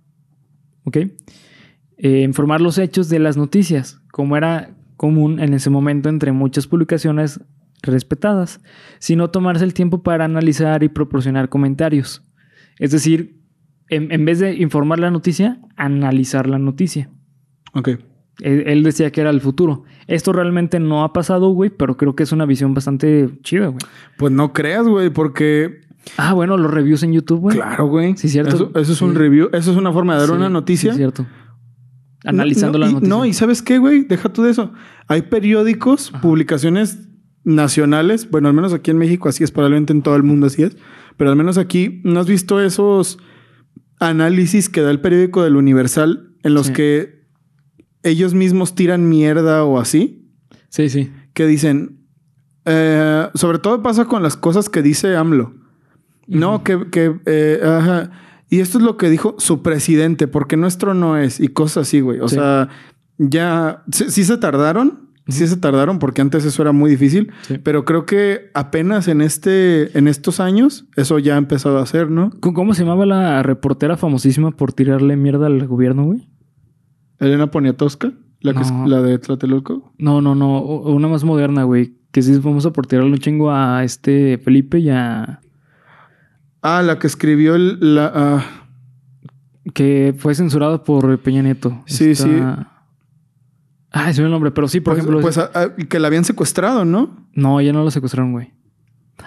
¿ok? 0.83 0.97
Eh, 1.97 2.21
informar 2.21 2.61
los 2.61 2.77
hechos 2.77 3.09
de 3.09 3.19
las 3.19 3.37
noticias, 3.37 4.01
como 4.11 4.37
era 4.37 4.75
común 4.95 5.39
en 5.39 5.53
ese 5.53 5.69
momento 5.69 6.09
entre 6.09 6.31
muchas 6.31 6.67
publicaciones 6.67 7.39
respetadas, 7.83 8.61
sino 8.99 9.29
tomarse 9.29 9.63
el 9.63 9.73
tiempo 9.73 10.01
para 10.01 10.25
analizar 10.25 10.83
y 10.83 10.89
proporcionar 10.89 11.49
comentarios. 11.49 12.23
Es 12.79 12.91
decir, 12.91 13.36
en, 13.89 14.11
en 14.11 14.25
vez 14.25 14.39
de 14.39 14.55
informar 14.55 14.99
la 14.99 15.11
noticia, 15.11 15.59
analizar 15.75 16.47
la 16.47 16.59
noticia. 16.59 17.09
Ok. 17.73 17.89
Él, 18.39 18.83
decía 18.83 19.11
que 19.11 19.21
era 19.21 19.31
el 19.31 19.41
futuro. 19.41 19.83
Esto 20.05 20.31
realmente 20.31 20.79
no 20.79 21.03
ha 21.03 21.11
pasado, 21.11 21.49
güey, 21.49 21.71
pero 21.71 21.97
creo 21.97 22.15
que 22.15 22.23
es 22.23 22.31
una 22.31 22.45
visión 22.45 22.73
bastante 22.73 23.29
chida, 23.41 23.67
güey. 23.67 23.79
Pues 24.17 24.31
no 24.31 24.53
creas, 24.53 24.87
güey, 24.87 25.09
porque... 25.09 25.81
Ah, 26.17 26.33
bueno, 26.33 26.55
los 26.55 26.71
reviews 26.71 27.03
en 27.03 27.13
YouTube, 27.13 27.39
güey. 27.39 27.57
Claro, 27.57 27.87
güey. 27.87 28.15
Sí, 28.15 28.29
cierto. 28.29 28.71
Eso, 28.75 28.93
es 28.93 29.01
un 29.01 29.15
review. 29.15 29.49
Eso 29.53 29.71
es 29.71 29.77
una 29.77 29.91
forma 29.91 30.13
de 30.13 30.21
dar 30.21 30.31
una 30.31 30.49
noticia. 30.49 30.91
Sí, 30.91 30.97
cierto. 30.97 31.25
Analizando 32.23 32.77
la 32.77 32.87
noticia. 32.91 33.09
No, 33.09 33.25
y 33.25 33.33
¿sabes 33.33 33.61
qué, 33.61 33.79
güey? 33.79 34.03
Deja 34.03 34.31
tú 34.31 34.43
de 34.43 34.51
eso. 34.51 34.71
Hay 35.07 35.23
periódicos, 35.23 36.13
publicaciones 36.21 37.09
nacionales. 37.43 38.29
Bueno, 38.29 38.47
al 38.47 38.53
menos 38.53 38.71
aquí 38.71 38.91
en 38.91 38.97
México 38.99 39.29
así 39.29 39.43
es, 39.43 39.51
probablemente 39.51 39.93
en 39.93 40.03
todo 40.03 40.15
el 40.15 40.23
mundo 40.23 40.45
así 40.47 40.63
es. 40.63 40.77
Pero 41.17 41.31
al 41.31 41.35
menos 41.35 41.57
aquí, 41.57 42.01
¿no 42.03 42.19
has 42.19 42.27
visto 42.27 42.61
esos 42.61 43.17
análisis 43.99 44.69
que 44.69 44.81
da 44.81 44.91
el 44.91 45.01
periódico 45.01 45.43
del 45.43 45.55
Universal 45.55 46.35
en 46.43 46.53
los 46.53 46.71
que 46.71 47.25
ellos 48.03 48.33
mismos 48.33 48.75
tiran 48.75 49.09
mierda 49.09 49.63
o 49.63 49.79
así. 49.79 50.31
Sí, 50.69 50.89
sí. 50.89 51.11
Que 51.33 51.45
dicen, 51.45 52.07
eh, 52.65 53.29
sobre 53.33 53.59
todo 53.59 53.81
pasa 53.81 54.05
con 54.05 54.23
las 54.23 54.37
cosas 54.37 54.69
que 54.69 54.81
dice 54.81 55.15
AMLO. 55.15 55.55
No, 56.27 56.63
que, 56.63 57.19
eh, 57.25 57.61
ajá. 57.63 58.11
Y 58.49 58.59
esto 58.59 58.77
es 58.77 58.83
lo 58.83 58.97
que 58.97 59.09
dijo 59.09 59.35
su 59.39 59.61
presidente, 59.61 60.27
porque 60.27 60.57
nuestro 60.57 60.93
no 60.93 61.17
es, 61.17 61.39
y 61.39 61.47
cosas 61.49 61.87
así, 61.87 61.99
güey. 62.01 62.19
O 62.19 62.27
sea, 62.27 62.69
ya, 63.17 63.83
sí, 63.91 64.23
se 64.23 64.37
tardaron, 64.37 65.06
sí 65.27 65.47
se 65.47 65.57
tardaron, 65.57 65.99
porque 65.99 66.21
antes 66.21 66.45
eso 66.45 66.61
era 66.61 66.71
muy 66.71 66.89
difícil, 66.89 67.31
pero 67.63 67.85
creo 67.85 68.05
que 68.05 68.49
apenas 68.53 69.07
en 69.07 69.21
este, 69.21 69.97
en 69.97 70.07
estos 70.07 70.39
años, 70.39 70.85
eso 70.95 71.19
ya 71.19 71.35
ha 71.35 71.37
empezado 71.37 71.79
a 71.79 71.83
hacer, 71.83 72.09
¿no? 72.09 72.31
¿Cómo 72.39 72.73
se 72.73 72.83
llamaba 72.83 73.05
la 73.05 73.43
reportera 73.43 73.97
famosísima 73.97 74.51
por 74.51 74.73
tirarle 74.73 75.15
mierda 75.15 75.47
al 75.47 75.67
gobierno, 75.67 76.05
güey? 76.05 76.27
Elena 77.19 77.47
Poniatowska, 77.47 78.13
la, 78.41 78.53
que 78.53 78.61
es, 78.61 78.71
la 78.71 79.01
de 79.01 79.17
Tlatelolco. 79.17 79.93
No, 79.97 80.21
no, 80.21 80.35
no. 80.35 80.61
Una 80.61 81.07
más 81.07 81.23
moderna, 81.23 81.63
güey. 81.63 81.95
Que 82.11 82.21
sí 82.21 82.37
vamos 82.37 82.65
a 82.65 82.71
por 82.71 82.87
tirarle 82.87 83.11
un 83.11 83.17
chingo 83.17 83.51
a 83.51 83.83
este 83.83 84.37
Felipe 84.37 84.79
y 84.79 84.89
a. 84.89 85.41
Ah, 86.61 86.81
la 86.83 86.99
que 86.99 87.07
escribió 87.07 87.55
el. 87.55 87.95
La, 87.95 88.11
ah. 88.13 88.45
Que 89.73 90.15
fue 90.17 90.33
censurada 90.35 90.83
por 90.83 91.19
Peña 91.19 91.41
Nieto. 91.41 91.83
Sí, 91.85 92.15
sí. 92.15 92.29
Ah, 93.91 94.09
ese 94.09 94.21
es 94.21 94.25
el 94.25 94.31
nombre, 94.31 94.51
pero 94.51 94.67
sí, 94.67 94.79
por 94.79 94.93
pues, 94.93 94.99
ejemplo. 94.99 95.21
Pues 95.21 95.37
ah, 95.37 95.73
que 95.89 95.99
la 95.99 96.07
habían 96.07 96.25
secuestrado, 96.25 96.85
¿no? 96.85 97.27
No, 97.33 97.61
ya 97.61 97.73
no 97.73 97.83
la 97.83 97.91
secuestraron, 97.91 98.31
güey. 98.31 98.51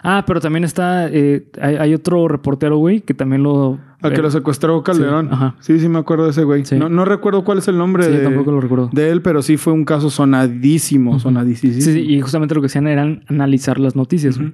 Ah, 0.02 0.24
pero 0.26 0.40
también 0.40 0.64
está. 0.64 1.08
Eh, 1.08 1.46
hay, 1.60 1.94
otro 1.94 2.28
reportero, 2.28 2.76
güey, 2.78 3.00
que 3.00 3.14
también 3.14 3.42
lo. 3.42 3.78
Al 4.00 4.14
que 4.14 4.22
lo 4.22 4.30
secuestró 4.30 4.82
Calderón. 4.82 5.26
Sí, 5.26 5.34
ajá. 5.34 5.56
sí, 5.60 5.80
sí, 5.80 5.88
me 5.88 5.98
acuerdo 5.98 6.24
de 6.24 6.30
ese 6.30 6.44
güey. 6.44 6.62
No, 6.78 7.04
recuerdo 7.04 7.44
cuál 7.44 7.58
es 7.58 7.68
el 7.68 7.76
nombre 7.76 8.06
de, 8.08 8.18
tampoco 8.18 8.52
lo 8.52 8.60
recuerdo. 8.60 8.90
de 8.92 9.10
él, 9.10 9.20
pero 9.20 9.42
sí 9.42 9.56
fue 9.56 9.72
un 9.72 9.84
caso 9.84 10.08
sonadísimo, 10.08 11.18
sonadísimo. 11.18 11.74
Sí, 11.74 11.82
sí, 11.82 12.00
y 12.00 12.20
justamente 12.20 12.54
lo 12.54 12.60
que 12.60 12.68
hacían 12.68 12.86
eran 12.86 13.24
analizar 13.28 13.78
las 13.78 13.96
noticias, 13.96 14.38
güey. 14.38 14.52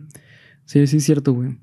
Sí, 0.65 0.85
sí, 0.89 0.97
es 0.97 1.05
cierto, 1.05 1.33
güey. 1.33 1.59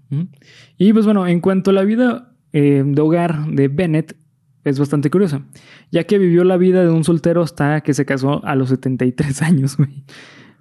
Y 0.77 0.93
pues 0.93 1.05
bueno, 1.05 1.27
en 1.27 1.41
cuanto 1.41 1.71
a 1.71 1.73
la 1.73 1.83
vida 1.83 2.33
eh, 2.53 2.83
de 2.85 3.01
hogar 3.01 3.47
de 3.47 3.67
Bennett, 3.67 4.15
es 4.63 4.79
bastante 4.79 5.09
curiosa, 5.09 5.45
ya 5.91 6.03
que 6.05 6.17
vivió 6.17 6.43
la 6.43 6.57
vida 6.57 6.83
de 6.83 6.89
un 6.89 7.03
soltero 7.03 7.41
hasta 7.41 7.81
que 7.81 7.93
se 7.93 8.05
casó 8.05 8.43
a 8.45 8.55
los 8.55 8.69
73 8.69 9.41
años, 9.41 9.77
güey 9.77 10.03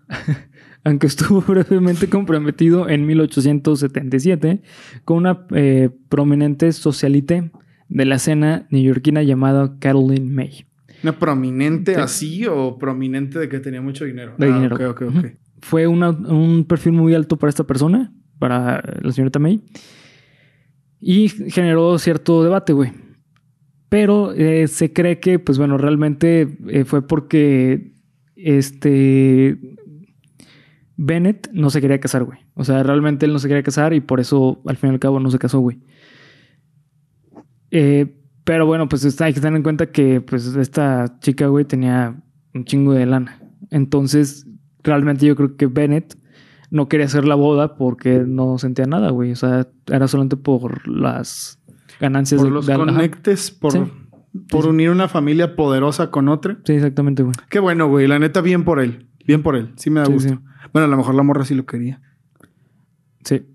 aunque 0.84 1.06
estuvo 1.06 1.40
brevemente 1.46 2.08
comprometido 2.08 2.88
en 2.88 3.06
1877 3.06 4.62
con 5.04 5.18
una 5.18 5.46
eh, 5.54 5.90
prominente 6.08 6.72
socialité 6.72 7.50
de 7.88 8.04
la 8.04 8.16
escena 8.16 8.66
neoyorquina 8.70 9.22
llamada 9.22 9.76
Caroline 9.78 10.28
May. 10.28 10.66
¿Una 11.02 11.18
prominente 11.18 11.94
Sí. 11.94 12.00
así 12.00 12.46
o 12.46 12.78
prominente 12.78 13.38
de 13.38 13.48
que 13.48 13.60
tenía 13.60 13.80
mucho 13.82 14.04
dinero? 14.04 14.34
De 14.38 14.46
Ah, 14.50 14.54
dinero. 14.54 14.76
Fue 15.60 15.86
una- 15.86 16.10
un 16.10 16.64
perfil 16.64 16.92
muy 16.94 17.14
alto 17.14 17.36
para 17.36 17.50
esta 17.50 17.64
persona, 17.64 18.12
para 18.38 18.82
la 19.02 19.12
señorita 19.12 19.38
May. 19.38 19.60
Y 21.00 21.28
generó 21.28 21.98
cierto 21.98 22.42
debate, 22.42 22.72
güey. 22.72 22.92
Pero 23.92 24.32
eh, 24.32 24.68
se 24.68 24.90
cree 24.94 25.20
que, 25.20 25.38
pues 25.38 25.58
bueno, 25.58 25.76
realmente 25.76 26.56
eh, 26.68 26.86
fue 26.86 27.06
porque 27.06 27.92
este 28.36 29.58
Bennett 30.96 31.50
no 31.52 31.68
se 31.68 31.82
quería 31.82 32.00
casar, 32.00 32.24
güey. 32.24 32.38
O 32.54 32.64
sea, 32.64 32.82
realmente 32.82 33.26
él 33.26 33.34
no 33.34 33.38
se 33.38 33.48
quería 33.48 33.62
casar 33.62 33.92
y 33.92 34.00
por 34.00 34.18
eso 34.18 34.62
al 34.64 34.78
fin 34.78 34.88
y 34.88 34.92
al 34.94 34.98
cabo 34.98 35.20
no 35.20 35.30
se 35.30 35.38
casó, 35.38 35.58
güey. 35.60 35.82
Eh, 37.70 38.18
pero 38.44 38.64
bueno, 38.64 38.88
pues 38.88 39.04
está- 39.04 39.26
hay 39.26 39.34
que 39.34 39.40
tener 39.42 39.58
en 39.58 39.62
cuenta 39.62 39.92
que 39.92 40.22
pues 40.22 40.46
esta 40.56 41.18
chica, 41.20 41.48
güey, 41.48 41.66
tenía 41.66 42.16
un 42.54 42.64
chingo 42.64 42.94
de 42.94 43.04
lana. 43.04 43.42
Entonces, 43.70 44.46
realmente 44.82 45.26
yo 45.26 45.36
creo 45.36 45.54
que 45.58 45.66
Bennett 45.66 46.16
no 46.70 46.88
quería 46.88 47.04
hacer 47.04 47.26
la 47.26 47.34
boda 47.34 47.76
porque 47.76 48.20
no 48.26 48.56
sentía 48.56 48.86
nada, 48.86 49.10
güey. 49.10 49.32
O 49.32 49.36
sea, 49.36 49.68
era 49.86 50.08
solamente 50.08 50.38
por 50.38 50.88
las 50.88 51.58
ganancias 52.02 52.38
Por 52.40 52.48
de- 52.50 52.54
los 52.54 52.66
de- 52.66 52.74
ajá. 52.74 52.84
conectes, 52.84 53.50
por, 53.50 53.72
Sí. 53.72 53.78
por 54.50 54.64
Sí, 54.64 54.68
unir 54.68 54.90
una 54.90 55.08
familia 55.08 55.56
poderosa 55.56 56.10
con 56.10 56.28
otra. 56.28 56.58
Sí, 56.66 56.74
exactamente, 56.74 57.22
güey. 57.22 57.34
Qué 57.48 57.58
bueno, 57.60 57.88
güey. 57.88 58.06
La 58.06 58.18
neta, 58.18 58.42
bien 58.42 58.64
por 58.64 58.78
él. 58.80 59.08
Bien 59.26 59.42
por 59.42 59.56
él. 59.56 59.72
Sí 59.76 59.88
me 59.88 60.00
da 60.00 60.06
Sí, 60.06 60.12
gusto. 60.12 60.42
Bueno, 60.74 60.86
a 60.86 60.88
lo 60.88 60.96
mejor 60.98 61.14
la 61.14 61.22
morra 61.22 61.44
sí 61.46 61.54
lo 61.54 61.64
quería. 61.64 62.02
Sí. 63.24 63.46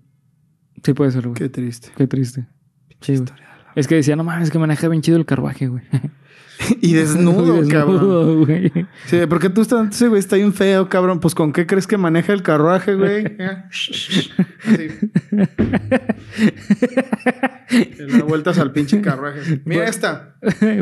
Sí 0.82 0.92
puede 0.94 1.10
ser, 1.12 1.22
güey. 1.28 1.34
Qué 1.34 1.48
triste. 1.48 1.90
Qué 1.96 2.06
triste. 2.06 2.48
Sí, 3.00 3.16
güey. 3.16 3.28
Es 3.76 3.86
que 3.86 3.94
decía, 3.96 4.16
no 4.16 4.24
mames, 4.24 4.50
que 4.50 4.58
maneja 4.58 4.88
bien 4.88 5.02
chido 5.02 5.18
el 5.18 5.26
carruaje, 5.26 5.68
güey. 5.68 5.84
y 6.80 6.92
desnudo, 6.94 7.54
Desnudo, 7.62 7.68
cabrón. 7.68 8.44
güey. 8.44 8.72
Sí, 9.06 9.18
¿por 9.28 9.38
qué 9.40 9.48
tú 9.50 9.62
estás, 9.62 9.88
ese 9.94 10.08
güey 10.08 10.18
está 10.20 10.36
bien 10.36 10.52
feo, 10.52 10.88
cabrón? 10.88 11.20
Pues 11.20 11.34
¿con 11.34 11.52
qué 11.52 11.66
crees 11.66 11.86
que 11.86 11.96
maneja 11.96 12.32
el 12.32 12.42
carruaje, 12.42 12.94
güey? 12.94 13.24
Le 17.98 18.22
vueltas 18.22 18.58
al 18.58 18.72
pinche 18.72 19.00
carruaje. 19.00 19.60
Mira 19.64 19.86
esta. 19.88 20.34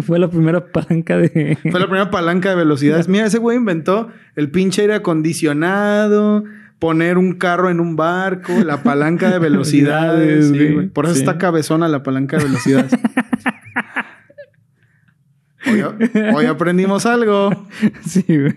Fue 0.02 0.18
la 0.18 0.28
primera 0.30 0.66
palanca 0.66 1.16
de. 1.16 1.58
Fue 1.70 1.80
la 1.80 1.86
primera 1.86 2.10
palanca 2.10 2.50
de 2.50 2.54
velocidades. 2.56 3.08
Mira, 3.08 3.26
ese 3.26 3.38
güey 3.38 3.56
inventó 3.56 4.10
el 4.36 4.50
pinche 4.50 4.82
aire 4.82 4.94
acondicionado, 4.94 6.44
poner 6.78 7.18
un 7.18 7.32
carro 7.34 7.70
en 7.70 7.80
un 7.80 7.96
barco, 7.96 8.52
la 8.64 8.82
palanca 8.82 9.30
de 9.30 9.38
velocidades. 9.38 10.48
Sí. 10.50 10.90
Por 10.92 11.06
eso 11.06 11.14
Sí. 11.14 11.20
está 11.20 11.38
cabezona 11.38 11.88
la 11.88 12.02
palanca 12.02 12.38
de 12.38 12.44
velocidades. 12.44 12.92
Hoy, 15.68 15.82
hoy 16.34 16.46
aprendimos 16.46 17.06
algo. 17.06 17.50
Sí, 18.06 18.24
güey. 18.26 18.54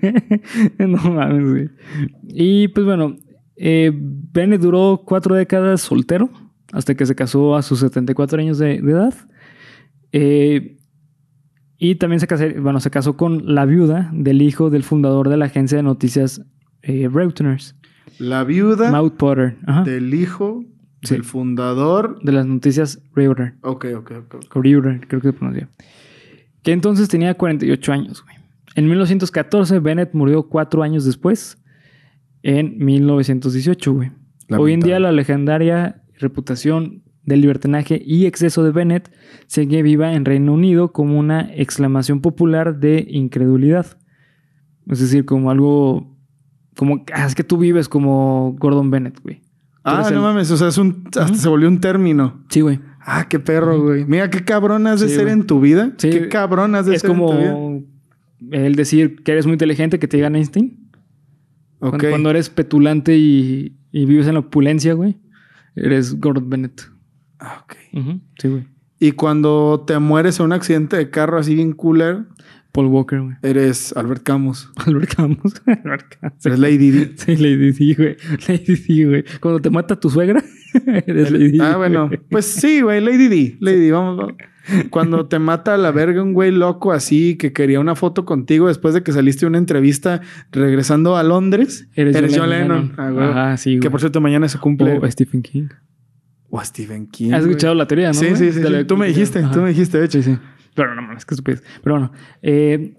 No 0.80 0.98
mames, 1.12 1.50
güey. 1.50 1.70
Y 2.28 2.68
pues 2.70 2.86
bueno, 2.86 3.16
eh, 3.56 3.92
duró 4.60 5.02
cuatro 5.06 5.36
décadas 5.36 5.82
soltero 5.82 6.30
hasta 6.72 6.96
que 6.96 7.06
se 7.06 7.16
casó 7.16 7.56
a 7.56 7.62
sus 7.62 7.80
74 7.80 8.40
años 8.40 8.58
de, 8.60 8.82
de 8.82 8.92
edad. 8.92 9.14
Eh, 10.12 10.78
y 11.78 11.96
también 11.96 12.20
se 12.20 12.28
casó, 12.28 12.44
bueno, 12.62 12.80
se 12.80 12.92
casó 12.92 13.16
con 13.18 13.54
la 13.56 13.66
viuda 13.66 14.10
del 14.14 14.42
hijo 14.42 14.70
del 14.70 14.84
fundador 14.84 15.30
de 15.30 15.38
la 15.38 15.46
agencia 15.46 15.78
de 15.78 15.84
noticias 15.84 16.42
eh, 16.82 17.10
Reuters, 17.12 17.76
La 18.18 18.44
viuda 18.44 18.92
Maud 18.92 19.14
Potter. 19.14 19.58
Ajá. 19.66 19.84
De, 19.84 19.92
del 19.94 20.14
hijo 20.14 20.64
Sí. 21.02 21.14
del 21.14 21.24
fundador. 21.24 22.18
las 22.24 22.46
noticias 22.46 23.02
Reuters. 23.16 23.54
Ok, 23.62 23.86
ok, 23.96 24.12
ok. 24.26 24.36
Reuters, 24.56 25.02
creo 25.08 25.22
que 25.22 25.30
se 25.30 25.34
pronuncia. 25.34 25.70
Que 26.64 26.72
entonces 26.72 27.08
tenía 27.08 27.34
48 27.36 27.92
años, 27.94 28.24
güey. 28.24 28.36
En 28.76 28.86
1914, 28.88 29.80
Bennett 29.80 30.14
murió 30.14 30.48
cuatro 30.48 30.84
años 30.84 31.06
después, 31.06 31.58
en 32.44 32.78
1918, 32.78 33.94
güey. 33.94 34.12
Hoy 34.58 34.74
en 34.74 34.80
día 34.80 35.00
la 35.00 35.12
legendaria 35.12 36.02
reputación 36.18 37.04
del 37.24 37.42
libertinaje 37.42 38.02
y 38.04 38.26
exceso 38.26 38.64
de 38.64 38.72
Bennett 38.72 39.12
sigue 39.48 39.84
viva 39.84 40.14
en 40.14 40.26
Reino 40.26 40.54
Unido 40.54 40.92
como 40.92 41.20
una 41.20 41.42
exclamación 41.54 42.22
popular 42.22 42.80
de 42.80 43.06
incredulidad. 43.10 43.86
Es 44.88 45.00
decir, 45.00 45.26
como 45.26 45.52
algo... 45.52 46.16
Como, 46.76 47.04
"Ah, 47.14 47.26
es 47.26 47.36
que 47.36 47.44
tú 47.44 47.58
vives 47.58 47.90
como 47.90 48.56
Gordon 48.58 48.90
Bennett, 48.90 49.20
güey. 49.22 49.42
Ah, 49.84 50.02
no 50.10 50.16
el- 50.16 50.22
mames, 50.22 50.50
o 50.52 50.58
sea, 50.58 50.70
es 50.70 50.78
un, 50.78 51.04
hasta 51.08 51.34
se 51.36 51.50
volvió 51.50 51.68
un 51.68 51.80
término. 51.80 52.44
Sí, 52.50 52.62
güey. 52.62 52.80
Ah, 53.00 53.28
qué 53.30 53.40
perro, 53.40 53.82
güey. 53.82 54.06
Mira, 54.06 54.30
qué 54.30 54.44
cabrón 54.44 54.86
has 54.88 55.00
de 55.00 55.08
Sí, 55.08 55.16
ser 55.16 55.24
güey. 55.26 55.34
en 55.34 55.48
tu 55.48 55.60
vida. 55.62 55.94
Sí. 55.98 56.10
Qué 56.10 56.28
cabrón 56.30 56.76
has 56.76 56.86
de 56.86 57.00
ser 57.00 57.10
en 57.10 57.18
tu 57.18 57.34
vida. 57.38 57.52
como 57.54 57.84
el 58.52 58.76
decir 58.76 59.16
que 59.24 59.32
eres 59.32 59.46
muy 59.46 59.54
inteligente, 59.54 60.00
que 60.00 60.08
te 60.08 60.18
digan 60.18 60.36
Einstein. 60.36 60.90
Ok. 61.80 61.92
Cuando, 61.92 62.10
cuando 62.10 62.30
eres 62.32 62.50
petulante 62.50 63.18
y, 63.18 63.78
y 63.92 64.06
vives 64.06 64.28
en 64.28 64.34
la 64.34 64.40
opulencia, 64.42 64.94
güey, 64.94 65.18
eres 65.76 66.20
Gordon 66.20 66.50
Bennett. 66.50 66.82
Ah, 67.40 67.64
ok. 67.64 67.74
Sí, 68.40 68.48
güey. 68.50 68.68
Y 69.00 69.14
cuando 69.14 69.84
te 69.88 69.98
mueres 70.00 70.40
en 70.40 70.48
un 70.48 70.52
accidente 70.54 70.98
de 70.98 71.10
carro 71.10 71.38
así 71.38 71.56
bien 71.56 71.72
cooler, 71.72 72.26
Paul 72.74 72.88
Walker, 72.88 73.22
güey. 73.22 73.36
eres 73.44 73.96
Albert 73.96 74.24
Camus. 74.24 74.70
Albert 74.86 75.16
Camus. 75.16 75.62
Albert 75.66 76.18
Camus. 76.20 76.46
Eres 76.46 76.60
Lady 76.60 76.92
Di. 76.92 77.12
Sí, 77.16 77.38
Lady 77.38 77.72
Di, 77.72 77.94
güey. 77.96 78.18
Lady 78.48 78.76
Di, 78.76 79.06
güey. 79.06 79.24
Cuando 79.40 79.62
te 79.62 79.70
mata 79.70 79.98
tu 79.98 80.10
suegra, 80.10 80.44
eres 81.08 81.32
Lady. 81.32 81.60
Ah, 81.60 81.78
bueno. 81.78 82.10
Pues 82.30 82.46
sí, 82.46 82.82
güey. 82.82 83.02
Lady 83.02 83.28
Di. 83.28 83.58
Lady 83.60 83.80
Di, 83.80 83.92
vamos. 83.92 84.18
vamos. 84.18 84.36
Cuando 84.92 85.26
te 85.28 85.40
mata 85.40 85.74
a 85.74 85.78
la 85.78 85.90
verga 85.92 86.22
un 86.22 86.34
güey 86.34 86.52
loco 86.52 86.92
así 86.92 87.38
que 87.38 87.54
quería 87.54 87.80
una 87.80 87.96
foto 87.96 88.24
contigo 88.26 88.68
después 88.68 88.94
de 88.94 89.02
que 89.02 89.12
saliste 89.12 89.42
de 89.42 89.48
una 89.48 89.58
entrevista 89.58 90.22
regresando 90.52 91.18
a 91.18 91.24
Londres, 91.24 91.88
eres, 91.96 92.16
John 92.38 92.50
Lennon. 92.52 92.94
Ah, 92.98 93.10
güey. 93.10 93.26
Ajá, 93.26 93.58
sí, 93.58 93.72
güey. 93.72 93.80
Que 93.80 93.90
por 93.90 94.00
cierto, 94.00 94.22
mañana 94.22 94.48
se 94.48 94.60
cumple. 94.60 95.00
O 95.00 95.10
Stephen 95.10 95.42
King. 95.42 95.70
O 96.52 96.60
a 96.60 96.66
Stephen 96.66 97.08
King. 97.08 97.32
¿Has 97.32 97.42
güey. 97.42 97.52
escuchado 97.52 97.74
la 97.74 97.88
teoría, 97.88 98.10
no? 98.10 98.14
Sí, 98.14 98.36
sí, 98.36 98.52
sí. 98.52 98.62
Tú 98.86 98.96
me 98.98 99.08
dijiste, 99.08 99.40
Ajá. 99.40 99.52
tú 99.52 99.62
me 99.62 99.70
dijiste, 99.70 99.98
de 99.98 100.06
hecho. 100.06 100.22
Sí. 100.22 100.38
Pero 100.76 100.94
no 100.94 101.02
mames, 101.02 101.26
qué 101.26 101.34
estupidez. 101.34 101.64
Pero 101.84 101.96
bueno. 101.96 102.12
eh, 102.44 102.94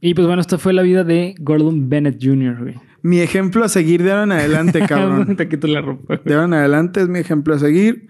y 0.00 0.14
pues 0.14 0.26
bueno, 0.26 0.40
esta 0.40 0.58
fue 0.58 0.72
la 0.72 0.82
vida 0.82 1.04
de 1.04 1.34
Gordon 1.40 1.88
Bennett 1.88 2.18
Jr., 2.22 2.56
güey. 2.60 2.74
Mi 3.02 3.20
ejemplo 3.20 3.64
a 3.64 3.68
seguir 3.68 4.02
de 4.02 4.10
ahora 4.10 4.24
en 4.24 4.32
adelante, 4.32 4.80
cabrón. 4.88 5.36
Te 5.36 5.48
quito 5.48 5.66
la 5.66 5.80
ropa. 5.80 6.16
güey. 6.16 6.20
De 6.24 6.34
ahora 6.34 6.46
en 6.46 6.54
adelante 6.54 7.00
es 7.00 7.08
mi 7.08 7.18
ejemplo 7.18 7.54
a 7.54 7.58
seguir. 7.58 8.08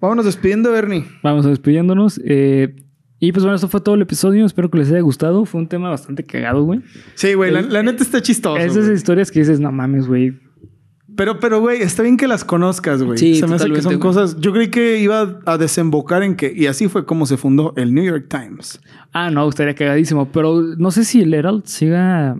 Vámonos 0.00 0.24
despidiendo, 0.24 0.72
Bernie. 0.72 1.04
Vamos 1.22 1.44
despidiéndonos. 1.46 2.20
eh, 2.24 2.74
y 3.20 3.32
pues 3.32 3.42
bueno, 3.42 3.54
esto 3.54 3.68
fue 3.68 3.80
todo 3.80 3.94
el 3.94 4.02
episodio. 4.02 4.44
Espero 4.44 4.70
que 4.70 4.76
les 4.76 4.90
haya 4.90 5.00
gustado. 5.00 5.46
Fue 5.46 5.58
un 5.60 5.66
tema 5.66 5.88
bastante 5.88 6.24
cagado, 6.24 6.62
güey. 6.64 6.80
Sí, 7.14 7.32
güey, 7.32 7.50
la, 7.52 7.82
neta 7.82 8.02
está 8.02 8.20
chistoso. 8.20 8.58
Esas 8.58 8.84
güey. 8.84 8.94
historias 8.94 9.30
que 9.30 9.38
dices, 9.38 9.60
no 9.60 9.72
mames, 9.72 10.06
güey. 10.06 10.34
Pero, 11.16 11.38
pero, 11.38 11.60
güey, 11.60 11.80
está 11.80 12.02
bien 12.02 12.16
que 12.16 12.26
las 12.26 12.44
conozcas, 12.44 13.02
güey. 13.02 13.18
Sí, 13.18 13.36
Se 13.36 13.46
me 13.46 13.56
hace 13.56 13.70
que 13.70 13.82
son 13.82 13.98
cosas. 13.98 14.36
Yo 14.40 14.52
creí 14.52 14.68
que 14.68 14.98
iba 14.98 15.40
a 15.46 15.58
desembocar 15.58 16.22
en 16.22 16.34
que. 16.34 16.52
Y 16.54 16.66
así 16.66 16.88
fue 16.88 17.06
como 17.06 17.26
se 17.26 17.36
fundó 17.36 17.72
el 17.76 17.94
New 17.94 18.04
York 18.04 18.26
Times. 18.28 18.80
Ah, 19.12 19.30
no, 19.30 19.48
estaría 19.48 19.74
cagadísimo. 19.74 20.30
Pero 20.32 20.60
no 20.60 20.90
sé 20.90 21.04
si 21.04 21.22
el 21.22 21.32
Herald 21.32 21.66
siga 21.66 22.36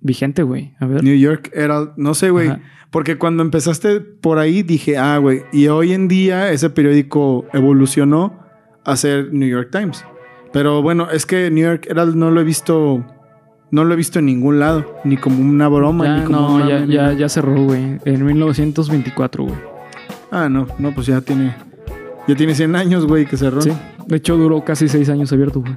vigente, 0.00 0.42
güey. 0.42 0.74
A 0.80 0.86
ver. 0.86 1.02
New 1.02 1.16
York 1.16 1.50
Herald. 1.54 1.92
No 1.96 2.14
sé, 2.14 2.30
güey. 2.30 2.50
Porque 2.90 3.16
cuando 3.16 3.42
empezaste 3.42 4.00
por 4.00 4.38
ahí 4.38 4.62
dije, 4.62 4.98
ah, 4.98 5.18
güey. 5.18 5.42
Y 5.52 5.68
hoy 5.68 5.92
en 5.92 6.08
día 6.08 6.50
ese 6.50 6.70
periódico 6.70 7.46
evolucionó 7.52 8.40
a 8.84 8.96
ser 8.96 9.32
New 9.32 9.48
York 9.48 9.70
Times. 9.70 10.04
Pero 10.52 10.82
bueno, 10.82 11.08
es 11.10 11.26
que 11.26 11.50
New 11.50 11.64
York 11.64 11.86
Herald 11.88 12.16
no 12.16 12.30
lo 12.30 12.40
he 12.40 12.44
visto. 12.44 13.04
No 13.70 13.84
lo 13.84 13.94
he 13.94 13.96
visto 13.96 14.18
en 14.18 14.26
ningún 14.26 14.58
lado. 14.58 14.84
Ni 15.04 15.16
como 15.16 15.40
una 15.40 15.68
broma, 15.68 16.04
Ya, 16.04 16.16
ni 16.18 16.24
como 16.24 16.40
no, 16.40 16.54
una- 16.56 16.68
ya, 16.68 16.84
ya, 16.86 17.12
ya 17.12 17.28
cerró, 17.28 17.62
güey. 17.64 17.98
En 18.04 18.24
1924, 18.24 19.44
güey. 19.44 19.56
Ah, 20.30 20.48
no, 20.48 20.66
no, 20.78 20.92
pues 20.94 21.06
ya 21.06 21.20
tiene. 21.20 21.54
Ya 22.26 22.34
tiene 22.36 22.54
100 22.54 22.76
años, 22.76 23.06
güey, 23.06 23.26
que 23.26 23.36
cerró. 23.36 23.60
Sí. 23.62 23.72
De 24.06 24.16
hecho, 24.16 24.36
duró 24.36 24.64
casi 24.64 24.88
seis 24.88 25.08
años 25.08 25.32
abierto, 25.32 25.60
güey. 25.60 25.74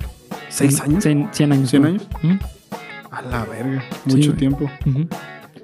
¿Seis 0.49 0.79
años? 0.81 1.03
100, 1.03 1.29
100 1.31 1.51
años. 1.51 1.69
¿Cien 1.69 1.81
güey. 1.83 1.93
años? 1.93 2.07
Ujú, 2.23 2.33
A 3.11 3.21
la 3.23 3.45
verga. 3.45 3.83
Mucho 4.05 4.33
tiempo. 4.33 4.69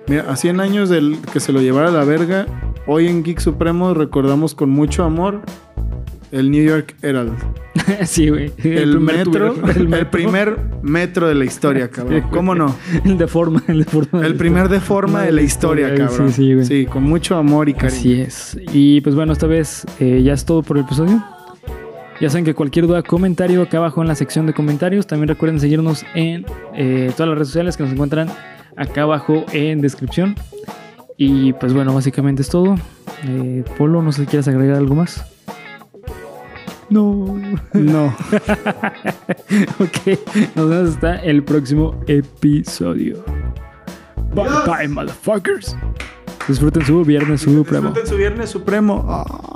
Mira, 0.07 0.25
a 0.31 0.35
100 0.35 0.59
años 0.59 0.89
del 0.89 1.17
que 1.31 1.39
se 1.39 1.51
lo 1.51 1.61
llevara 1.61 1.89
a 1.89 1.91
la 1.91 2.03
verga, 2.03 2.45
hoy 2.87 3.07
en 3.07 3.23
Geek 3.23 3.39
Supremo 3.39 3.93
recordamos 3.93 4.55
con 4.55 4.69
mucho 4.69 5.03
amor 5.03 5.41
el 6.31 6.49
New 6.49 6.63
York 6.63 6.95
Herald. 7.01 7.33
sí, 8.05 8.29
güey. 8.29 8.51
El, 8.63 8.99
metro, 8.99 9.55
el, 9.75 10.07
primer 10.07 10.57
metro 10.81 11.27
de 11.27 11.35
la 11.35 11.45
historia, 11.45 11.89
cabrón. 11.89 12.23
¿Cómo 12.31 12.55
no? 12.55 12.75
El 13.05 13.17
de 13.17 13.27
forma, 13.27 13.63
el 13.67 13.79
de 13.79 13.85
forma. 13.85 14.25
El 14.25 14.35
primer 14.35 14.69
de 14.69 14.79
forma 14.79 15.23
de 15.23 15.31
la 15.31 15.41
historia, 15.41 15.93
cabrón. 15.95 16.31
Sí, 16.31 16.55
sí, 16.63 16.83
güey. 16.83 16.85
con 16.85 17.03
mucho 17.03 17.35
amor 17.37 17.69
y 17.69 17.73
cariño. 17.73 17.99
Así 17.99 18.21
es. 18.21 18.59
Y 18.73 19.01
pues 19.01 19.15
bueno, 19.15 19.33
esta 19.33 19.47
vez 19.47 19.85
eh, 19.99 20.21
ya 20.23 20.33
es 20.33 20.45
todo 20.45 20.63
por 20.63 20.77
el 20.77 20.83
episodio. 20.83 21.23
Ya 22.19 22.29
saben 22.29 22.43
que 22.43 22.53
cualquier 22.53 22.85
duda, 22.85 23.01
comentario 23.01 23.61
acá 23.61 23.77
abajo 23.77 24.01
en 24.01 24.09
la 24.09 24.15
sección 24.15 24.45
de 24.45 24.53
comentarios. 24.53 25.07
También 25.07 25.29
recuerden 25.29 25.59
seguirnos 25.59 26.05
en 26.15 26.45
eh, 26.75 27.11
todas 27.15 27.29
las 27.29 27.37
redes 27.37 27.47
sociales 27.47 27.77
que 27.77 27.83
nos 27.83 27.93
encuentran 27.93 28.29
acá 28.75 29.03
abajo 29.03 29.45
en 29.53 29.79
descripción. 29.79 30.35
Y 31.15 31.53
pues 31.53 31.73
bueno, 31.73 31.93
básicamente 31.93 32.41
es 32.41 32.49
todo. 32.49 32.75
Eh, 33.25 33.63
Polo, 33.77 34.01
no 34.01 34.11
sé 34.11 34.21
si 34.21 34.27
quieres 34.27 34.47
agregar 34.47 34.77
algo 34.77 34.95
más. 34.95 35.25
No. 36.89 37.39
No. 37.73 38.05
ok, 39.79 40.19
nos 40.55 40.69
vemos 40.69 40.89
hasta 40.89 41.17
el 41.17 41.43
próximo 41.43 41.99
episodio. 42.07 43.23
Bye 44.33 44.49
bye, 44.65 44.87
motherfuckers. 44.87 45.75
Disfruten 46.47 46.85
su 46.85 47.03
viernes 47.03 47.41
supremo. 47.41 47.89
Disfruten 47.89 48.07
su 48.07 48.17
viernes 48.17 48.49
supremo. 48.49 49.05
Ah. 49.07 49.49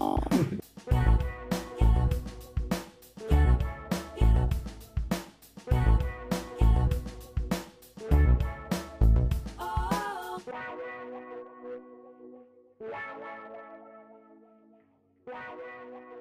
Wow. 15.25 16.12